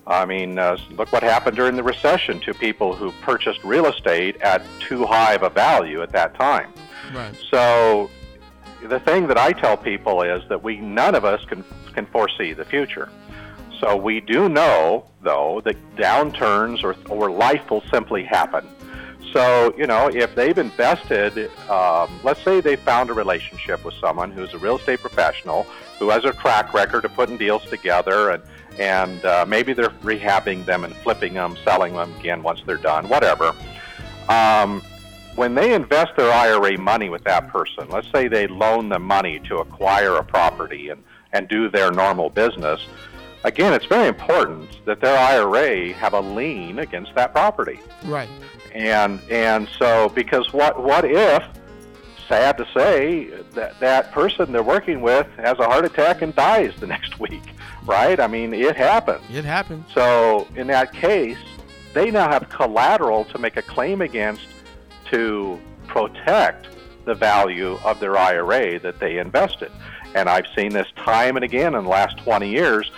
I 0.08 0.26
mean, 0.26 0.60
uh, 0.60 0.78
look 0.92 1.12
what 1.12 1.24
happened 1.24 1.56
during 1.56 1.76
the 1.76 1.84
recession 1.84 2.40
to 2.42 2.54
people 2.54 2.96
who 2.96 3.12
purchased 3.22 3.64
real 3.64 3.88
estate 3.88 4.40
at 4.42 4.64
too 4.80 5.06
high 5.06 5.34
of 5.34 5.44
a 5.44 5.50
value 5.50 6.02
at 6.02 6.12
that 6.12 6.36
time. 6.36 6.72
Right. 7.14 7.36
So, 7.50 8.12
the 8.84 9.00
thing 9.00 9.28
that 9.28 9.38
I 9.38 9.52
tell 9.52 9.78
people 9.78 10.22
is 10.22 10.48
that 10.50 10.62
we 10.62 10.78
none 10.78 11.16
of 11.16 11.26
us 11.26 11.44
can 11.46 11.64
can 11.94 12.06
foresee 12.08 12.54
the 12.54 12.66
future. 12.66 13.10
So 13.86 13.96
we 13.96 14.20
do 14.20 14.50
know, 14.50 15.06
though, 15.22 15.62
that 15.64 15.76
downturns 15.96 16.84
or, 16.84 16.96
or 17.08 17.30
life 17.30 17.70
will 17.70 17.84
simply 17.92 18.24
happen. 18.24 18.68
So, 19.32 19.76
you 19.78 19.86
know, 19.86 20.08
if 20.08 20.34
they've 20.34 20.58
invested, 20.58 21.52
um, 21.70 22.20
let's 22.24 22.44
say 22.44 22.62
they 22.62 22.78
found 22.78 23.12
a 23.12 23.14
relationship 23.14 23.86
with 23.86 23.94
someone 24.02 24.32
who's 24.32 24.52
a 24.56 24.58
real 24.58 24.78
estate 24.80 25.02
professional 25.02 25.68
who 26.00 26.10
has 26.10 26.26
a 26.26 26.34
track 26.34 26.74
record 26.74 27.06
of 27.06 27.14
putting 27.14 27.38
deals 27.38 27.64
together 27.66 28.32
and, 28.32 28.44
and 28.80 29.24
uh, 29.24 29.46
maybe 29.48 29.72
they're 29.72 29.90
rehabbing 30.02 30.66
them 30.66 30.84
and 30.84 30.96
flipping 30.96 31.36
them, 31.36 31.56
selling 31.64 31.94
them 31.94 32.12
again 32.16 32.42
once 32.42 32.64
they're 32.66 32.78
done, 32.78 33.08
whatever. 33.08 33.54
Um, 34.30 34.82
when 35.36 35.54
they 35.54 35.76
invest 35.76 36.16
their 36.18 36.32
IRA 36.32 36.76
money 36.80 37.10
with 37.10 37.24
that 37.26 37.50
person, 37.50 37.88
let's 37.90 38.12
say 38.12 38.30
they 38.30 38.48
loan 38.48 38.90
them 38.90 39.04
money 39.04 39.42
to 39.42 39.58
acquire 39.58 40.16
a 40.16 40.24
property 40.24 40.90
and, 40.90 41.04
and 41.34 41.48
do 41.48 41.70
their 41.70 41.92
normal 41.92 42.32
business, 42.32 42.82
again, 43.46 43.74
it's 43.74 43.86
very 43.86 44.08
important 44.08 44.84
that 44.86 45.00
their 45.00 45.18
IRA 45.18 45.94
have 45.94 46.14
a 46.14 46.20
lien 46.20 46.80
against 46.80 47.14
that 47.16 47.32
property. 47.32 47.80
Right. 48.04 48.30
And 48.74 49.22
and 49.32 49.70
so 49.80 50.10
because 50.10 50.52
what 50.52 50.84
what 50.84 51.06
if 51.06 51.44
sad 52.28 52.58
to 52.58 52.68
say 52.74 53.26
that 53.54 53.80
that 53.80 54.12
person 54.12 54.52
they're 54.52 54.64
working 54.64 55.02
with 55.02 55.28
has 55.38 55.58
a 55.60 55.66
heart 55.66 55.86
attack 55.86 56.22
and 56.22 56.36
dies 56.36 56.74
the 56.80 56.88
next 56.96 57.20
week, 57.20 57.44
right? 57.86 58.20
I 58.20 58.28
mean, 58.28 58.54
it 58.54 58.76
happens. 58.76 59.24
It 59.32 59.46
happens. 59.46 59.86
So 59.94 60.48
in 60.56 60.68
that 60.68 60.92
case, 60.92 61.38
they 61.94 62.12
now 62.12 62.30
have 62.30 62.50
collateral 62.50 63.24
to 63.26 63.38
make 63.38 63.56
a 63.56 63.62
claim 63.62 64.02
against 64.02 64.48
to 65.12 65.60
protect 65.88 66.68
the 67.06 67.14
value 67.14 67.78
of 67.86 68.00
their 68.00 68.18
IRA 68.18 68.80
that 68.80 69.00
they 69.00 69.20
invested. 69.20 69.72
And 70.16 70.28
I've 70.28 70.48
seen 70.56 70.72
this 70.72 70.88
time 70.96 71.36
and 71.38 71.46
again 71.46 71.76
in 71.76 71.84
the 71.84 71.90
last 71.90 72.18
20 72.18 72.50
years 72.50 72.90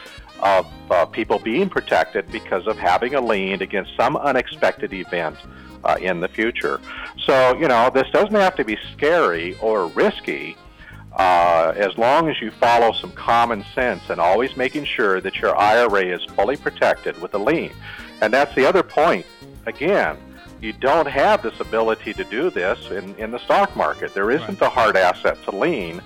of 0.42 0.68
uh, 0.92 1.06
people 1.06 1.40
being 1.40 1.70
protected 1.70 2.30
because 2.32 2.68
of 2.68 2.78
having 2.78 3.16
a 3.16 3.22
lien 3.22 3.62
against 3.62 3.96
some 3.96 4.16
unexpected 4.18 4.94
event 4.94 5.38
uh, 5.84 5.98
in 6.00 6.20
the 6.20 6.28
future. 6.28 6.80
So, 7.26 7.56
you 7.58 7.68
know, 7.68 7.90
this 7.90 8.10
doesn't 8.12 8.36
have 8.36 8.56
to 8.56 8.66
be 8.66 8.78
scary 8.94 9.58
or 9.60 9.88
risky. 9.88 10.56
Uh, 11.14 11.74
as 11.76 11.98
long 11.98 12.30
as 12.30 12.40
you 12.40 12.52
follow 12.52 12.92
some 12.92 13.12
common 13.14 13.66
sense 13.74 14.04
and 14.10 14.22
always 14.22 14.56
making 14.56 14.86
sure 14.86 15.20
that 15.20 15.38
your 15.38 15.58
IRA 15.58 16.06
is 16.06 16.24
fully 16.36 16.56
protected 16.56 17.20
with 17.20 17.34
a 17.34 17.40
lien. 17.40 17.72
And 18.22 18.32
that's 18.32 18.54
the 18.54 18.66
other 18.68 18.84
point. 18.84 19.26
Again, 19.66 20.18
you 20.62 20.74
don't 20.74 21.08
have 21.08 21.42
this 21.42 21.60
ability 21.60 22.14
to 22.14 22.24
do 22.24 22.52
this 22.52 22.92
in, 22.92 23.16
in 23.16 23.32
the 23.32 23.40
stock 23.40 23.76
market. 23.76 24.14
There 24.14 24.30
isn't 24.30 24.62
a 24.62 24.70
hard 24.70 24.96
asset 24.96 25.42
to 25.46 25.56
lean. 25.56 26.02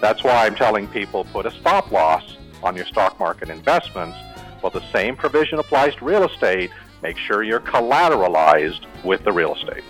That's 0.00 0.24
why 0.24 0.46
I'm 0.46 0.54
telling 0.56 0.88
people 0.88 1.24
put 1.24 1.46
a 1.46 1.50
stop 1.52 1.92
loss 1.92 2.35
on 2.62 2.76
your 2.76 2.86
stock 2.86 3.18
market 3.18 3.50
investments. 3.50 4.16
Well, 4.62 4.70
the 4.70 4.84
same 4.92 5.16
provision 5.16 5.58
applies 5.58 5.94
to 5.96 6.04
real 6.04 6.24
estate. 6.24 6.70
Make 7.02 7.18
sure 7.18 7.42
you're 7.42 7.60
collateralized 7.60 8.84
with 9.04 9.24
the 9.24 9.32
real 9.32 9.54
estate. 9.54 9.84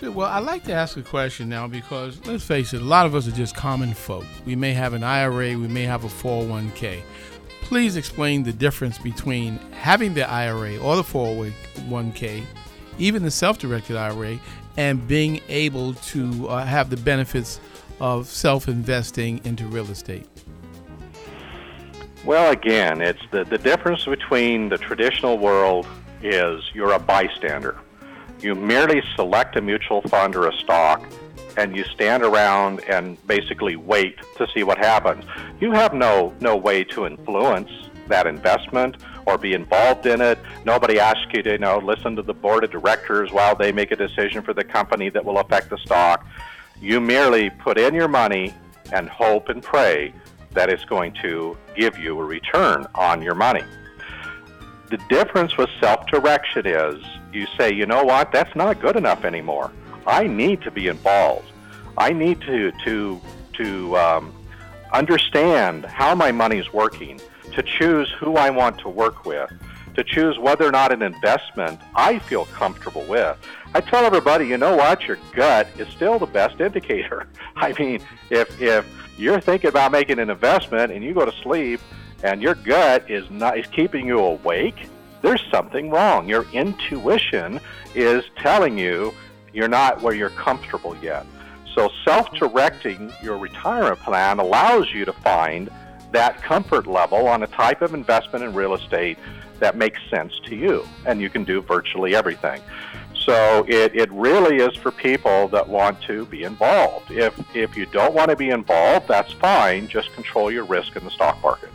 Good. 0.00 0.14
Well, 0.14 0.28
I'd 0.28 0.40
like 0.40 0.64
to 0.64 0.72
ask 0.72 0.96
a 0.96 1.02
question 1.02 1.48
now 1.48 1.68
because 1.68 2.24
let's 2.26 2.44
face 2.44 2.74
it, 2.74 2.82
a 2.82 2.84
lot 2.84 3.06
of 3.06 3.14
us 3.14 3.28
are 3.28 3.32
just 3.32 3.54
common 3.54 3.94
folk. 3.94 4.24
We 4.44 4.56
may 4.56 4.72
have 4.72 4.92
an 4.92 5.04
IRA, 5.04 5.56
we 5.56 5.68
may 5.68 5.84
have 5.84 6.04
a 6.04 6.08
401k. 6.08 7.02
Please 7.62 7.96
explain 7.96 8.42
the 8.42 8.52
difference 8.52 8.98
between 8.98 9.58
having 9.72 10.12
the 10.12 10.28
IRA 10.28 10.76
or 10.78 10.96
the 10.96 11.02
401k, 11.02 12.44
even 12.98 13.22
the 13.22 13.30
self 13.30 13.58
directed 13.58 13.96
IRA, 13.96 14.38
and 14.76 15.06
being 15.08 15.40
able 15.48 15.94
to 15.94 16.48
uh, 16.48 16.64
have 16.64 16.90
the 16.90 16.96
benefits 16.98 17.60
of 18.00 18.26
self 18.26 18.68
investing 18.68 19.40
into 19.44 19.64
real 19.66 19.90
estate. 19.90 20.26
Well, 22.24 22.52
again, 22.52 23.02
it's 23.02 23.20
the, 23.30 23.44
the 23.44 23.58
difference 23.58 24.06
between 24.06 24.70
the 24.70 24.78
traditional 24.78 25.36
world 25.36 25.86
is 26.22 26.62
you're 26.72 26.92
a 26.92 26.98
bystander. 26.98 27.78
You 28.40 28.54
merely 28.54 29.02
select 29.14 29.56
a 29.56 29.60
mutual 29.60 30.00
fund 30.02 30.34
or 30.34 30.48
a 30.48 30.52
stock 30.54 31.06
and 31.58 31.76
you 31.76 31.84
stand 31.84 32.22
around 32.22 32.80
and 32.84 33.24
basically 33.26 33.76
wait 33.76 34.16
to 34.38 34.46
see 34.54 34.62
what 34.62 34.78
happens. 34.78 35.24
You 35.60 35.72
have 35.72 35.92
no 35.92 36.32
no 36.40 36.56
way 36.56 36.82
to 36.84 37.06
influence 37.06 37.70
that 38.08 38.26
investment 38.26 38.96
or 39.26 39.36
be 39.36 39.52
involved 39.52 40.06
in 40.06 40.22
it. 40.22 40.38
Nobody 40.64 40.98
asks 40.98 41.30
you 41.34 41.42
to 41.42 41.52
you 41.52 41.58
know 41.58 41.76
listen 41.78 42.16
to 42.16 42.22
the 42.22 42.34
board 42.34 42.64
of 42.64 42.70
directors 42.70 43.32
while 43.32 43.54
they 43.54 43.70
make 43.70 43.92
a 43.92 43.96
decision 43.96 44.42
for 44.42 44.54
the 44.54 44.64
company 44.64 45.10
that 45.10 45.22
will 45.22 45.38
affect 45.38 45.68
the 45.68 45.78
stock. 45.78 46.26
You 46.80 47.02
merely 47.02 47.50
put 47.50 47.78
in 47.78 47.94
your 47.94 48.08
money 48.08 48.54
and 48.92 49.10
hope 49.10 49.50
and 49.50 49.62
pray 49.62 50.14
that 50.52 50.70
it's 50.70 50.84
going 50.86 51.14
to 51.20 51.56
give 51.74 51.98
you 51.98 52.18
a 52.18 52.24
return 52.24 52.86
on 52.94 53.22
your 53.22 53.34
money. 53.34 53.64
The 54.90 54.98
difference 55.08 55.56
with 55.56 55.70
self 55.80 56.06
direction 56.06 56.66
is 56.66 57.02
you 57.32 57.46
say, 57.58 57.72
you 57.72 57.86
know 57.86 58.04
what, 58.04 58.32
that's 58.32 58.54
not 58.54 58.80
good 58.80 58.96
enough 58.96 59.24
anymore. 59.24 59.72
I 60.06 60.26
need 60.26 60.62
to 60.62 60.70
be 60.70 60.88
involved. 60.88 61.50
I 61.96 62.12
need 62.12 62.40
to, 62.42 62.72
to, 62.84 63.20
to 63.54 63.96
um, 63.96 64.34
understand 64.92 65.84
how 65.84 66.14
my 66.14 66.32
money's 66.32 66.72
working, 66.72 67.20
to 67.54 67.62
choose 67.62 68.10
who 68.18 68.36
I 68.36 68.50
want 68.50 68.78
to 68.80 68.88
work 68.88 69.24
with, 69.24 69.50
to 69.94 70.04
choose 70.04 70.38
whether 70.38 70.66
or 70.66 70.72
not 70.72 70.92
an 70.92 71.02
investment 71.02 71.80
I 71.94 72.18
feel 72.18 72.46
comfortable 72.46 73.04
with. 73.04 73.36
I 73.74 73.80
tell 73.80 74.04
everybody, 74.04 74.46
you 74.46 74.58
know 74.58 74.76
what, 74.76 75.06
your 75.06 75.18
gut 75.34 75.68
is 75.78 75.88
still 75.88 76.18
the 76.18 76.26
best 76.26 76.60
indicator. 76.60 77.26
I 77.56 77.72
mean, 77.78 78.00
if, 78.30 78.60
if 78.60 78.86
you're 79.16 79.40
thinking 79.40 79.68
about 79.68 79.92
making 79.92 80.18
an 80.18 80.30
investment 80.30 80.92
and 80.92 81.04
you 81.04 81.14
go 81.14 81.24
to 81.24 81.32
sleep 81.42 81.80
and 82.22 82.42
your 82.42 82.54
gut 82.54 83.10
is 83.10 83.28
not 83.30 83.58
is 83.58 83.66
keeping 83.66 84.06
you 84.06 84.18
awake, 84.18 84.88
there's 85.22 85.42
something 85.50 85.90
wrong. 85.90 86.28
Your 86.28 86.46
intuition 86.52 87.60
is 87.94 88.24
telling 88.36 88.78
you 88.78 89.12
you're 89.52 89.68
not 89.68 90.02
where 90.02 90.14
you're 90.14 90.30
comfortable 90.30 90.96
yet. 91.02 91.26
So 91.74 91.90
self-directing 92.04 93.12
your 93.22 93.38
retirement 93.38 94.00
plan 94.00 94.38
allows 94.38 94.92
you 94.92 95.04
to 95.04 95.12
find 95.12 95.70
that 96.12 96.42
comfort 96.42 96.86
level 96.86 97.26
on 97.26 97.42
a 97.42 97.46
type 97.48 97.82
of 97.82 97.94
investment 97.94 98.44
in 98.44 98.54
real 98.54 98.74
estate 98.74 99.18
that 99.58 99.76
makes 99.76 100.00
sense 100.10 100.38
to 100.44 100.54
you 100.54 100.86
and 101.06 101.20
you 101.20 101.30
can 101.30 101.44
do 101.44 101.60
virtually 101.60 102.14
everything. 102.14 102.60
So 103.24 103.64
it, 103.66 103.96
it 103.96 104.12
really 104.12 104.56
is 104.56 104.76
for 104.76 104.90
people 104.90 105.48
that 105.48 105.66
want 105.66 106.02
to 106.02 106.26
be 106.26 106.42
involved. 106.42 107.10
If, 107.10 107.34
if 107.56 107.74
you 107.74 107.86
don't 107.86 108.14
want 108.14 108.28
to 108.28 108.36
be 108.36 108.50
involved, 108.50 109.08
that's 109.08 109.32
fine. 109.32 109.88
Just 109.88 110.12
control 110.12 110.50
your 110.50 110.64
risk 110.64 110.94
in 110.96 111.04
the 111.04 111.10
stock 111.10 111.40
market. 111.42 111.70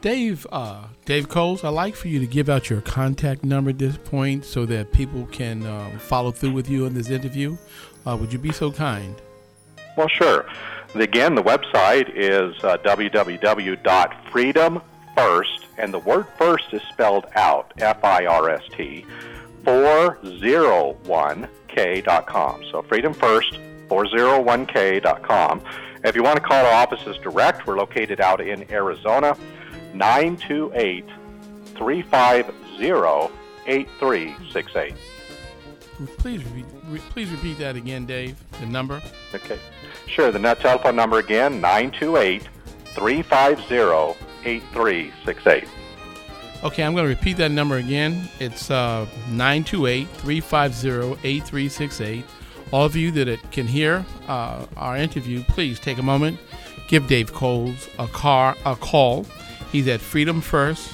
Dave, 0.00 0.46
uh, 0.50 0.84
Dave 1.04 1.28
Coles, 1.28 1.62
I'd 1.62 1.68
like 1.68 1.94
for 1.94 2.08
you 2.08 2.18
to 2.20 2.26
give 2.26 2.48
out 2.48 2.70
your 2.70 2.80
contact 2.80 3.44
number 3.44 3.68
at 3.68 3.78
this 3.78 3.98
point 3.98 4.46
so 4.46 4.64
that 4.64 4.92
people 4.92 5.26
can 5.26 5.66
uh, 5.66 5.98
follow 5.98 6.30
through 6.30 6.52
with 6.52 6.70
you 6.70 6.86
in 6.86 6.94
this 6.94 7.10
interview. 7.10 7.58
Uh, 8.06 8.16
would 8.18 8.32
you 8.32 8.38
be 8.38 8.50
so 8.50 8.72
kind? 8.72 9.14
Well, 9.98 10.08
sure. 10.08 10.46
Again, 10.94 11.34
the 11.34 11.42
website 11.42 12.10
is 12.14 12.54
uh, 12.64 12.78
www.freedomfirst, 12.78 15.64
and 15.76 15.92
the 15.92 15.98
word 15.98 16.26
first 16.38 16.72
is 16.72 16.80
spelled 16.90 17.26
out 17.34 17.74
F 17.78 18.02
I 18.02 18.24
R 18.24 18.48
S 18.48 18.62
T 18.74 19.04
401k.com. 19.64 22.64
So 22.70 22.82
freedomfirst401k.com. 22.82 25.62
If 26.02 26.16
you 26.16 26.22
want 26.22 26.36
to 26.36 26.42
call 26.42 26.64
our 26.64 26.72
offices 26.72 27.18
direct, 27.18 27.66
we're 27.66 27.76
located 27.76 28.20
out 28.20 28.40
in 28.40 28.64
Arizona, 28.70 29.36
928 29.92 31.04
350 31.76 33.34
8368. 33.66 34.94
Please 36.16 36.42
repeat, 36.44 36.64
re- 36.88 37.02
please 37.10 37.30
repeat 37.30 37.58
that 37.58 37.76
again, 37.76 38.06
Dave. 38.06 38.38
The 38.58 38.64
number. 38.66 39.02
Okay. 39.34 39.58
Sure. 40.06 40.32
The 40.32 40.38
net 40.38 40.60
telephone 40.60 40.96
number 40.96 41.18
again, 41.18 41.60
928 41.60 42.48
350 42.94 44.24
8368. 44.44 45.68
Okay, 46.62 46.82
I'm 46.84 46.92
going 46.92 47.04
to 47.04 47.08
repeat 47.08 47.38
that 47.38 47.50
number 47.50 47.78
again. 47.78 48.28
It's 48.38 48.70
uh, 48.70 49.06
928 49.30 50.06
350 50.08 51.26
8368. 51.26 52.24
All 52.70 52.84
of 52.84 52.94
you 52.94 53.10
that 53.12 53.50
can 53.50 53.66
hear 53.66 54.04
uh, 54.28 54.66
our 54.76 54.96
interview, 54.98 55.42
please 55.44 55.80
take 55.80 55.96
a 55.96 56.02
moment, 56.02 56.38
give 56.86 57.06
Dave 57.06 57.32
Coles 57.32 57.88
a, 57.98 58.06
car, 58.08 58.56
a 58.66 58.76
call. 58.76 59.24
He's 59.72 59.88
at 59.88 60.02
Freedom 60.02 60.42
First, 60.42 60.92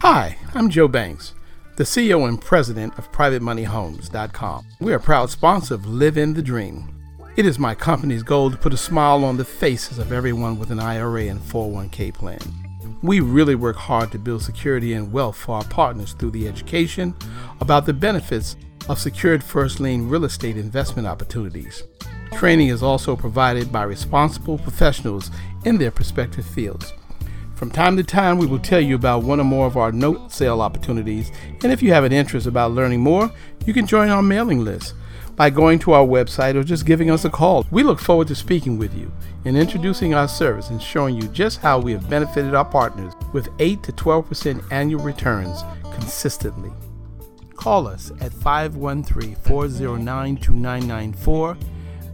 Hi, 0.00 0.36
I'm 0.52 0.68
Joe 0.68 0.88
Banks, 0.88 1.34
the 1.76 1.84
CEO 1.84 2.28
and 2.28 2.40
president 2.40 2.96
of 2.98 3.10
PrivateMoneyHomes.com. 3.10 4.66
We 4.78 4.92
are 4.92 4.96
a 4.96 5.00
proud 5.00 5.30
sponsor 5.30 5.74
of 5.74 5.86
Living 5.86 6.34
the 6.34 6.42
Dream. 6.42 6.88
It 7.36 7.46
is 7.46 7.58
my 7.58 7.74
company's 7.74 8.22
goal 8.22 8.50
to 8.52 8.56
put 8.56 8.72
a 8.72 8.76
smile 8.76 9.24
on 9.24 9.36
the 9.36 9.44
faces 9.44 9.98
of 9.98 10.12
everyone 10.12 10.56
with 10.56 10.70
an 10.70 10.78
IRA 10.78 11.22
and 11.22 11.40
401k 11.40 12.14
plan. 12.14 12.38
We 13.02 13.18
really 13.18 13.56
work 13.56 13.74
hard 13.74 14.12
to 14.12 14.20
build 14.20 14.42
security 14.42 14.92
and 14.92 15.12
wealth 15.12 15.36
for 15.36 15.56
our 15.56 15.64
partners 15.64 16.12
through 16.12 16.30
the 16.30 16.46
education 16.46 17.12
about 17.60 17.86
the 17.86 17.92
benefits 17.92 18.54
of 18.88 19.00
secured 19.00 19.42
first 19.42 19.80
lien 19.80 20.08
real 20.08 20.24
estate 20.24 20.56
investment 20.56 21.08
opportunities. 21.08 21.82
Training 22.34 22.68
is 22.68 22.84
also 22.84 23.16
provided 23.16 23.72
by 23.72 23.82
responsible 23.82 24.58
professionals 24.58 25.32
in 25.64 25.78
their 25.78 25.90
respective 25.90 26.46
fields. 26.46 26.92
From 27.56 27.70
time 27.70 27.96
to 27.96 28.02
time, 28.02 28.38
we 28.38 28.46
will 28.46 28.58
tell 28.58 28.80
you 28.80 28.96
about 28.96 29.22
one 29.22 29.38
or 29.38 29.44
more 29.44 29.66
of 29.66 29.76
our 29.76 29.92
note 29.92 30.32
sale 30.32 30.60
opportunities, 30.60 31.30
and 31.62 31.72
if 31.72 31.82
you 31.82 31.92
have 31.92 32.02
an 32.02 32.12
interest 32.12 32.46
about 32.48 32.72
learning 32.72 33.00
more, 33.00 33.30
you 33.64 33.72
can 33.72 33.86
join 33.86 34.08
our 34.08 34.22
mailing 34.22 34.64
list 34.64 34.94
by 35.36 35.50
going 35.50 35.78
to 35.80 35.92
our 35.92 36.06
website 36.06 36.56
or 36.56 36.64
just 36.64 36.84
giving 36.84 37.10
us 37.10 37.24
a 37.24 37.30
call. 37.30 37.64
We 37.70 37.82
look 37.82 38.00
forward 38.00 38.28
to 38.28 38.34
speaking 38.34 38.76
with 38.76 38.94
you 38.94 39.10
and 39.44 39.56
introducing 39.56 40.14
our 40.14 40.28
service 40.28 40.70
and 40.70 40.82
showing 40.82 41.14
you 41.16 41.28
just 41.28 41.60
how 41.60 41.78
we 41.78 41.92
have 41.92 42.10
benefited 42.10 42.54
our 42.54 42.64
partners 42.64 43.12
with 43.32 43.48
8 43.58 43.82
to 43.84 43.92
12% 43.92 44.72
annual 44.72 45.02
returns 45.02 45.62
consistently. 45.92 46.72
Call 47.54 47.86
us 47.86 48.10
at 48.20 48.32
513 48.32 49.36
409 49.36 50.36
2994. 50.36 51.56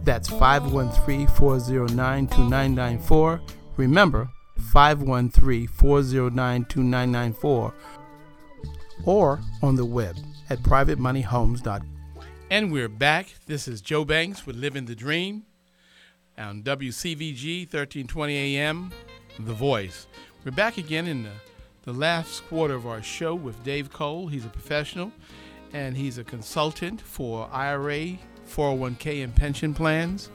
That's 0.03 0.29
513 0.29 1.27
409 1.27 2.27
2994. 2.27 3.41
Remember, 3.77 4.29
513 4.61 5.67
409 5.67 6.65
2994 6.65 7.73
or 9.05 9.39
on 9.61 9.75
the 9.75 9.85
web 9.85 10.15
at 10.49 10.59
privatemoneyhomes.com. 10.59 11.87
And 12.49 12.71
we're 12.71 12.89
back. 12.89 13.33
This 13.45 13.67
is 13.67 13.79
Joe 13.81 14.03
Banks 14.03 14.45
with 14.45 14.57
Living 14.57 14.85
the 14.85 14.95
Dream 14.95 15.43
on 16.37 16.63
WCVG 16.63 17.61
1320 17.61 18.57
AM, 18.57 18.91
The 19.39 19.53
Voice. 19.53 20.07
We're 20.43 20.51
back 20.51 20.77
again 20.77 21.07
in 21.07 21.23
the, 21.23 21.31
the 21.83 21.93
last 21.93 22.45
quarter 22.47 22.73
of 22.73 22.85
our 22.85 23.01
show 23.01 23.35
with 23.35 23.63
Dave 23.63 23.93
Cole. 23.93 24.27
He's 24.27 24.45
a 24.45 24.49
professional 24.49 25.13
and 25.71 25.95
he's 25.95 26.17
a 26.17 26.23
consultant 26.23 26.99
for 26.99 27.47
IRA, 27.53 28.17
401k, 28.49 29.23
and 29.23 29.33
pension 29.33 29.73
plans. 29.73 30.29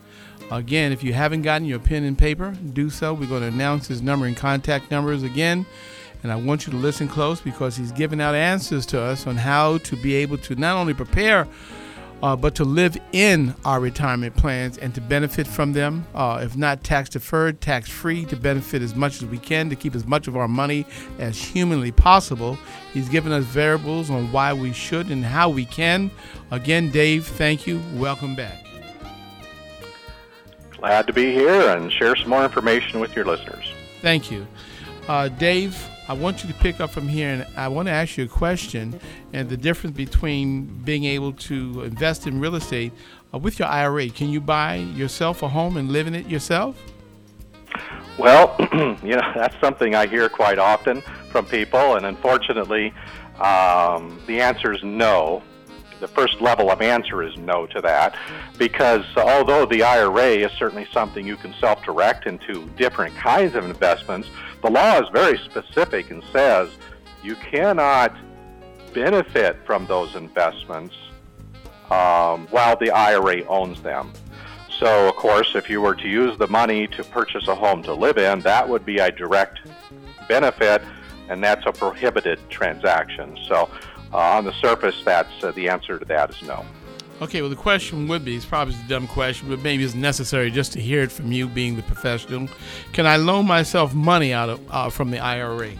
Again, 0.51 0.93
if 0.93 1.03
you 1.03 1.13
haven't 1.13 1.43
gotten 1.43 1.67
your 1.67 1.79
pen 1.79 2.05
and 2.05 2.17
paper, 2.17 2.55
do 2.73 2.89
so. 2.89 3.13
We're 3.15 3.29
going 3.29 3.43
to 3.43 3.49
announce 3.49 3.89
his 3.89 4.01
number 4.01 4.27
and 4.27 4.37
contact 4.37 4.91
numbers 4.91 5.23
again. 5.23 5.67
And 6.23 6.33
I 6.33 6.37
want 6.37 6.67
you 6.67 6.73
to 6.73 6.79
listen 6.79 7.09
close 7.09 7.41
because 7.41 7.77
he's 7.77 7.93
giving 7.93 8.21
out 8.21 8.35
answers 8.35 8.87
to 8.87 9.01
us 9.01 9.27
on 9.27 9.37
how 9.37 9.79
to 9.79 9.97
be 9.97 10.15
able 10.15 10.39
to 10.39 10.55
not 10.55 10.77
only 10.77 10.95
prepare 10.95 11.47
uh, 12.23 12.35
but 12.35 12.55
to 12.55 12.65
live 12.65 12.97
in 13.13 13.55
our 13.65 13.81
retirement 13.81 14.35
plans 14.37 14.79
and 14.79 14.95
to 14.95 15.01
benefit 15.01 15.47
from 15.47 15.73
them, 15.73 16.07
uh, 16.15 16.41
if 16.43 16.57
not 16.57 16.83
tax 16.83 17.11
deferred, 17.11 17.61
tax 17.61 17.91
free, 17.91 18.25
to 18.25 18.37
benefit 18.37 18.83
as 18.83 18.95
much 18.95 19.17
as 19.23 19.27
we 19.27 19.39
can, 19.39 19.69
to 19.69 19.77
keep 19.77 19.95
as 19.95 20.07
much 20.07 20.27
of 20.27 20.37
our 20.37 20.49
money 20.49 20.87
as 21.19 21.37
humanly 21.39 21.93
possible. 21.93 22.59
He's 22.93 23.09
given 23.09 23.33
us 23.33 23.45
variables 23.45 24.11
on 24.11 24.33
why 24.33 24.53
we 24.53 24.73
should 24.73 25.11
and 25.11 25.25
how 25.25 25.51
we 25.51 25.67
can. 25.67 26.11
Again, 26.51 26.91
Dave, 26.91 27.27
thank 27.27 27.67
you. 27.67 27.83
Welcome 27.95 28.35
back. 28.35 28.66
Glad 30.79 31.07
to 31.07 31.13
be 31.13 31.33
here 31.33 31.71
and 31.71 31.91
share 31.91 32.15
some 32.17 32.29
more 32.29 32.45
information 32.45 33.01
with 33.01 33.17
your 33.17 33.25
listeners. 33.25 33.73
Thank 34.03 34.31
you. 34.31 34.47
Uh, 35.09 35.29
Dave, 35.29 35.89
I 36.09 36.13
want 36.13 36.43
you 36.43 36.53
to 36.53 36.59
pick 36.59 36.81
up 36.81 36.91
from 36.91 37.09
here, 37.09 37.29
and 37.29 37.47
I 37.57 37.69
want 37.69 37.87
to 37.89 37.93
ask 37.93 38.17
you 38.17 38.25
a 38.25 38.29
question 38.29 39.01
and 39.33 39.49
the 39.49 39.57
difference 39.57 39.97
between 39.97 40.67
being 40.85 41.05
able 41.05 41.33
to 41.33 41.83
invest 41.83 42.27
in 42.27 42.41
real 42.41 42.55
estate 42.55 42.93
uh, 43.33 43.39
with 43.39 43.59
your 43.59 43.69
IRA. 43.69 44.09
Can 44.11 44.29
you 44.29 44.41
buy 44.41 44.77
yourself 44.77 45.43
a 45.43 45.49
home 45.49 45.77
and 45.77 45.91
live 45.91 46.07
in 46.07 46.15
it 46.15 46.27
yourself? 46.29 46.81
Well, 48.19 48.55
you 49.03 49.17
know, 49.17 49.33
that's 49.35 49.59
something 49.61 49.95
I 49.95 50.07
hear 50.07 50.29
quite 50.29 50.59
often 50.59 51.03
from 51.31 51.47
people, 51.47 51.97
and 51.97 52.07
unfortunately, 52.07 52.95
um, 53.41 54.21
the 54.27 54.41
answer 54.41 54.73
is 54.73 54.83
no. 54.83 55.43
The 56.01 56.09
first 56.09 56.41
level 56.41 56.71
of 56.71 56.83
answer 56.83 57.23
is 57.23 57.37
no 57.39 57.67
to 57.67 57.81
that, 57.81 58.17
because 58.59 59.05
although 59.17 59.65
the 59.67 59.83
IRA 59.83 60.47
is 60.47 60.53
certainly 60.53 60.87
something 60.93 61.27
you 61.27 61.37
can 61.37 61.55
self 61.61 61.83
direct 61.85 62.27
into 62.27 62.69
different 62.77 63.15
kinds 63.17 63.55
of 63.55 63.65
investments, 63.65 64.29
the 64.63 64.71
law 64.71 65.01
is 65.01 65.09
very 65.13 65.39
specific 65.39 66.11
and 66.11 66.23
says 66.33 66.69
you 67.23 67.35
cannot 67.37 68.15
benefit 68.93 69.59
from 69.65 69.87
those 69.87 70.15
investments 70.15 70.95
um, 71.91 72.47
while 72.49 72.77
the 72.77 72.91
IRA 72.91 73.45
owns 73.45 73.81
them. 73.83 74.13
So, 74.79 75.09
of 75.09 75.17
course, 75.17 75.53
if 75.55 75.71
you 75.71 75.81
were 75.81 75.95
to 75.95 76.09
use 76.09 76.37
the 76.37 76.49
money 76.49 76.87
to 76.89 77.05
purchase 77.05 77.49
a 77.49 77.55
home 77.55 77.83
to 77.85 77.95
live 77.95 78.19
in, 78.19 78.41
that 78.41 78.69
would 78.69 78.85
be 78.85 78.99
a 78.99 79.11
direct 79.11 79.61
benefit, 80.29 80.83
and 81.29 81.43
that's 81.43 81.65
a 81.65 81.73
prohibited 81.73 82.39
transaction. 82.51 83.39
So, 83.49 83.71
uh, 84.13 84.19
on 84.19 84.45
the 84.45 84.53
surface, 84.55 84.97
that's 85.05 85.45
uh, 85.45 85.53
the 85.53 85.69
answer 85.69 85.99
to 85.99 86.05
that 86.07 86.31
is 86.31 86.43
no. 86.43 86.65
Okay, 87.23 87.41
well, 87.41 87.49
the 87.49 87.57
question 87.57 88.09
would 88.09 88.25
be 88.25 88.37
it's 88.37 88.45
probably 88.45 88.75
a 88.75 88.89
dumb 88.89 89.07
question, 89.09 89.49
but 89.49 89.63
maybe 89.63 89.83
it's 89.85 89.95
necessary 89.95 90.51
just 90.51 90.75
to 90.75 90.81
hear 90.81 91.03
it 91.03 91.11
from 91.11 91.33
you 91.33 91.49
being 91.49 91.75
the 91.75 91.83
professional. 91.83 92.49
Can 92.93 93.07
I 93.07 93.17
loan 93.17 93.47
myself 93.47 93.95
money 93.95 94.35
out 94.35 94.51
of 94.51 94.61
uh, 94.71 94.91
from 94.91 95.11
the 95.11 95.19
IRA? 95.19 95.71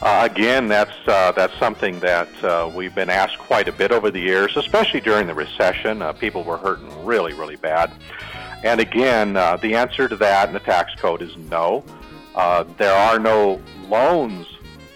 Uh, 0.00 0.28
again, 0.30 0.68
that's 0.68 0.94
uh, 1.08 1.32
that's 1.32 1.56
something 1.58 1.98
that 2.00 2.28
uh, 2.44 2.70
we've 2.72 2.94
been 2.94 3.10
asked 3.10 3.38
quite 3.38 3.66
a 3.66 3.72
bit 3.72 3.90
over 3.90 4.10
the 4.10 4.20
years, 4.20 4.56
especially 4.56 5.00
during 5.00 5.26
the 5.26 5.34
recession. 5.34 6.02
Uh, 6.02 6.12
people 6.12 6.44
were 6.44 6.58
hurting 6.58 7.04
really, 7.04 7.32
really 7.32 7.56
bad. 7.56 7.90
And 8.62 8.80
again, 8.80 9.36
uh, 9.36 9.56
the 9.56 9.74
answer 9.74 10.06
to 10.06 10.16
that 10.16 10.48
in 10.48 10.54
the 10.54 10.60
tax 10.60 10.94
code 10.96 11.22
is 11.22 11.36
no. 11.36 11.82
Uh, 12.34 12.64
there 12.76 12.94
are 12.94 13.18
no 13.18 13.60
loans 13.88 14.46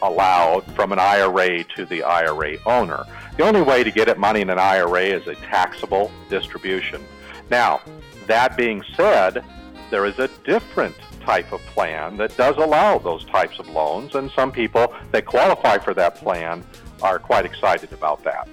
allowed 0.03 0.65
from 0.75 0.93
an 0.93 0.99
IRA 0.99 1.65
to 1.77 1.87
the 1.87 2.03
IRA 2.03 2.59
owner. 2.67 3.05
The 3.37 3.45
only 3.45 3.63
way 3.63 3.83
to 3.83 3.91
get 3.91 4.09
at 4.09 4.19
money 4.19 4.41
in 4.41 4.51
an 4.51 4.59
IRA 4.59 5.05
is 5.05 5.27
a 5.27 5.35
taxable 5.37 6.11
distribution. 6.29 7.03
Now, 7.51 7.81
that 8.27 8.57
being 8.57 8.85
said, 8.95 9.45
there 9.91 10.05
is 10.05 10.19
a 10.19 10.29
different 10.45 10.97
type 11.21 11.53
of 11.53 11.61
plan 11.67 12.17
that 12.17 12.37
does 12.37 12.57
allow 12.57 12.99
those 12.99 13.25
types 13.27 13.59
of 13.59 13.69
loans, 13.69 14.15
and 14.15 14.31
some 14.33 14.53
people 14.53 14.95
that 15.13 15.25
qualify 15.25 15.79
for 15.79 15.95
that 15.95 16.17
plan 16.17 16.65
are 17.01 17.19
quite 17.19 17.45
excited 17.45 17.93
about 17.93 18.23
that. 18.25 18.49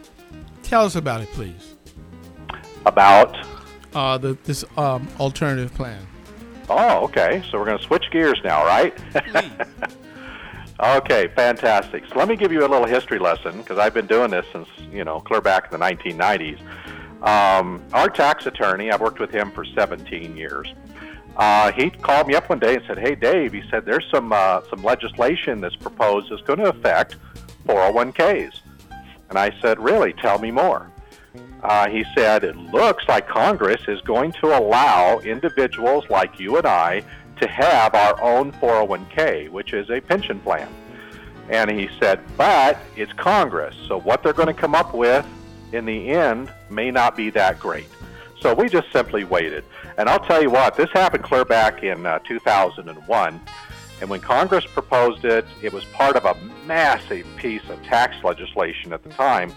Tell 0.63 0.85
us 0.85 0.95
about 0.95 1.21
it, 1.21 1.29
please. 1.31 1.75
About 2.85 3.35
uh, 3.93 4.17
the, 4.17 4.37
this 4.43 4.63
um, 4.77 5.07
alternative 5.19 5.73
plan. 5.73 6.05
Oh, 6.69 7.03
okay. 7.05 7.43
So 7.49 7.57
we're 7.57 7.65
going 7.65 7.79
to 7.79 7.83
switch 7.83 8.05
gears 8.11 8.39
now, 8.43 8.63
right? 8.65 8.95
Okay, 10.79 11.27
fantastic. 11.35 12.05
So 12.07 12.17
let 12.17 12.29
me 12.29 12.37
give 12.37 12.53
you 12.53 12.61
a 12.61 12.69
little 12.69 12.85
history 12.85 13.19
lesson 13.19 13.57
because 13.57 13.77
I've 13.77 13.93
been 13.93 14.07
doing 14.07 14.31
this 14.31 14.45
since, 14.53 14.69
you 14.91 15.03
know, 15.03 15.19
clear 15.19 15.41
back 15.41 15.71
in 15.71 15.77
the 15.77 15.85
1990s. 15.85 16.59
Um, 17.21 17.83
our 17.91 18.09
tax 18.09 18.45
attorney, 18.45 18.89
I've 18.89 19.01
worked 19.01 19.19
with 19.19 19.31
him 19.31 19.51
for 19.51 19.65
17 19.65 20.37
years. 20.37 20.73
Uh, 21.35 21.73
he 21.73 21.89
called 21.89 22.27
me 22.27 22.35
up 22.35 22.49
one 22.49 22.59
day 22.59 22.75
and 22.75 22.83
said, 22.87 22.97
"Hey, 22.97 23.15
Dave," 23.15 23.53
he 23.53 23.61
said, 23.69 23.85
"There's 23.85 24.05
some 24.11 24.31
uh, 24.33 24.61
some 24.69 24.83
legislation 24.83 25.61
that's 25.61 25.75
proposed 25.75 26.31
that's 26.31 26.41
going 26.41 26.59
to 26.59 26.69
affect 26.69 27.15
401ks." 27.65 28.61
And 29.29 29.37
I 29.37 29.51
said, 29.61 29.79
"Really? 29.79 30.13
Tell 30.13 30.39
me 30.39 30.51
more." 30.51 30.91
Uh, 31.63 31.89
he 31.89 32.05
said, 32.15 32.43
"It 32.43 32.57
looks 32.57 33.05
like 33.07 33.27
Congress 33.27 33.81
is 33.87 34.01
going 34.01 34.33
to 34.33 34.47
allow 34.57 35.19
individuals 35.19 36.05
like 36.09 36.39
you 36.39 36.57
and 36.57 36.65
I 36.65 37.03
to 37.39 37.47
have 37.47 37.95
our 37.95 38.21
own 38.21 38.51
401k, 38.53 39.49
which 39.49 39.73
is 39.73 39.89
a 39.89 39.99
pension 40.01 40.39
plan. 40.39 40.69
And 41.49 41.71
he 41.71 41.89
said, 41.99 42.19
but 42.37 42.77
it's 42.95 43.11
Congress, 43.13 43.75
so 43.87 43.99
what 43.99 44.21
they're 44.21 44.33
going 44.33 44.47
to 44.47 44.53
come 44.53 44.75
up 44.75 44.93
with 44.93 45.25
in 45.71 45.85
the 45.85 46.09
end 46.09 46.51
may 46.69 46.91
not 46.91 47.15
be 47.15 47.29
that 47.31 47.59
great. 47.59 47.87
So 48.39 48.53
we 48.53 48.69
just 48.69 48.91
simply 48.93 49.23
waited. 49.23 49.63
And 49.97 50.07
I'll 50.07 50.19
tell 50.19 50.41
you 50.41 50.49
what, 50.49 50.75
this 50.75 50.89
happened 50.91 51.23
clear 51.23 51.43
back 51.43 51.83
in 51.83 52.05
uh, 52.05 52.19
2001. 52.19 53.41
And 54.01 54.09
when 54.09 54.21
Congress 54.21 54.65
proposed 54.65 55.25
it, 55.25 55.45
it 55.61 55.73
was 55.73 55.83
part 55.85 56.15
of 56.15 56.25
a 56.25 56.35
massive 56.65 57.27
piece 57.35 57.67
of 57.69 57.81
tax 57.83 58.23
legislation 58.23 58.93
at 58.93 59.03
the 59.03 59.09
time. 59.09 59.53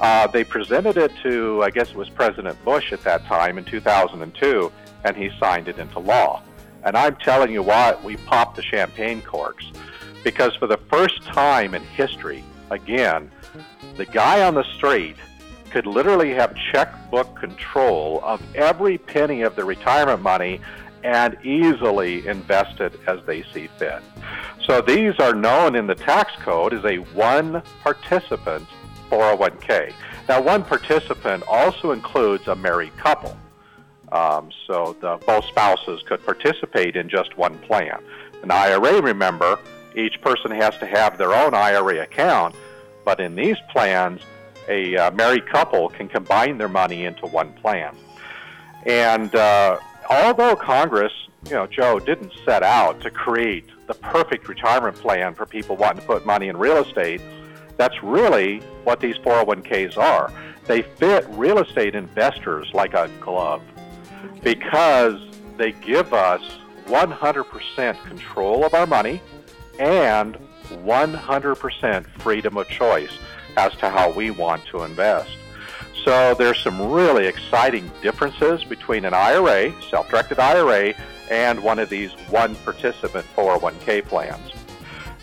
Uh, 0.00 0.26
they 0.26 0.44
presented 0.44 0.96
it 0.96 1.12
to, 1.22 1.62
I 1.62 1.70
guess 1.70 1.90
it 1.90 1.96
was 1.96 2.10
President 2.10 2.62
Bush 2.64 2.92
at 2.92 3.02
that 3.04 3.24
time 3.24 3.56
in 3.56 3.64
2002, 3.64 4.72
and 5.04 5.16
he 5.16 5.30
signed 5.38 5.68
it 5.68 5.78
into 5.78 6.00
law. 6.00 6.42
And 6.84 6.96
I'm 6.96 7.16
telling 7.16 7.52
you 7.52 7.62
what, 7.62 8.02
we 8.02 8.16
popped 8.16 8.56
the 8.56 8.62
champagne 8.62 9.22
corks. 9.22 9.64
Because 10.24 10.54
for 10.56 10.66
the 10.66 10.78
first 10.90 11.22
time 11.22 11.74
in 11.74 11.82
history, 11.82 12.44
again, 12.70 13.30
the 13.96 14.06
guy 14.06 14.42
on 14.42 14.54
the 14.54 14.64
street 14.74 15.16
could 15.70 15.86
literally 15.86 16.32
have 16.34 16.54
checkbook 16.72 17.38
control 17.38 18.20
of 18.22 18.42
every 18.54 18.98
penny 18.98 19.42
of 19.42 19.56
the 19.56 19.64
retirement 19.64 20.22
money 20.22 20.60
and 21.02 21.36
easily 21.44 22.26
invest 22.26 22.80
it 22.80 22.98
as 23.06 23.18
they 23.26 23.42
see 23.52 23.68
fit. 23.78 24.02
So 24.66 24.80
these 24.80 25.18
are 25.18 25.34
known 25.34 25.74
in 25.74 25.86
the 25.86 25.94
tax 25.94 26.32
code 26.42 26.72
as 26.72 26.84
a 26.84 26.96
one 26.96 27.62
participant 27.82 28.68
401k. 29.10 29.92
Now, 30.28 30.40
one 30.40 30.62
participant 30.62 31.42
also 31.48 31.90
includes 31.90 32.46
a 32.46 32.54
married 32.54 32.96
couple. 32.96 33.36
Um, 34.12 34.50
so 34.66 34.94
the, 35.00 35.18
both 35.26 35.46
spouses 35.46 36.02
could 36.02 36.22
participate 36.24 36.96
in 36.96 37.08
just 37.08 37.36
one 37.38 37.58
plan. 37.60 37.98
An 38.42 38.50
IRA, 38.50 39.00
remember, 39.00 39.58
each 39.96 40.20
person 40.20 40.50
has 40.50 40.76
to 40.78 40.86
have 40.86 41.16
their 41.16 41.32
own 41.32 41.54
IRA 41.54 42.02
account, 42.02 42.54
but 43.06 43.20
in 43.20 43.34
these 43.34 43.56
plans, 43.70 44.20
a 44.68 44.96
uh, 44.96 45.10
married 45.12 45.46
couple 45.46 45.88
can 45.88 46.08
combine 46.08 46.58
their 46.58 46.68
money 46.68 47.06
into 47.06 47.26
one 47.26 47.54
plan. 47.54 47.96
And 48.84 49.34
uh, 49.34 49.78
although 50.10 50.56
Congress, 50.56 51.12
you 51.46 51.52
know, 51.52 51.66
Joe, 51.66 51.98
didn't 51.98 52.32
set 52.44 52.62
out 52.62 53.00
to 53.00 53.10
create 53.10 53.64
the 53.86 53.94
perfect 53.94 54.46
retirement 54.46 54.96
plan 54.96 55.34
for 55.34 55.46
people 55.46 55.74
wanting 55.76 56.02
to 56.02 56.06
put 56.06 56.26
money 56.26 56.48
in 56.48 56.56
real 56.58 56.78
estate. 56.78 57.22
That's 57.78 58.02
really 58.02 58.58
what 58.84 59.00
these 59.00 59.16
401ks 59.16 59.96
are. 59.96 60.30
They 60.66 60.82
fit 60.82 61.26
real 61.30 61.58
estate 61.58 61.94
investors 61.94 62.70
like 62.74 62.94
a 62.94 63.10
glove 63.20 63.62
because 64.42 65.20
they 65.56 65.72
give 65.72 66.12
us 66.12 66.42
100% 66.86 68.04
control 68.04 68.64
of 68.64 68.74
our 68.74 68.86
money 68.86 69.20
and 69.78 70.36
100% 70.68 72.06
freedom 72.20 72.56
of 72.56 72.68
choice 72.68 73.18
as 73.56 73.74
to 73.76 73.88
how 73.88 74.10
we 74.10 74.30
want 74.30 74.64
to 74.66 74.82
invest. 74.82 75.36
So 76.04 76.34
there's 76.34 76.58
some 76.58 76.90
really 76.90 77.26
exciting 77.26 77.90
differences 78.02 78.64
between 78.64 79.04
an 79.04 79.14
IRA, 79.14 79.72
self-directed 79.82 80.38
IRA, 80.38 80.94
and 81.30 81.62
one 81.62 81.78
of 81.78 81.88
these 81.88 82.12
one 82.28 82.56
participant 82.56 83.24
401k 83.36 84.04
plans. 84.04 84.52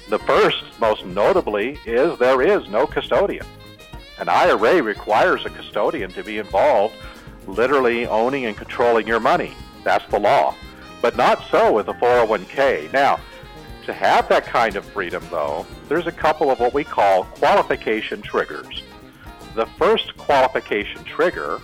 The 0.10 0.20
first, 0.20 0.64
most 0.80 1.06
notably, 1.06 1.78
is 1.86 2.18
there 2.18 2.42
is 2.42 2.68
no 2.70 2.88
custodian. 2.88 3.46
An 4.20 4.30
IRA 4.30 4.82
requires 4.82 5.46
a 5.46 5.50
custodian 5.50 6.12
to 6.12 6.24
be 6.24 6.40
involved, 6.40 6.96
literally 7.54 8.08
owning 8.08 8.46
and 8.46 8.56
controlling 8.56 9.08
your 9.08 9.20
money. 9.20 9.54
That's 9.84 10.06
the 10.12 10.20
law. 10.20 10.56
But 11.02 11.16
not 11.16 11.44
so 11.50 11.74
with 11.74 11.88
a 11.88 11.94
401k. 11.94 12.92
Now, 12.92 13.20
to 13.86 13.94
have 13.94 14.28
that 14.30 14.46
kind 14.46 14.76
of 14.76 14.86
freedom, 14.86 15.24
though, 15.32 15.66
there's 15.88 16.08
a 16.08 16.12
couple 16.12 16.52
of 16.52 16.60
what 16.60 16.74
we 16.74 16.84
call 16.84 17.24
qualification 17.24 18.22
triggers. 18.22 18.84
The 19.56 19.66
first 19.78 20.16
qualification 20.18 21.04
trigger 21.04 21.60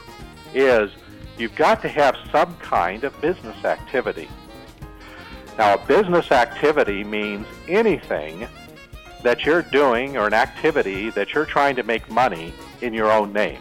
is 0.53 0.91
you've 1.37 1.55
got 1.55 1.81
to 1.81 1.87
have 1.87 2.15
some 2.31 2.55
kind 2.57 3.03
of 3.03 3.19
business 3.21 3.63
activity. 3.63 4.29
Now, 5.57 5.75
a 5.75 5.77
business 5.85 6.31
activity 6.31 7.03
means 7.03 7.45
anything 7.67 8.47
that 9.23 9.45
you're 9.45 9.61
doing 9.61 10.17
or 10.17 10.27
an 10.27 10.33
activity 10.33 11.09
that 11.11 11.33
you're 11.33 11.45
trying 11.45 11.75
to 11.75 11.83
make 11.83 12.09
money 12.09 12.53
in 12.81 12.93
your 12.93 13.11
own 13.11 13.33
name. 13.33 13.59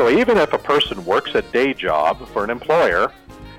So 0.00 0.08
even 0.08 0.38
if 0.38 0.54
a 0.54 0.58
person 0.58 1.04
works 1.04 1.34
a 1.34 1.42
day 1.42 1.74
job 1.74 2.26
for 2.28 2.42
an 2.42 2.48
employer, 2.48 3.12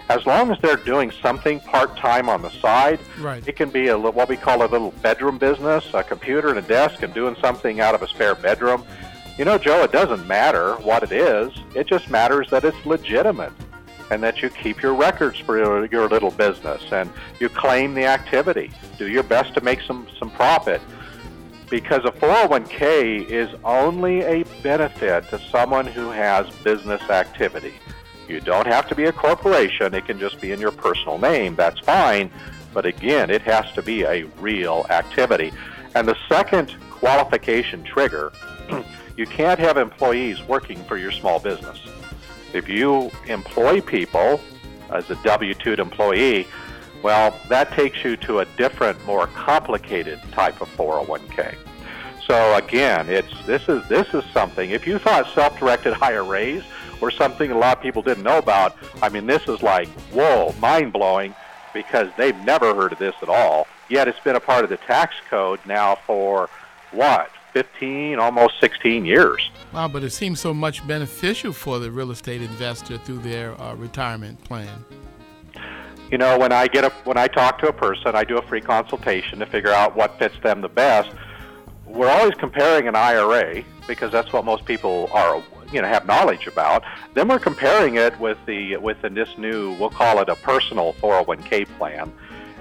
as 0.09 0.25
long 0.25 0.51
as 0.51 0.57
they're 0.59 0.75
doing 0.75 1.11
something 1.21 1.59
part 1.59 1.95
time 1.97 2.29
on 2.29 2.41
the 2.41 2.49
side, 2.49 2.99
Right. 3.19 3.47
it 3.47 3.55
can 3.55 3.69
be 3.69 3.89
a 3.89 3.95
what 3.99 4.27
we 4.27 4.37
call 4.37 4.65
a 4.65 4.65
little 4.65 4.89
bedroom 5.03 5.37
business, 5.37 5.85
a 5.93 6.03
computer 6.03 6.49
and 6.49 6.57
a 6.57 6.63
desk, 6.63 7.03
and 7.03 7.13
doing 7.13 7.35
something 7.39 7.79
out 7.79 7.93
of 7.93 8.01
a 8.01 8.07
spare 8.07 8.33
bedroom. 8.33 8.83
You 9.37 9.45
know, 9.45 9.59
Joe, 9.59 9.83
it 9.83 9.91
doesn't 9.91 10.27
matter 10.27 10.73
what 10.77 11.03
it 11.03 11.11
is. 11.11 11.51
It 11.75 11.85
just 11.85 12.09
matters 12.09 12.49
that 12.49 12.63
it's 12.63 12.85
legitimate 12.87 13.53
and 14.09 14.23
that 14.23 14.41
you 14.41 14.49
keep 14.49 14.81
your 14.81 14.95
records 14.95 15.37
for 15.37 15.59
your, 15.59 15.85
your 15.85 16.09
little 16.09 16.31
business 16.31 16.81
and 16.91 17.07
you 17.39 17.49
claim 17.49 17.93
the 17.93 18.05
activity. 18.07 18.71
Do 18.97 19.07
your 19.07 19.21
best 19.21 19.53
to 19.53 19.61
make 19.61 19.81
some, 19.81 20.07
some 20.17 20.31
profit 20.31 20.81
because 21.71 22.03
a 22.03 22.11
401k 22.11 23.29
is 23.29 23.49
only 23.63 24.21
a 24.21 24.43
benefit 24.61 25.27
to 25.29 25.39
someone 25.49 25.87
who 25.87 26.11
has 26.11 26.47
business 26.57 27.01
activity. 27.09 27.73
You 28.27 28.41
don't 28.41 28.67
have 28.67 28.87
to 28.89 28.95
be 28.95 29.05
a 29.05 29.11
corporation, 29.13 29.95
it 29.95 30.05
can 30.05 30.19
just 30.19 30.39
be 30.41 30.51
in 30.51 30.59
your 30.59 30.71
personal 30.71 31.17
name, 31.17 31.55
that's 31.55 31.79
fine. 31.79 32.29
But 32.73 32.85
again, 32.85 33.29
it 33.29 33.41
has 33.43 33.71
to 33.73 33.81
be 33.81 34.03
a 34.03 34.23
real 34.39 34.85
activity. 34.89 35.53
And 35.95 36.07
the 36.07 36.17
second 36.27 36.75
qualification 36.89 37.83
trigger, 37.83 38.33
you 39.17 39.25
can't 39.25 39.59
have 39.59 39.77
employees 39.77 40.43
working 40.43 40.83
for 40.83 40.97
your 40.97 41.11
small 41.11 41.39
business. 41.39 41.79
If 42.53 42.67
you 42.67 43.11
employ 43.27 43.79
people 43.79 44.41
as 44.89 45.09
a 45.09 45.15
W 45.23 45.53
2 45.53 45.73
employee, 45.75 46.47
well, 47.03 47.35
that 47.49 47.71
takes 47.73 48.03
you 48.03 48.15
to 48.17 48.39
a 48.39 48.45
different, 48.57 49.03
more 49.05 49.27
complicated 49.27 50.19
type 50.31 50.61
of 50.61 50.69
401k. 50.77 51.55
So 52.27 52.55
again, 52.55 53.09
it's 53.09 53.33
this 53.45 53.67
is 53.67 53.85
this 53.87 54.13
is 54.13 54.23
something. 54.31 54.69
If 54.69 54.87
you 54.87 54.99
thought 54.99 55.27
self-directed 55.33 55.95
IRAs 56.01 56.63
were 57.01 57.11
something 57.11 57.51
a 57.51 57.57
lot 57.57 57.77
of 57.77 57.83
people 57.83 58.01
didn't 58.01 58.23
know 58.23 58.37
about, 58.37 58.77
I 59.01 59.09
mean, 59.09 59.25
this 59.25 59.47
is 59.47 59.61
like 59.63 59.87
whoa, 60.13 60.53
mind-blowing, 60.59 61.33
because 61.73 62.09
they've 62.17 62.37
never 62.45 62.75
heard 62.75 62.93
of 62.93 62.99
this 62.99 63.15
at 63.21 63.29
all. 63.29 63.67
Yet 63.89 64.07
it's 64.07 64.19
been 64.19 64.35
a 64.35 64.39
part 64.39 64.63
of 64.63 64.69
the 64.69 64.77
tax 64.77 65.15
code 65.29 65.59
now 65.65 65.95
for 66.07 66.49
what, 66.91 67.29
15, 67.53 68.19
almost 68.19 68.59
16 68.59 69.05
years. 69.05 69.49
Wow, 69.73 69.87
but 69.87 70.03
it 70.03 70.11
seems 70.11 70.39
so 70.39 70.53
much 70.53 70.85
beneficial 70.87 71.51
for 71.51 71.79
the 71.79 71.91
real 71.91 72.11
estate 72.11 72.41
investor 72.41 72.97
through 72.97 73.19
their 73.19 73.59
uh, 73.59 73.75
retirement 73.75 74.41
plan. 74.43 74.85
You 76.11 76.17
know, 76.17 76.37
when 76.37 76.51
I 76.51 76.67
get 76.67 76.83
a 76.83 76.89
when 77.05 77.17
I 77.17 77.27
talk 77.27 77.57
to 77.59 77.69
a 77.69 77.73
person, 77.73 78.15
I 78.15 78.25
do 78.25 78.37
a 78.37 78.41
free 78.41 78.59
consultation 78.59 79.39
to 79.39 79.45
figure 79.45 79.71
out 79.71 79.95
what 79.95 80.19
fits 80.19 80.35
them 80.43 80.59
the 80.59 80.67
best. 80.67 81.09
We're 81.85 82.09
always 82.09 82.35
comparing 82.35 82.89
an 82.89 82.97
IRA 82.97 83.63
because 83.87 84.11
that's 84.11 84.33
what 84.33 84.43
most 84.43 84.65
people 84.65 85.09
are, 85.13 85.41
you 85.71 85.81
know, 85.81 85.87
have 85.87 86.05
knowledge 86.05 86.47
about. 86.47 86.83
Then 87.13 87.29
we're 87.29 87.39
comparing 87.39 87.95
it 87.95 88.19
with 88.19 88.37
the 88.45 88.75
with 88.75 89.01
this 89.01 89.29
new, 89.37 89.71
we'll 89.79 89.89
call 89.89 90.19
it 90.19 90.27
a 90.27 90.35
personal 90.35 90.91
401k 90.93 91.65
plan. 91.77 92.11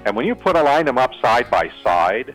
And 0.05 0.15
when 0.15 0.25
you 0.25 0.33
put 0.33 0.55
a 0.55 0.63
line 0.63 0.85
them 0.85 0.97
up 0.97 1.11
side 1.21 1.51
by 1.51 1.69
side, 1.83 2.33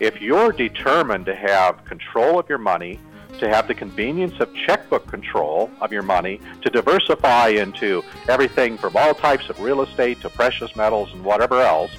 if 0.00 0.22
you're 0.22 0.52
determined 0.52 1.26
to 1.26 1.34
have 1.34 1.84
control 1.84 2.38
of 2.38 2.48
your 2.48 2.58
money, 2.58 2.98
to 3.38 3.48
have 3.48 3.68
the 3.68 3.74
convenience 3.74 4.38
of 4.40 4.52
checkbook 4.54 5.06
control 5.06 5.70
of 5.80 5.92
your 5.92 6.02
money, 6.02 6.40
to 6.62 6.70
diversify 6.70 7.48
into 7.48 8.02
everything 8.28 8.78
from 8.78 8.96
all 8.96 9.14
types 9.14 9.48
of 9.48 9.60
real 9.60 9.82
estate 9.82 10.20
to 10.22 10.30
precious 10.30 10.74
metals 10.76 11.12
and 11.12 11.24
whatever 11.24 11.60
else, 11.60 11.90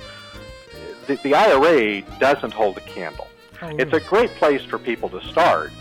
the, 1.07 1.15
the 1.17 1.33
IRA 1.33 2.01
doesn't 2.19 2.53
hold 2.53 2.77
a 2.77 2.81
candle. 2.81 3.27
It's 3.61 3.93
a 3.93 3.99
great 3.99 4.29
place 4.31 4.63
for 4.63 4.77
people 4.77 5.09
to 5.09 5.21
start, 5.27 5.71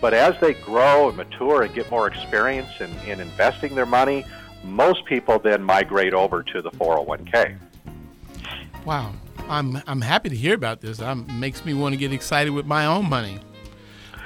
but 0.00 0.14
as 0.14 0.38
they 0.40 0.54
grow 0.54 1.08
and 1.08 1.16
mature 1.16 1.62
and 1.62 1.74
get 1.74 1.90
more 1.90 2.06
experience 2.06 2.80
in, 2.80 2.90
in 3.06 3.20
investing 3.20 3.74
their 3.74 3.86
money, 3.86 4.24
most 4.64 5.04
people 5.04 5.38
then 5.38 5.62
migrate 5.62 6.14
over 6.14 6.42
to 6.42 6.62
the 6.62 6.70
401k. 6.70 7.58
Wow, 8.84 9.12
I'm 9.48 9.82
I'm 9.86 10.00
happy 10.00 10.30
to 10.30 10.36
hear 10.36 10.54
about 10.54 10.80
this. 10.80 11.00
Um 11.00 11.26
makes 11.38 11.64
me 11.64 11.74
want 11.74 11.92
to 11.92 11.98
get 11.98 12.12
excited 12.12 12.50
with 12.50 12.66
my 12.66 12.86
own 12.86 13.08
money. 13.08 13.40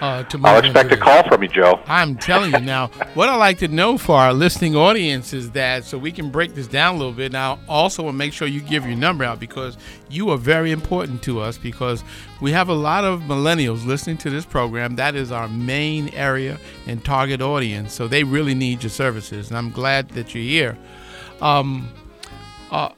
Uh, 0.03 0.25
to 0.25 0.41
I'll 0.43 0.59
expect 0.59 0.91
a 0.91 0.97
call 0.97 1.23
from 1.29 1.45
you, 1.45 1.49
Joe. 1.49 1.81
I'm 1.87 2.17
telling 2.17 2.53
you 2.53 2.59
now, 2.59 2.89
what 3.15 3.29
I 3.29 3.37
like 3.37 3.59
to 3.59 3.69
know 3.69 3.97
for 3.97 4.17
our 4.17 4.35
listening 4.35 4.75
audience 4.75 5.33
is 5.33 5.53
that 5.53 5.85
so 5.85 5.97
we 5.97 6.11
can 6.11 6.29
break 6.29 6.57
this 6.57 6.67
down 6.67 6.97
a 6.97 6.99
little 6.99 7.13
bit. 7.13 7.31
Now, 7.31 7.61
also, 7.69 8.09
and 8.09 8.19
make 8.19 8.33
sure 8.33 8.49
you 8.49 8.61
give 8.61 8.85
your 8.85 8.97
number 8.97 9.23
out 9.23 9.39
because 9.39 9.79
you 10.11 10.31
are 10.31 10.37
very 10.37 10.73
important 10.73 11.23
to 11.23 11.39
us 11.39 11.57
because 11.57 12.03
we 12.41 12.51
have 12.51 12.69
a 12.69 12.75
lot 12.75 13.05
of 13.05 13.21
millennials 13.21 13.87
listening 13.87 14.17
to 14.19 14.31
this 14.31 14.45
program. 14.45 14.97
That 14.97 15.15
is 15.15 15.31
our 15.31 15.47
main 15.47 16.09
area 16.09 16.59
and 16.89 17.05
target 17.05 17.41
audience. 17.41 17.93
So 17.93 18.09
they 18.09 18.25
really 18.25 18.55
need 18.57 18.83
your 18.83 18.91
services, 18.91 19.51
and 19.51 19.57
I'm 19.57 19.71
glad 19.71 20.09
that 20.11 20.35
you're 20.35 20.43
here. 20.43 20.77
Um, 21.41 21.89
uh, 22.73 22.89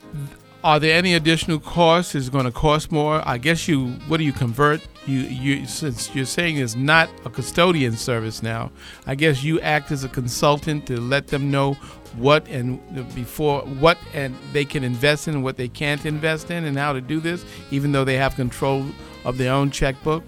are 0.65 0.81
there 0.81 0.97
any 0.97 1.13
additional 1.13 1.61
costs? 1.61 2.15
Is 2.15 2.29
it 2.29 2.33
going 2.33 2.47
to 2.47 2.51
cost 2.51 2.91
more? 2.91 3.21
I 3.29 3.37
guess 3.37 3.69
you. 3.69 3.89
What 4.09 4.17
do 4.17 4.25
you 4.25 4.33
convert? 4.33 4.81
You 5.07 5.19
you 5.19 5.67
since 5.67 6.15
you're 6.15 6.25
saying 6.25 6.57
it's 6.57 6.77
not 6.77 7.11
a 7.25 7.31
custodian 7.31 7.97
service 7.97 8.43
now. 8.43 8.71
I 9.07 9.15
guess 9.15 9.45
you 9.45 9.61
act 9.61 9.93
as 9.93 10.03
a 10.05 10.09
consultant 10.09 10.87
to 10.87 10.99
let 10.99 11.27
them 11.27 11.51
know 11.51 11.75
what 12.17 12.47
and 12.49 12.81
before 13.15 13.63
what 13.63 13.99
and 14.15 14.35
they 14.53 14.65
can 14.65 14.85
invest 14.85 15.29
in 15.29 15.35
and 15.35 15.45
what 15.45 15.57
they 15.57 15.69
can't 15.69 16.07
invest 16.07 16.51
in 16.51 16.65
and 16.65 16.79
how 16.79 16.93
to 16.93 17.01
do 17.01 17.21
this, 17.21 17.45
even 17.71 17.93
though 17.93 18.05
they 18.05 18.17
have 18.17 18.35
control 18.35 18.87
of 19.25 19.37
their 19.37 19.53
own 19.53 19.71
checkbook. 19.71 20.23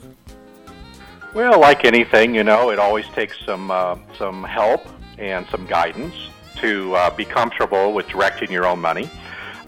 Well, 1.33 1.61
like 1.61 1.85
anything, 1.85 2.35
you 2.35 2.45
know, 2.45 2.71
it 2.71 2.79
always 2.79 3.07
takes 3.09 3.39
some 3.45 3.71
uh, 3.71 3.97
some 4.19 4.45
help 4.45 4.87
and 5.19 5.47
some 5.49 5.67
guidance 5.67 6.15
to 6.57 6.95
uh, 6.95 7.11
be 7.11 7.25
comfortable 7.25 7.93
with 7.93 8.09
directing 8.09 8.51
your 8.51 8.67
own 8.67 8.81
money. 8.81 9.11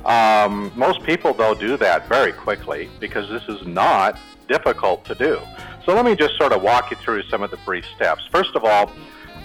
Um, 0.05 0.73
most 0.75 1.03
people, 1.03 1.35
though, 1.35 1.55
do 1.55 1.77
that 1.77 2.09
very 2.09 2.33
quickly 2.33 2.89
because 3.01 3.29
this 3.29 3.43
is 3.49 3.67
not 3.67 4.19
difficult 4.49 5.05
to 5.05 5.15
do. 5.15 5.41
So 5.85 5.95
let 5.95 6.05
me 6.05 6.17
just 6.17 6.37
sort 6.37 6.53
of 6.53 6.63
walk 6.63 6.91
you 6.91 6.97
through 6.97 7.23
some 7.25 7.43
of 7.43 7.51
the 7.51 7.57
brief 7.59 7.85
steps. 7.95 8.23
First 8.31 8.57
of 8.57 8.65
all, 8.65 8.91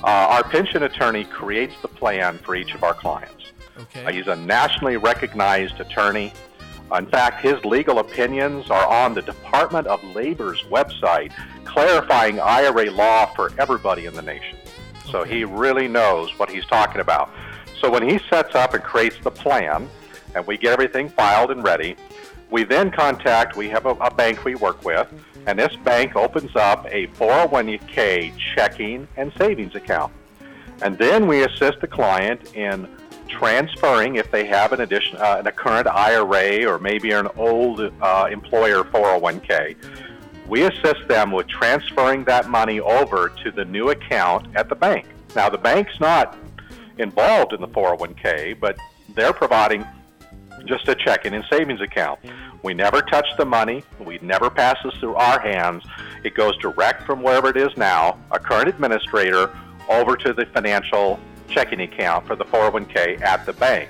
uh, 0.04 0.08
our 0.08 0.43
pension 0.43 0.84
attorney 0.84 1.24
creates 1.24 1.74
the 1.82 1.88
plan 1.88 2.38
for 2.39 2.56
each 2.56 2.74
of 2.74 2.84
our 2.84 2.93
clients. 2.93 3.51
Okay. 3.78 4.06
Uh, 4.06 4.12
he's 4.12 4.28
a 4.28 4.36
nationally 4.36 4.97
recognized 4.97 5.80
attorney. 5.80 6.34
In 6.93 7.06
fact, 7.08 7.43
his 7.43 7.64
legal 7.64 7.99
opinions 7.99 8.70
are 8.70 8.86
on 8.86 9.14
the 9.14 9.22
Department 9.22 9.88
of 9.88 10.04
Labor's 10.04 10.62
website, 10.64 11.32
clarifying 11.64 12.39
IRA 12.39 12.91
law 12.91 13.28
for 13.28 13.51
everybody 13.58 14.06
in 14.06 14.14
the 14.14 14.22
nation. 14.22 14.58
So 15.10 15.24
he 15.24 15.43
really 15.43 15.88
knows 15.88 16.38
what 16.38 16.49
he's 16.49 16.66
talking 16.66 17.01
about. 17.01 17.32
So 17.80 17.89
when 17.89 18.08
he 18.08 18.20
sets 18.30 18.54
up 18.56 18.74
and 18.74 18.84
creates 18.84 19.18
the 19.24 19.32
plan, 19.32 19.89
and 20.36 20.45
we 20.45 20.58
get 20.58 20.74
everything 20.74 21.10
filed 21.10 21.51
and 21.51 21.64
ready, 21.64 21.95
we 22.54 22.64
then 22.64 22.91
contact, 22.91 23.58
we 23.58 23.68
have 23.68 23.88
a, 23.88 23.95
a 23.95 24.14
bank 24.14 24.45
we 24.45 24.54
work 24.54 24.86
with, 24.86 25.12
and 25.47 25.58
this 25.58 25.76
bank 25.78 26.16
opens 26.16 26.56
up 26.56 26.86
a 26.86 27.08
401k 27.08 28.32
checking 28.54 29.08
and 29.18 29.34
savings 29.39 29.74
account. 29.74 30.14
And 30.84 30.95
then 30.95 31.26
we 31.26 31.43
assist 31.43 31.82
the 31.82 31.88
client 31.88 32.54
in 32.54 32.88
transferring 33.28 34.18
if 34.18 34.30
they 34.30 34.45
have 34.45 34.72
an 34.72 34.82
addition, 34.82 35.18
uh, 35.18 35.41
a 35.43 35.51
current 35.51 35.88
IRA 35.88 36.64
or 36.72 36.78
maybe 36.78 37.10
an 37.10 37.28
old 37.38 37.91
uh, 37.99 38.28
employer 38.32 38.84
401k. 38.84 39.76
We 40.47 40.62
assist 40.62 41.08
them 41.08 41.32
with 41.32 41.47
transferring 41.47 42.24
that 42.26 42.51
money 42.51 42.80
over 42.80 43.30
to 43.43 43.49
the 43.49 43.66
new 43.66 43.89
account 43.89 44.56
at 44.56 44.70
the 44.70 44.76
bank. 44.76 45.08
Now, 45.36 45.49
the 45.49 45.58
bank's 45.58 45.99
not 45.99 46.38
involved 46.99 47.54
in 47.54 47.62
the 47.62 47.68
401k, 47.70 48.60
but 48.60 48.78
they're 49.16 49.34
providing 49.34 49.84
just 50.66 50.88
a 50.88 50.95
checking 50.95 51.34
and 51.34 51.43
savings 51.49 51.82
account. 51.82 52.20
We 52.64 52.74
never 52.74 53.01
touch 53.01 53.28
the 53.38 53.45
money. 53.45 53.84
We 53.99 54.20
never 54.22 54.49
pass 54.49 54.78
this 54.84 54.93
through 54.95 55.16
our 55.16 55.39
hands. 55.39 55.84
It 56.24 56.34
goes 56.34 56.58
direct 56.58 57.04
from 57.04 57.22
wherever 57.22 57.49
it 57.49 57.58
is 57.58 57.76
now, 57.76 58.18
a 58.32 58.39
current 58.39 58.70
administrator, 58.70 59.56
over 59.89 60.16
to 60.16 60.34
the 60.34 60.45
financial 60.47 61.20
checking 61.49 61.82
account 61.82 62.26
for 62.26 62.36
the 62.36 62.45
401k 62.45 63.22
at 63.22 63.45
the 63.45 63.54
bank. 63.54 63.89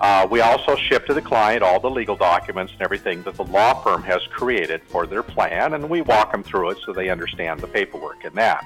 Uh, 0.00 0.26
we 0.30 0.40
also 0.40 0.76
ship 0.76 1.06
to 1.06 1.14
the 1.14 1.20
client 1.20 1.62
all 1.62 1.78
the 1.78 1.90
legal 1.90 2.16
documents 2.16 2.72
and 2.72 2.82
everything 2.82 3.22
that 3.22 3.34
the 3.34 3.44
law 3.44 3.74
firm 3.82 4.02
has 4.02 4.22
created 4.28 4.82
for 4.84 5.06
their 5.06 5.22
plan, 5.22 5.74
and 5.74 5.88
we 5.88 6.00
walk 6.00 6.32
them 6.32 6.42
through 6.42 6.70
it 6.70 6.78
so 6.84 6.92
they 6.92 7.10
understand 7.10 7.60
the 7.60 7.66
paperwork 7.66 8.24
in 8.24 8.34
that. 8.34 8.64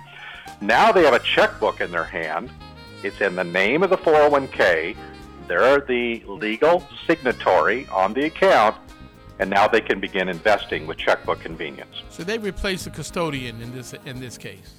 Now 0.61 0.93
they 0.93 1.03
have 1.03 1.15
a 1.15 1.19
checkbook 1.19 1.81
in 1.81 1.91
their 1.91 2.05
hand. 2.05 2.51
It's 3.03 3.21
in 3.21 3.35
the 3.35 3.45
name 3.45 3.83
of 3.83 3.91
the 3.91 3.99
401k. 3.99 4.97
They're 5.47 5.81
the 5.81 6.23
legal 6.27 6.87
signatory 7.07 7.87
on 7.89 8.13
the 8.15 8.25
account, 8.25 8.77
and 9.39 9.51
now 9.51 9.69
they 9.69 9.81
can 9.81 10.01
begin 10.01 10.29
investing 10.29 10.87
with 10.87 10.97
checkbook 10.97 11.41
convenience. 11.41 12.03
So 12.11 12.23
they 12.23 12.39
replace 12.39 12.85
the 12.85 12.91
custodian 12.91 13.61
in 13.61 13.75
this 13.75 13.95
in 14.07 14.21
this 14.21 14.39
case. 14.39 14.75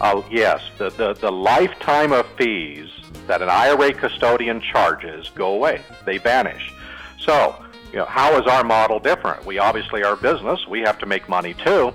Oh, 0.00 0.24
yes. 0.30 0.60
The, 0.78 0.90
the, 0.90 1.14
the 1.14 1.32
lifetime 1.32 2.12
of 2.12 2.24
fees 2.36 2.88
that 3.26 3.42
an 3.42 3.48
IRA 3.48 3.92
custodian 3.92 4.60
charges 4.60 5.30
go 5.34 5.54
away. 5.54 5.82
They 6.04 6.18
vanish. 6.18 6.72
So, 7.18 7.64
you 7.90 7.98
know, 7.98 8.04
how 8.04 8.38
is 8.40 8.46
our 8.46 8.62
model 8.62 9.00
different? 9.00 9.44
We 9.44 9.58
obviously 9.58 10.04
are 10.04 10.14
business. 10.14 10.66
We 10.68 10.80
have 10.82 10.98
to 10.98 11.06
make 11.06 11.28
money 11.28 11.54
too. 11.54 11.92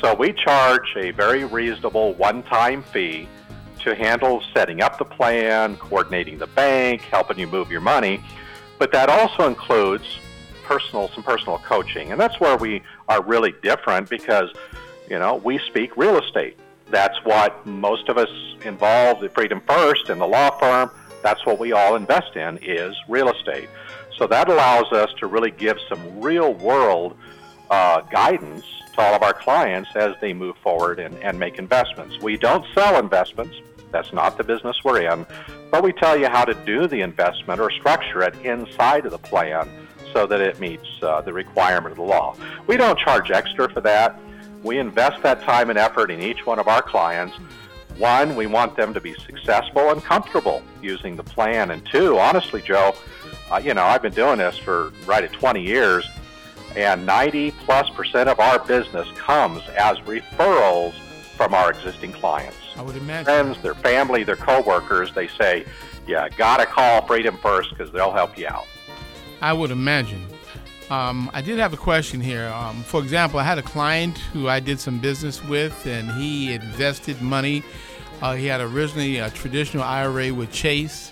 So 0.00 0.14
we 0.14 0.32
charge 0.32 0.94
a 0.96 1.10
very 1.10 1.44
reasonable 1.44 2.14
one-time 2.14 2.82
fee 2.84 3.28
to 3.84 3.94
handle 3.94 4.42
setting 4.54 4.82
up 4.82 4.98
the 4.98 5.04
plan, 5.04 5.76
coordinating 5.76 6.38
the 6.38 6.46
bank, 6.48 7.02
helping 7.02 7.38
you 7.38 7.46
move 7.46 7.70
your 7.70 7.80
money. 7.80 8.22
But 8.78 8.92
that 8.92 9.08
also 9.08 9.46
includes 9.46 10.18
personal 10.64 11.08
some 11.08 11.22
personal 11.22 11.58
coaching. 11.58 12.12
And 12.12 12.20
that's 12.20 12.38
where 12.40 12.56
we 12.56 12.82
are 13.08 13.22
really 13.22 13.52
different 13.62 14.08
because, 14.08 14.50
you 15.08 15.18
know, 15.18 15.36
we 15.36 15.58
speak 15.58 15.96
real 15.96 16.18
estate 16.18 16.56
that's 16.90 17.24
what 17.24 17.64
most 17.66 18.08
of 18.08 18.18
us 18.18 18.28
involved 18.64 19.22
at 19.22 19.32
Freedom 19.32 19.60
First 19.66 20.08
and 20.08 20.20
the 20.20 20.26
law 20.26 20.50
firm, 20.58 20.90
that's 21.22 21.46
what 21.46 21.58
we 21.58 21.72
all 21.72 21.96
invest 21.96 22.36
in 22.36 22.58
is 22.62 22.94
real 23.08 23.28
estate. 23.30 23.68
So 24.16 24.26
that 24.26 24.48
allows 24.48 24.92
us 24.92 25.12
to 25.18 25.26
really 25.26 25.50
give 25.50 25.78
some 25.88 26.20
real 26.20 26.52
world 26.54 27.16
uh, 27.70 28.00
guidance 28.02 28.64
to 28.94 29.00
all 29.00 29.14
of 29.14 29.22
our 29.22 29.32
clients 29.32 29.90
as 29.94 30.14
they 30.20 30.32
move 30.32 30.56
forward 30.58 30.98
and, 30.98 31.14
and 31.18 31.38
make 31.38 31.58
investments. 31.58 32.18
We 32.20 32.36
don't 32.36 32.64
sell 32.74 32.98
investments. 32.98 33.56
That's 33.92 34.12
not 34.12 34.36
the 34.36 34.44
business 34.44 34.76
we're 34.84 35.02
in. 35.02 35.26
But 35.70 35.82
we 35.82 35.92
tell 35.92 36.16
you 36.16 36.28
how 36.28 36.44
to 36.44 36.54
do 36.54 36.86
the 36.86 37.00
investment 37.00 37.60
or 37.60 37.70
structure 37.70 38.22
it 38.22 38.34
inside 38.44 39.04
of 39.06 39.12
the 39.12 39.18
plan 39.18 39.68
so 40.12 40.26
that 40.26 40.40
it 40.40 40.58
meets 40.58 40.86
uh, 41.02 41.20
the 41.20 41.32
requirement 41.32 41.92
of 41.92 41.96
the 41.96 42.02
law. 42.02 42.36
We 42.66 42.76
don't 42.76 42.98
charge 42.98 43.30
extra 43.30 43.70
for 43.70 43.80
that. 43.82 44.18
We 44.62 44.78
invest 44.78 45.22
that 45.22 45.42
time 45.42 45.70
and 45.70 45.78
effort 45.78 46.10
in 46.10 46.20
each 46.20 46.44
one 46.44 46.58
of 46.58 46.68
our 46.68 46.82
clients. 46.82 47.36
One, 47.96 48.34
we 48.36 48.46
want 48.46 48.76
them 48.76 48.94
to 48.94 49.00
be 49.00 49.14
successful 49.14 49.90
and 49.90 50.02
comfortable 50.02 50.62
using 50.82 51.16
the 51.16 51.22
plan. 51.22 51.70
And 51.70 51.84
two, 51.86 52.18
honestly, 52.18 52.62
Joe, 52.62 52.94
uh, 53.50 53.60
you 53.62 53.74
know, 53.74 53.84
I've 53.84 54.02
been 54.02 54.14
doing 54.14 54.38
this 54.38 54.56
for 54.58 54.92
right 55.06 55.24
at 55.24 55.32
20 55.32 55.62
years, 55.62 56.08
and 56.76 57.04
90 57.04 57.50
plus 57.52 57.90
percent 57.90 58.28
of 58.28 58.38
our 58.38 58.58
business 58.64 59.08
comes 59.16 59.62
as 59.76 59.98
referrals 60.00 60.94
from 61.36 61.54
our 61.54 61.70
existing 61.70 62.12
clients. 62.12 62.59
I 62.76 62.82
would 62.82 62.96
imagine. 62.96 63.24
Friends, 63.24 63.62
their 63.62 63.74
family, 63.74 64.24
their 64.24 64.36
coworkers, 64.36 65.12
they 65.12 65.28
say, 65.28 65.64
yeah, 66.06 66.28
gotta 66.28 66.66
call 66.66 67.06
Freedom 67.06 67.36
First 67.38 67.70
because 67.70 67.90
they'll 67.92 68.12
help 68.12 68.38
you 68.38 68.48
out. 68.48 68.66
I 69.40 69.52
would 69.52 69.70
imagine. 69.70 70.26
Um, 70.90 71.30
I 71.32 71.40
did 71.40 71.58
have 71.58 71.72
a 71.72 71.76
question 71.76 72.20
here. 72.20 72.48
Um, 72.48 72.82
for 72.82 73.00
example, 73.00 73.38
I 73.38 73.44
had 73.44 73.58
a 73.58 73.62
client 73.62 74.18
who 74.32 74.48
I 74.48 74.58
did 74.58 74.80
some 74.80 74.98
business 74.98 75.42
with, 75.44 75.86
and 75.86 76.10
he 76.10 76.52
invested 76.52 77.22
money. 77.22 77.62
Uh, 78.20 78.34
he 78.34 78.46
had 78.46 78.60
originally 78.60 79.18
a 79.18 79.30
traditional 79.30 79.84
IRA 79.84 80.34
with 80.34 80.50
Chase. 80.50 81.10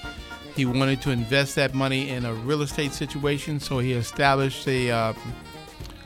He 0.57 0.67
wanted 0.67 1.01
to 1.03 1.11
invest 1.11 1.55
that 1.55 1.75
money 1.75 2.11
in 2.11 2.25
a 2.25 2.35
real 2.35 2.63
estate 2.63 2.93
situation, 2.93 3.61
so 3.61 3.79
he 3.79 3.93
established 3.93 4.67
a 4.67 4.91
uh, 4.91 5.13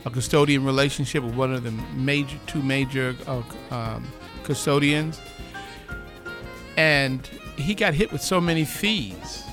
a 0.05 0.09
custodian 0.09 0.63
relationship 0.63 1.23
with 1.23 1.33
one 1.33 1.53
of 1.53 1.63
the 1.63 1.71
major 1.95 2.37
two 2.45 2.61
major 2.61 3.15
uh, 3.25 3.41
um, 3.71 4.07
custodians, 4.43 5.19
and 6.77 7.25
he 7.55 7.75
got 7.75 7.93
hit 7.93 8.11
with 8.11 8.21
so 8.21 8.41
many 8.41 8.65
fees. 8.65 9.43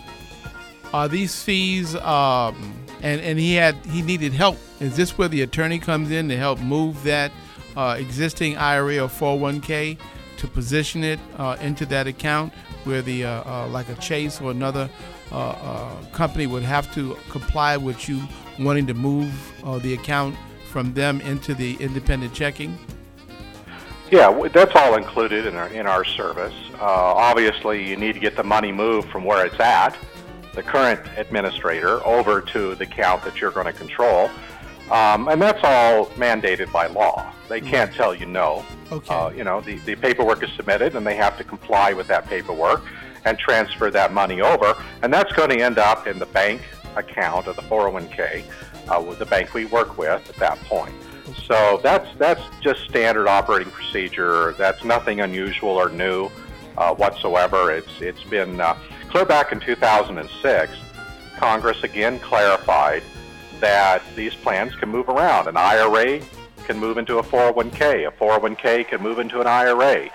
Are 0.93 1.09
these 1.09 1.43
fees? 1.43 1.95
Um, 1.97 2.75
and 3.03 3.21
and 3.21 3.39
he 3.39 3.55
had 3.55 3.75
he 3.87 4.03
needed 4.03 4.33
help. 4.33 4.59
Is 4.81 4.97
this 4.97 5.17
where 5.17 5.29
the 5.29 5.43
attorney 5.43 5.79
comes 5.79 6.11
in 6.11 6.29
to 6.29 6.37
help 6.37 6.61
move 6.61 7.03
that 7.05 7.33
uh, 7.77 7.97
existing 7.99 8.57
IRA 8.57 8.99
or 8.99 9.09
401k 9.09 9.99
to 10.39 10.49
position 10.49 11.05
it 11.05 11.21
uh, 11.39 11.57
into 11.61 11.87
that 11.87 12.07
account 12.07 12.53
where 12.85 13.03
the 13.03 13.25
uh, 13.25 13.43
uh 13.45 13.69
like 13.69 13.89
a 13.89 13.95
Chase 13.97 14.41
or 14.41 14.51
another 14.51 14.89
uh, 15.33 15.51
uh, 15.51 16.05
company 16.13 16.47
would 16.47 16.63
have 16.63 16.93
to 16.95 17.17
comply 17.29 17.77
with 17.77 18.09
you 18.09 18.23
wanting 18.59 18.87
to 18.87 18.95
move 18.95 19.33
the 19.83 19.95
account 19.95 20.35
from 20.71 20.93
them 20.95 21.21
into 21.23 21.55
the 21.55 21.77
independent 21.77 22.33
checking? 22.33 22.79
Yeah, 24.11 24.49
that's 24.53 24.75
all 24.75 24.97
included 24.97 25.47
in 25.47 25.55
our 25.55 25.69
in 25.69 25.87
our 25.87 26.05
service. 26.05 26.55
obviously, 26.81 27.89
you 27.89 27.97
need 27.97 28.15
to 28.15 28.21
get 28.21 28.37
the 28.37 28.43
money 28.43 28.73
moved 28.73 29.09
from 29.11 29.25
where 29.25 29.47
it's 29.47 29.61
at 29.61 29.97
the 30.55 30.63
current 30.63 31.01
administrator 31.17 32.05
over 32.07 32.41
to 32.41 32.75
the 32.75 32.85
account 32.85 33.23
that 33.25 33.41
you're 33.41 33.51
going 33.51 33.67
to 33.67 33.73
control. 33.73 34.31
Um, 34.91 35.29
and 35.29 35.41
that's 35.41 35.61
all 35.63 36.07
mandated 36.17 36.73
by 36.73 36.87
law. 36.89 37.33
They 37.49 37.61
can't 37.61 37.93
tell 37.95 38.15
you 38.15 38.27
no. 38.27 38.65
Okay. 38.91 39.15
Uh, 39.15 39.31
you 39.31 39.45
know, 39.45 39.61
the, 39.61 39.79
the 39.81 39.95
paperwork 39.95 40.43
is 40.43 40.51
submitted 40.53 40.97
and 40.97 41.07
they 41.07 41.15
have 41.15 41.39
to 41.39 41.45
comply 41.45 41.93
with 41.93 42.09
that 42.09 42.27
paperwork 42.27 42.83
and 43.25 43.39
transfer 43.39 43.91
that 43.91 44.13
money 44.13 44.41
over. 44.41 44.75
And 45.03 45.13
that's 45.13 45.33
going 45.33 45.51
to 45.51 45.61
end 45.61 45.79
up 45.79 46.09
in 46.09 46.19
the 46.19 46.27
bank 46.27 46.63
account 46.97 47.47
of 47.47 47.55
the 47.55 47.63
401k 47.63 48.45
uh, 48.89 49.01
with 49.01 49.21
the 49.21 49.27
bank 49.27 49.55
we 49.55 49.67
work 49.67 49.97
with 49.97 50.29
at 50.29 50.37
that 50.37 50.59
point. 50.61 50.95
So 51.35 51.81
that's 51.83 52.09
that's 52.17 52.43
just 52.61 52.85
standard 52.85 53.29
operating 53.29 53.73
procedure. 53.73 54.55
That's 54.59 54.85
nothing 54.85 55.21
unusual 55.21 55.71
or 55.71 55.89
new 55.89 56.31
uh, 56.77 56.95
whatsoever. 56.95 57.73
It's 57.73 58.01
it's 58.01 58.25
been 58.25 58.61
uh, 58.61 58.77
clear 59.09 59.25
back 59.25 59.53
in 59.53 59.61
2006, 59.61 60.73
Congress 61.37 61.83
again 61.83 62.19
clarified 62.21 63.03
that 63.61 64.03
these 64.17 64.35
plans 64.35 64.75
can 64.77 64.89
move 64.89 65.09
around. 65.09 65.49
An 65.49 65.57
IRA 65.57 66.21
can 66.65 66.79
move 66.79 66.99
into 66.99 67.19
a 67.19 67.23
401k. 67.23 68.07
A 68.07 68.11
401k 68.11 68.87
can 68.89 69.03
move 69.03 69.19
into 69.19 69.41
an 69.41 69.47
IRA. 69.47 70.09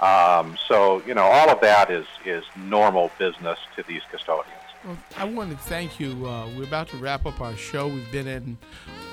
Um, 0.00 0.56
so, 0.66 1.02
you 1.06 1.14
know, 1.14 1.22
all 1.22 1.48
of 1.48 1.60
that 1.60 1.90
is, 1.90 2.06
is 2.24 2.44
normal 2.56 3.10
business 3.18 3.58
to 3.76 3.84
these 3.86 4.02
custodians. 4.10 4.61
Well, 4.84 4.98
I 5.16 5.24
want 5.24 5.52
to 5.52 5.56
thank 5.56 6.00
you. 6.00 6.26
Uh, 6.26 6.48
we're 6.56 6.64
about 6.64 6.88
to 6.88 6.96
wrap 6.96 7.24
up 7.24 7.40
our 7.40 7.56
show. 7.56 7.86
We've 7.86 8.10
been 8.10 8.26
in, 8.26 8.58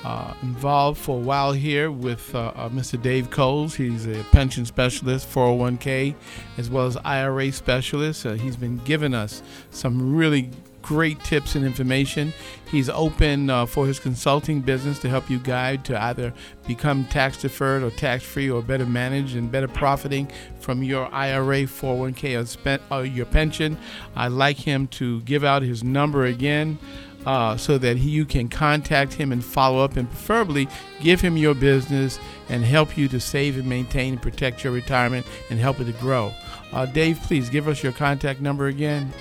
uh, 0.02 0.34
involved 0.42 0.98
for 0.98 1.16
a 1.16 1.20
while 1.20 1.52
here 1.52 1.92
with 1.92 2.34
uh, 2.34 2.52
uh 2.56 2.68
Mr. 2.70 3.00
Dave 3.00 3.30
Coles. 3.30 3.76
He's 3.76 4.06
a 4.06 4.24
pension 4.32 4.66
specialist, 4.66 5.30
401k, 5.32 6.16
as 6.58 6.70
well 6.70 6.86
as 6.86 6.96
IRA 7.04 7.52
specialist. 7.52 8.26
Uh, 8.26 8.32
he's 8.32 8.56
been 8.56 8.78
giving 8.78 9.14
us 9.14 9.44
some 9.70 10.16
really 10.16 10.50
great 10.82 11.22
tips 11.22 11.54
and 11.54 11.64
information. 11.64 12.32
He's 12.70 12.88
open 12.88 13.50
uh, 13.50 13.66
for 13.66 13.86
his 13.86 13.98
consulting 13.98 14.60
business 14.60 15.00
to 15.00 15.08
help 15.08 15.28
you 15.28 15.40
guide 15.40 15.84
to 15.86 16.00
either 16.00 16.32
become 16.68 17.04
tax 17.06 17.38
deferred 17.38 17.82
or 17.82 17.90
tax 17.90 18.22
free 18.22 18.48
or 18.48 18.62
better 18.62 18.86
managed 18.86 19.34
and 19.34 19.50
better 19.50 19.66
profiting 19.66 20.30
from 20.60 20.84
your 20.84 21.12
IRA, 21.12 21.62
401k, 21.62 22.40
or, 22.40 22.46
spent, 22.46 22.80
or 22.88 23.04
your 23.04 23.26
pension. 23.26 23.76
I'd 24.14 24.28
like 24.28 24.56
him 24.56 24.86
to 24.88 25.20
give 25.22 25.42
out 25.42 25.62
his 25.62 25.82
number 25.82 26.26
again. 26.26 26.78
Uh, 27.26 27.54
so 27.54 27.76
that 27.76 27.98
he, 27.98 28.08
you 28.08 28.24
can 28.24 28.48
contact 28.48 29.12
him 29.12 29.30
and 29.30 29.44
follow 29.44 29.84
up, 29.84 29.98
and 29.98 30.08
preferably 30.08 30.66
give 31.02 31.20
him 31.20 31.36
your 31.36 31.52
business 31.54 32.18
and 32.48 32.64
help 32.64 32.96
you 32.96 33.08
to 33.08 33.20
save 33.20 33.58
and 33.58 33.68
maintain 33.68 34.14
and 34.14 34.22
protect 34.22 34.64
your 34.64 34.72
retirement 34.72 35.26
and 35.50 35.60
help 35.60 35.78
it 35.80 35.84
to 35.84 35.92
grow. 35.92 36.32
Uh, 36.72 36.86
Dave, 36.86 37.20
please 37.24 37.50
give 37.50 37.68
us 37.68 37.82
your 37.82 37.92
contact 37.92 38.40
number 38.40 38.68
again. 38.68 39.12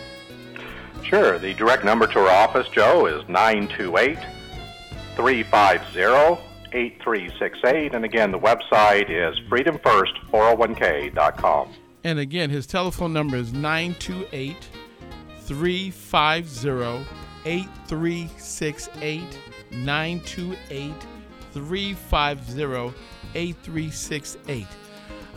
Sure. 1.10 1.38
The 1.39 1.55
direct 1.55 1.84
number 1.84 2.05
to 2.05 2.20
our 2.20 2.30
office, 2.30 2.68
Joe, 2.70 3.07
is 3.07 3.28
928 3.28 4.20
350 5.16 6.45
8368. 6.72 7.95
And 7.95 8.05
again, 8.05 8.32
the 8.32 8.38
website 8.38 9.10
is 9.10 9.39
freedomfirst401k.com. 9.49 11.74
And 12.03 12.20
again, 12.20 12.51
his 12.51 12.68
telephone 12.68 13.12
number 13.12 13.38
is 13.38 13.51
928 13.51 14.70
350 15.39 17.07
8368 17.43 19.39
928 19.72 20.93
350 21.53 22.93
8368. 23.34 24.68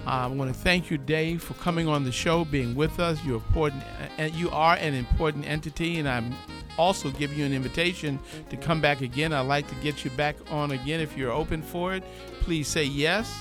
Uh, 0.07 0.11
I 0.11 0.27
want 0.27 0.53
to 0.53 0.59
thank 0.59 0.91
you, 0.91 0.99
Dave, 0.99 1.43
for 1.43 1.55
coming 1.55 1.87
on 1.87 2.03
the 2.03 2.11
show, 2.11 2.45
being 2.45 2.75
with 2.75 2.99
us. 2.99 3.23
You're 3.25 3.37
important, 3.37 3.85
you 4.33 4.51
are 4.51 4.75
an 4.75 4.95
important 4.95 5.47
entity, 5.47 6.01
and 6.01 6.09
I'm 6.09 6.35
also 6.79 7.11
give 7.11 7.33
you 7.33 7.45
an 7.45 7.53
invitation 7.53 8.19
to 8.51 8.57
come 8.57 8.81
back 8.81 9.01
again. 9.01 9.33
I'd 9.33 9.43
like 9.43 9.69
to 9.69 9.75
get 9.77 10.05
you 10.05 10.11
back 10.13 10.37
on 10.51 10.73
again 10.73 11.01
if 11.01 11.17
you're 11.17 11.31
open 11.31 11.63
for 11.63 11.95
it. 11.95 12.03
Please 12.41 12.67
say 12.67 12.85
yes. 12.85 13.33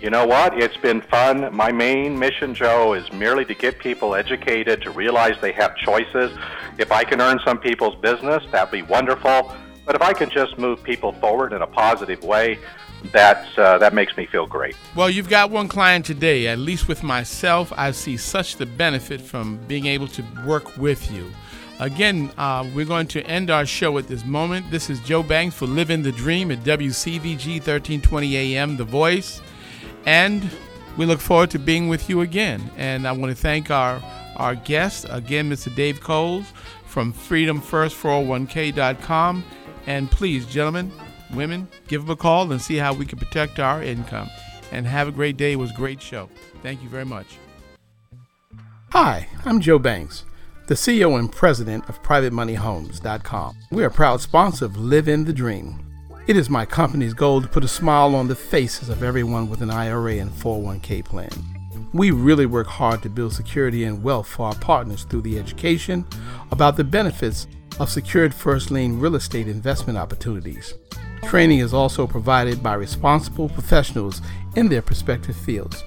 You 0.00 0.10
know 0.10 0.26
what? 0.26 0.60
It's 0.60 0.76
been 0.76 1.00
fun. 1.00 1.54
My 1.54 1.70
main 1.70 2.18
mission, 2.18 2.54
Joe, 2.54 2.94
is 2.94 3.10
merely 3.12 3.44
to 3.44 3.54
get 3.54 3.78
people 3.78 4.14
educated, 4.14 4.82
to 4.82 4.90
realize 4.90 5.34
they 5.40 5.52
have 5.52 5.76
choices. 5.76 6.36
If 6.78 6.90
I 6.90 7.04
can 7.04 7.20
earn 7.20 7.38
some 7.44 7.58
people's 7.58 7.94
business, 7.96 8.42
that'd 8.50 8.72
be 8.72 8.82
wonderful. 8.82 9.54
But 9.84 9.94
if 9.94 10.02
I 10.02 10.12
can 10.12 10.28
just 10.30 10.58
move 10.58 10.82
people 10.82 11.12
forward 11.14 11.52
in 11.52 11.62
a 11.62 11.66
positive 11.66 12.22
way, 12.24 12.58
that's, 13.10 13.58
uh, 13.58 13.78
that 13.78 13.94
makes 13.94 14.16
me 14.16 14.26
feel 14.26 14.46
great. 14.46 14.76
Well, 14.94 15.10
you've 15.10 15.28
got 15.28 15.50
one 15.50 15.66
client 15.68 16.06
today. 16.06 16.46
At 16.46 16.58
least 16.58 16.86
with 16.88 17.02
myself, 17.02 17.72
I 17.76 17.90
see 17.90 18.16
such 18.16 18.56
the 18.56 18.66
benefit 18.66 19.20
from 19.20 19.58
being 19.66 19.86
able 19.86 20.06
to 20.08 20.24
work 20.46 20.76
with 20.76 21.10
you. 21.10 21.30
Again, 21.80 22.30
uh, 22.38 22.68
we're 22.74 22.86
going 22.86 23.08
to 23.08 23.26
end 23.26 23.50
our 23.50 23.66
show 23.66 23.98
at 23.98 24.06
this 24.06 24.24
moment. 24.24 24.70
This 24.70 24.88
is 24.88 25.00
Joe 25.00 25.24
Banks 25.24 25.56
for 25.56 25.66
Living 25.66 26.02
the 26.02 26.12
Dream 26.12 26.52
at 26.52 26.60
WCVG 26.60 27.56
1320 27.56 28.36
AM, 28.36 28.76
The 28.76 28.84
Voice. 28.84 29.40
And 30.06 30.48
we 30.96 31.06
look 31.06 31.20
forward 31.20 31.50
to 31.50 31.58
being 31.58 31.88
with 31.88 32.08
you 32.08 32.20
again. 32.20 32.70
And 32.76 33.08
I 33.08 33.12
want 33.12 33.34
to 33.34 33.40
thank 33.40 33.70
our, 33.70 34.02
our 34.36 34.54
guest, 34.54 35.06
again, 35.10 35.50
Mr. 35.50 35.74
Dave 35.74 36.00
Coles 36.00 36.46
from 36.86 37.12
freedomfirst401k.com. 37.12 39.44
And 39.86 40.10
please, 40.10 40.46
gentlemen, 40.46 40.90
women, 41.34 41.68
give 41.88 42.02
them 42.02 42.10
a 42.10 42.16
call 42.16 42.50
and 42.50 42.60
see 42.60 42.76
how 42.76 42.92
we 42.92 43.06
can 43.06 43.18
protect 43.18 43.58
our 43.58 43.82
income. 43.82 44.28
And 44.70 44.86
have 44.86 45.06
a 45.06 45.12
great 45.12 45.36
day. 45.36 45.52
It 45.52 45.56
was 45.56 45.70
a 45.70 45.74
great 45.74 46.00
show. 46.00 46.30
Thank 46.62 46.82
you 46.82 46.88
very 46.88 47.04
much. 47.04 47.36
Hi, 48.90 49.28
I'm 49.44 49.60
Joe 49.60 49.78
Banks, 49.78 50.24
the 50.66 50.74
CEO 50.74 51.18
and 51.18 51.30
president 51.30 51.88
of 51.88 52.02
PrivateMoneyHomes.com. 52.02 53.56
We 53.70 53.84
are 53.84 53.88
a 53.88 53.90
proud 53.90 54.20
sponsor 54.20 54.64
of 54.64 54.76
Living 54.76 55.24
the 55.24 55.32
Dream. 55.32 55.78
It 56.26 56.36
is 56.36 56.48
my 56.48 56.64
company's 56.64 57.14
goal 57.14 57.42
to 57.42 57.48
put 57.48 57.64
a 57.64 57.68
smile 57.68 58.14
on 58.14 58.28
the 58.28 58.36
faces 58.36 58.88
of 58.88 59.02
everyone 59.02 59.50
with 59.50 59.60
an 59.60 59.70
IRA 59.70 60.18
and 60.18 60.30
401k 60.30 61.04
plan. 61.04 61.30
We 61.92 62.10
really 62.10 62.46
work 62.46 62.68
hard 62.68 63.02
to 63.02 63.10
build 63.10 63.32
security 63.32 63.84
and 63.84 64.02
wealth 64.02 64.28
for 64.28 64.46
our 64.46 64.54
partners 64.54 65.04
through 65.04 65.22
the 65.22 65.38
education 65.38 66.06
about 66.50 66.76
the 66.76 66.84
benefits 66.84 67.46
of 67.80 67.90
secured 67.90 68.34
first 68.34 68.70
lien 68.70 68.98
real 68.98 69.16
estate 69.16 69.48
investment 69.48 69.98
opportunities. 69.98 70.74
Training 71.24 71.60
is 71.60 71.72
also 71.72 72.06
provided 72.06 72.62
by 72.62 72.74
responsible 72.74 73.48
professionals 73.48 74.20
in 74.56 74.68
their 74.68 74.82
respective 74.82 75.36
fields. 75.36 75.84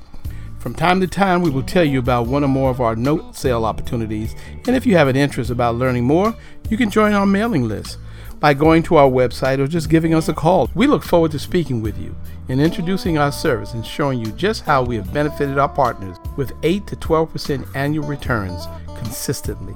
From 0.59 0.73
time 0.73 0.99
to 1.01 1.07
time, 1.07 1.43
we 1.43 1.51
will 1.51 1.61
tell 1.61 1.83
you 1.83 1.99
about 1.99 2.25
one 2.25 2.43
or 2.43 2.47
more 2.47 2.71
of 2.71 2.81
our 2.81 2.95
note 2.95 3.35
sale 3.35 3.65
opportunities, 3.65 4.33
and 4.65 4.75
if 4.75 4.85
you 4.85 4.97
have 4.97 5.07
an 5.07 5.15
interest 5.15 5.51
about 5.51 5.75
learning 5.75 6.05
more, 6.05 6.35
you 6.69 6.77
can 6.77 6.89
join 6.89 7.13
our 7.13 7.27
mailing 7.27 7.67
list 7.67 7.99
by 8.39 8.53
going 8.53 8.81
to 8.83 8.95
our 8.95 9.09
website 9.09 9.59
or 9.59 9.67
just 9.67 9.89
giving 9.89 10.15
us 10.15 10.27
a 10.27 10.33
call. 10.33 10.69
We 10.73 10.87
look 10.87 11.03
forward 11.03 11.31
to 11.31 11.39
speaking 11.39 11.81
with 11.81 11.97
you 11.99 12.15
and 12.49 12.59
introducing 12.59 13.17
our 13.17 13.31
service 13.31 13.73
and 13.73 13.85
showing 13.85 14.19
you 14.19 14.31
just 14.31 14.63
how 14.63 14.83
we 14.83 14.95
have 14.95 15.13
benefited 15.13 15.57
our 15.57 15.69
partners 15.69 16.17
with 16.35 16.53
8 16.63 16.87
to 16.87 16.95
12% 16.95 17.75
annual 17.75 18.07
returns 18.07 18.67
consistently. 18.97 19.75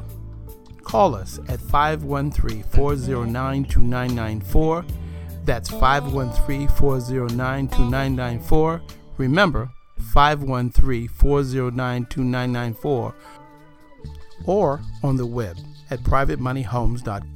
Call 0.83 1.13
us 1.13 1.39
at 1.47 1.61
513 1.61 2.63
409 2.63 3.65
2994 3.65 4.85
that's 5.45 5.69
513 5.69 6.67
409 6.67 7.67
2994. 7.67 8.81
Remember, 9.17 9.69
513 10.13 11.07
409 11.07 12.05
2994 12.05 13.15
or 14.45 14.81
on 15.03 15.17
the 15.17 15.25
web 15.25 15.57
at 15.89 15.99
privatemoneyhomes.com. 15.99 17.35